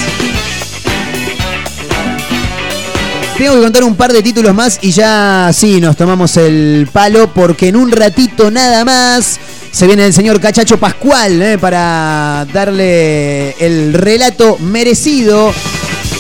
[3.38, 7.32] Tengo que contar un par de títulos más y ya sí, nos tomamos el palo
[7.32, 9.40] porque en un ratito nada más
[9.72, 15.54] Se viene el señor Cachacho Pascual eh, para darle el relato merecido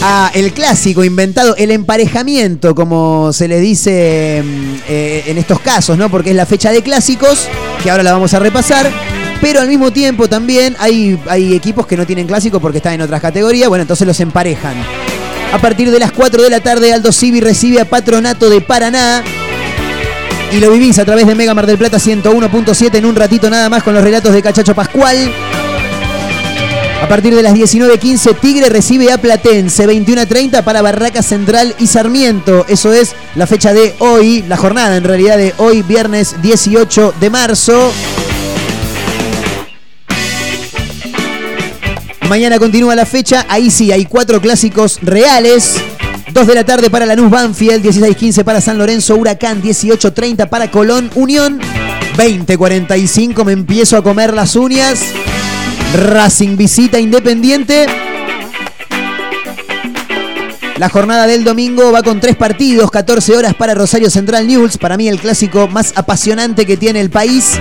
[0.02, 5.98] a el clásico inventado, el emparejamiento, como se le dice mm, eh, en estos casos,
[5.98, 6.10] ¿no?
[6.10, 7.48] Porque es la fecha de clásicos,
[7.84, 8.91] que ahora la vamos a repasar.
[9.41, 13.02] Pero al mismo tiempo también hay, hay equipos que no tienen clásico porque están en
[13.02, 13.69] otras categorías.
[13.69, 14.76] Bueno, entonces los emparejan.
[15.53, 19.24] A partir de las 4 de la tarde, Aldo Civi recibe a Patronato de Paraná.
[20.52, 23.69] Y lo vivís a través de Mega Mar del Plata 101.7 en un ratito nada
[23.69, 25.32] más con los relatos de Cachacho Pascual.
[27.02, 32.65] A partir de las 19.15, Tigre recibe a Platense, 21.30 para Barraca Central y Sarmiento.
[32.68, 37.30] Eso es la fecha de hoy, la jornada en realidad de hoy, viernes 18 de
[37.30, 37.94] marzo.
[42.28, 45.76] Mañana continúa la fecha, ahí sí, hay cuatro clásicos reales.
[46.34, 51.10] 2 de la tarde para Lanús Banfield, 16.15 para San Lorenzo, Huracán, 18.30 para Colón,
[51.15, 51.60] Unión,
[52.18, 54.99] 20.45 me empiezo a comer las uñas.
[55.94, 57.86] Racing visita Independiente.
[60.78, 64.96] La jornada del domingo va con tres partidos, 14 horas para Rosario Central News, para
[64.96, 67.60] mí el clásico más apasionante que tiene el país.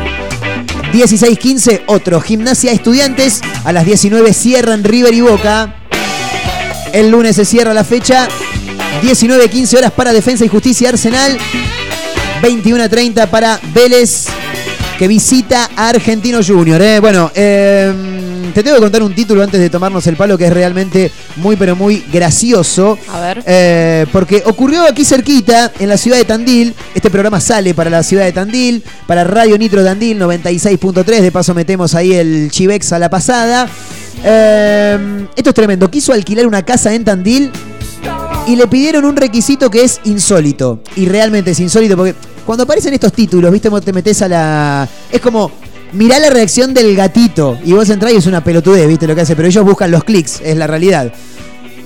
[0.93, 3.40] 16-15, otro, Gimnasia Estudiantes.
[3.65, 5.77] A las 19 cierran River y Boca.
[6.93, 8.28] El lunes se cierra la fecha.
[9.03, 11.39] 19-15 horas para Defensa y Justicia Arsenal.
[12.43, 14.27] 21-30 para Vélez,
[14.98, 16.81] que visita a Argentino Junior.
[16.81, 17.01] ¿eh?
[17.01, 17.93] Bueno, eh,
[18.55, 21.56] te tengo que contar un título antes de tomarnos el palo que es realmente muy,
[21.56, 22.98] pero muy gracioso.
[23.12, 23.43] A ver.
[23.47, 26.74] Eh, porque ocurrió aquí cerquita, en la ciudad de Tandil.
[26.94, 31.20] Este programa sale para la ciudad de Tandil, para Radio Nitro Tandil 96.3.
[31.20, 33.68] De paso metemos ahí el Chivex a la pasada.
[34.24, 35.90] Eh, esto es tremendo.
[35.90, 37.51] Quiso alquilar una casa en Tandil
[38.47, 40.81] y le pidieron un requisito que es insólito.
[40.97, 42.14] Y realmente es insólito porque
[42.47, 44.89] cuando aparecen estos títulos, viste, te metes a la.
[45.10, 45.51] Es como.
[45.93, 47.59] Mirá la reacción del gatito.
[47.64, 49.36] Y vos entrás y es una pelotudez, viste lo que hace.
[49.36, 51.12] Pero ellos buscan los clics, es la realidad.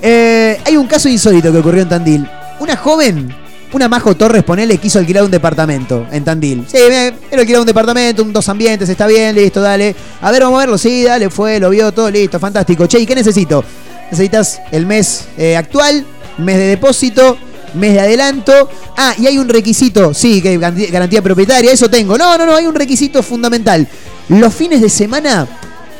[0.01, 2.27] Eh, hay un caso insólito que ocurrió en Tandil.
[2.59, 3.33] Una joven,
[3.73, 6.65] una Majo Torres, ponele, quiso alquilar un departamento en Tandil.
[6.67, 9.95] Sí, me- quiero alquilar un departamento, un dos ambientes, está bien, listo, dale.
[10.21, 12.87] A ver, vamos a verlo, sí, dale, fue, lo vio todo, listo, fantástico.
[12.87, 13.63] Che, ¿y qué necesito?
[14.09, 16.03] Necesitas el mes eh, actual,
[16.39, 17.37] mes de depósito,
[17.73, 18.69] mes de adelanto.
[18.97, 22.17] Ah, y hay un requisito, sí, que garantía, propietaria, eso tengo.
[22.17, 23.87] No, no, no, hay un requisito fundamental.
[24.29, 25.47] Los fines de semana,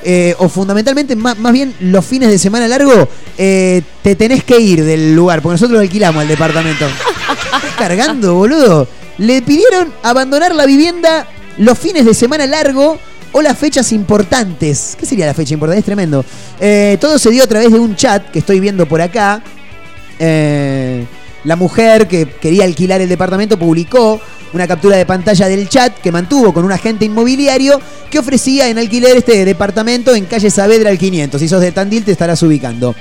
[0.03, 3.07] eh, o fundamentalmente, más, más bien los fines de semana largo,
[3.38, 6.85] eh, te tenés que ir del lugar, porque nosotros alquilamos el departamento.
[6.85, 8.88] Estás cargando, boludo.
[9.18, 11.27] Le pidieron abandonar la vivienda
[11.57, 12.98] los fines de semana largo
[13.31, 14.95] o las fechas importantes.
[14.99, 15.80] ¿Qué sería la fecha importante?
[15.80, 16.26] Es tremendo.
[16.60, 19.41] Eh, todo se dio a través de un chat que estoy viendo por acá.
[20.19, 21.06] Eh,
[21.44, 24.20] la mujer que quería alquilar el departamento publicó
[24.54, 28.78] una captura de pantalla del chat que mantuvo con un agente inmobiliario que ofrecía en
[28.78, 31.40] alquiler este departamento en calle Saavedra al 500.
[31.40, 32.96] Si sos de Tandil te estarás ubicando.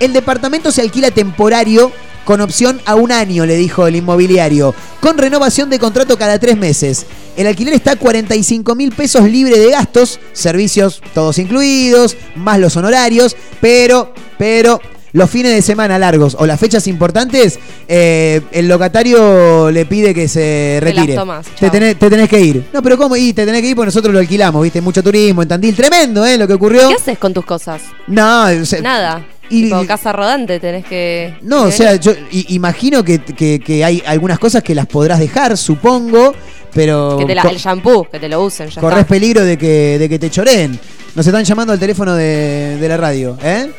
[0.00, 1.92] El departamento se alquila temporario
[2.24, 6.56] con opción a un año, le dijo el inmobiliario, con renovación de contrato cada tres
[6.56, 7.06] meses.
[7.36, 12.76] El alquiler está a 45 mil pesos libre de gastos, servicios todos incluidos, más los
[12.76, 14.80] honorarios, pero, pero,
[15.14, 17.58] los fines de semana largos o las fechas importantes,
[17.88, 21.14] eh, el locatario le pide que se retire.
[21.14, 21.70] tomás, te, chao.
[21.70, 22.66] tenés, te tenés que ir.
[22.72, 23.16] No, pero ¿cómo?
[23.16, 24.80] Y te tenés que ir porque nosotros lo alquilamos, ¿viste?
[24.80, 25.74] Mucho turismo en Tandil.
[25.74, 26.36] Tremendo, ¿eh?
[26.36, 26.88] Lo que ocurrió.
[26.88, 27.80] ¿Qué haces con tus cosas?
[28.08, 29.24] No, o sea, Nada.
[29.48, 31.34] y- Tipo, casa rodante tenés que.
[31.42, 32.12] No, o sea, yo
[32.48, 36.34] imagino que, que- que hay algunas cosas que las podrás dejar, supongo,
[36.74, 38.68] pero Que te la- el shampoo, que te lo usen.
[38.68, 39.08] Ya corres está.
[39.14, 40.78] peligro de que, de que te choreen.
[41.14, 43.70] Nos están llamando al teléfono de, de la radio, ¿eh?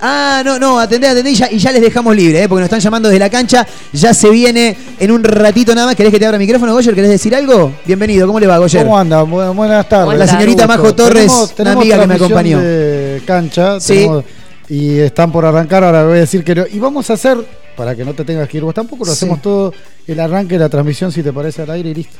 [0.00, 2.48] Ah, no, no, atendé, atendé y ya, y ya les dejamos libre, ¿eh?
[2.48, 3.66] porque nos están llamando desde la cancha.
[3.92, 5.96] Ya se viene en un ratito nada más.
[5.96, 6.94] ¿Querés que te abra el micrófono, Goyer?
[6.94, 7.72] ¿Querés decir algo?
[7.84, 8.82] Bienvenido, ¿cómo le va, Goyer?
[8.84, 9.22] ¿Cómo anda?
[9.24, 10.18] Bu- buenas tardes.
[10.18, 10.66] La señorita.
[10.66, 12.60] Majo Torres, Tenemos- una amiga que me acompañó.
[12.60, 13.80] de cancha.
[13.80, 13.94] Sí.
[13.94, 14.24] tenemos-
[14.68, 16.64] y están por arrancar, ahora voy a decir que no.
[16.70, 17.38] Y vamos a hacer,
[17.76, 19.18] para que no te tengas que ir vos tampoco, lo Sí.
[19.18, 19.72] hacemos todo
[20.06, 22.16] el arranque de la transmisión, si te parece, al aire y listo.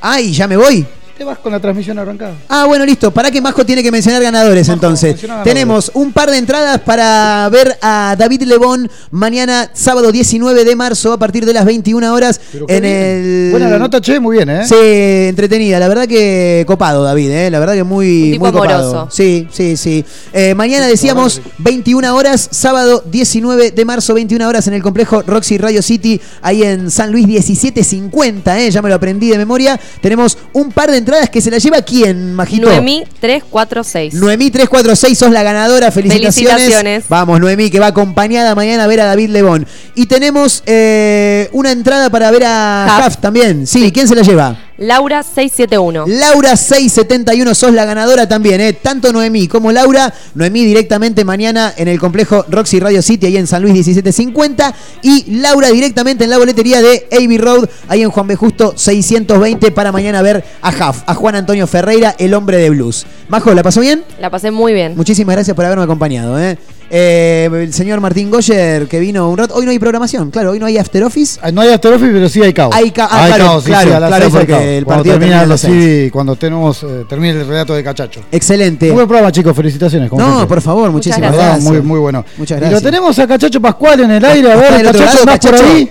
[0.00, 0.86] Ay, ya me voy.
[1.16, 2.34] Te vas con la transmisión arrancada.
[2.48, 3.12] Ah, bueno, listo.
[3.12, 5.22] ¿Para qué Majo tiene que mencionar ganadores entonces?
[5.22, 5.44] ganadores.
[5.52, 11.12] Tenemos un par de entradas para ver a David Lebón mañana, sábado 19 de marzo,
[11.12, 13.48] a partir de las 21 horas Pero en el.
[13.52, 14.66] Buena la nota, che, muy bien, ¿eh?
[14.66, 15.78] Sí, entretenida.
[15.78, 17.48] La verdad que copado, David, ¿eh?
[17.50, 18.90] La verdad que muy, Un tipo muy copado.
[18.90, 19.08] amoroso.
[19.14, 20.04] Sí, sí, sí.
[20.32, 25.58] Eh, mañana decíamos 21 horas, sábado 19 de marzo, 21 horas en el complejo Roxy
[25.58, 28.70] Radio City, ahí en San Luis 1750, ¿eh?
[28.72, 29.78] Ya me lo aprendí de memoria.
[30.00, 32.66] Tenemos un par de entradas que se la lleva quién, Majito.
[32.66, 34.14] Noemí 346.
[34.14, 36.34] Noemí 346, sos la ganadora, felicitaciones.
[36.34, 37.04] Felicitaciones.
[37.08, 39.66] Vamos, Noemí, que va acompañada mañana a ver a David Lebón.
[39.94, 43.06] Y tenemos eh, una entrada para ver a Huff.
[43.06, 43.66] Huff también.
[43.66, 44.58] Sí, ¿quién se la lleva?
[44.76, 46.04] Laura 671.
[46.08, 48.72] Laura 671, sos la ganadora también, ¿eh?
[48.72, 50.12] Tanto Noemí como Laura.
[50.34, 54.74] Noemí directamente mañana en el complejo Roxy Radio City, ahí en San Luis 1750.
[55.02, 58.34] Y Laura directamente en la boletería de AB Road, ahí en Juan B.
[58.34, 63.06] Justo 620, para mañana ver a Jaf, a Juan Antonio Ferreira, el hombre de blues.
[63.28, 64.02] Majo, ¿la pasó bien?
[64.18, 64.96] La pasé muy bien.
[64.96, 66.58] Muchísimas gracias por haberme acompañado, ¿eh?
[66.90, 69.54] Eh, el señor Martín Goyer, que vino un rato.
[69.54, 71.40] Hoy no hay programación, claro, hoy no hay After Office.
[71.52, 72.74] No hay After Office, pero sí hay caos.
[72.74, 74.62] Hay, ca- ah, claro, caos, sí, claro, sí, a las claro, hay porque caos.
[74.62, 76.12] el Cuando partido termina a las sí, seis.
[76.12, 78.20] cuando tenemos, eh, termine el relato de Cachacho.
[78.30, 78.86] Excelente.
[78.86, 80.08] Muy buen programa, chicos, felicitaciones.
[80.10, 80.46] como No, siempre.
[80.48, 81.64] por favor, muchísimas verdad, gracias.
[81.64, 82.24] Muy, muy bueno.
[82.36, 82.82] Muchas Y gracias.
[82.82, 84.52] lo tenemos a Cachacho Pascual en el aire.
[84.52, 85.90] A ver, otro Cachacho, lado, ¿andás por ahí?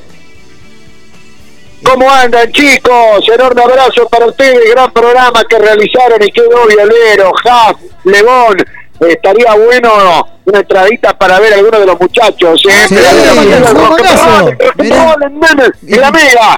[1.84, 3.28] ¿Cómo andan chicos?
[3.34, 8.58] Enorme abrazo para ustedes, gran programa que realizaron y quedó violero, Jaf, Lebón.
[9.08, 9.90] Estaría bueno
[10.46, 12.88] una entradita para ver a algunos de los muchachos, ¿eh?
[12.88, 12.96] Sí,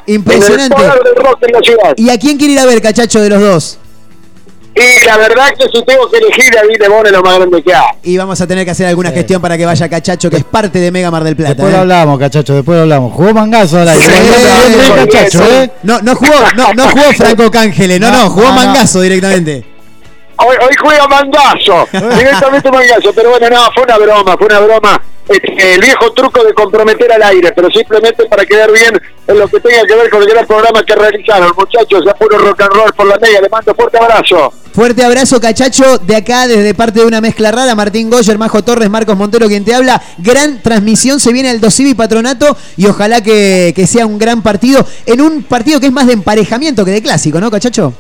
[0.08, 0.54] Impresionante.
[0.54, 1.94] en el poder del rock en la ciudad.
[1.98, 3.80] ¿Y a quién quiere ir a ver, cachacho, de los dos?
[4.76, 7.74] Y la verdad que si tengo que elegir, David Lebón es lo más grande que
[7.74, 7.96] hay.
[8.04, 10.80] Y vamos a tener que hacer alguna gestión para que vaya Cachacho, que es parte
[10.80, 11.54] de Mega Mar del Plata.
[11.54, 11.78] Después ¿eh?
[11.78, 13.14] lo hablamos, Cachacho, después lo hablamos.
[13.14, 14.04] Jugó Mangazo al aire.
[14.04, 15.46] Sí, Bien, sí, Cachacho, sí.
[15.50, 15.72] ¿eh?
[15.84, 18.56] No, no jugó, no, no jugó Franco Cángele, no, no, No, jugó no, no.
[18.56, 19.75] Mangazo directamente.
[20.38, 21.88] Hoy, hoy juega Mangazo,
[22.18, 25.02] directamente Mangazo, pero bueno, no, fue una broma, fue una broma.
[25.28, 29.48] Este, el viejo truco de comprometer al aire, pero simplemente para quedar bien en lo
[29.48, 31.52] que tenga que ver con el gran programa que realizaron.
[31.58, 34.54] Muchachos, a puro rock and roll por la mega, les mando fuerte abrazo.
[34.72, 37.74] Fuerte abrazo, Cachacho, de acá, desde parte de una mezcla rara.
[37.74, 40.00] Martín Goyer, Majo Torres, Marcos Montero, quien te habla.
[40.20, 44.86] Gran transmisión, se viene al Dosivi Patronato y ojalá que, que sea un gran partido.
[45.08, 47.94] En un partido que es más de emparejamiento que de clásico, ¿no, Cachacho?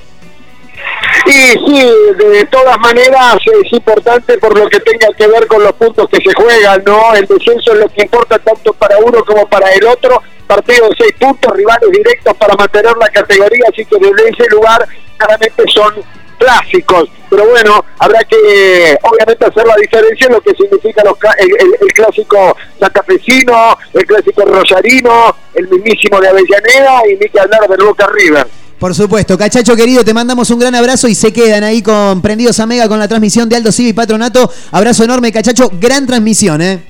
[1.25, 5.73] Y sí, de todas maneras es importante por lo que tenga que ver con los
[5.73, 7.13] puntos que se juegan, ¿no?
[7.15, 10.21] El descenso es lo que importa tanto para uno como para el otro.
[10.45, 14.87] Partido de seis puntos, rivales directos para mantener la categoría, así que desde ese lugar
[15.17, 15.95] claramente son
[16.37, 17.09] clásicos.
[17.27, 21.93] Pero bueno, habrá que obviamente hacer la diferencia en lo que significa los el- el
[21.93, 28.07] clásico santafesino, el clásico rosarino, el mismísimo de Avellaneda y ni que hablar del Boca
[28.13, 28.45] River.
[28.79, 32.59] Por supuesto, Cachacho querido, te mandamos un gran abrazo y se quedan ahí con prendidos
[32.59, 34.51] a Mega con la transmisión de Aldo Civi Patronato.
[34.71, 36.83] Abrazo enorme, Cachacho, gran transmisión, ¿eh?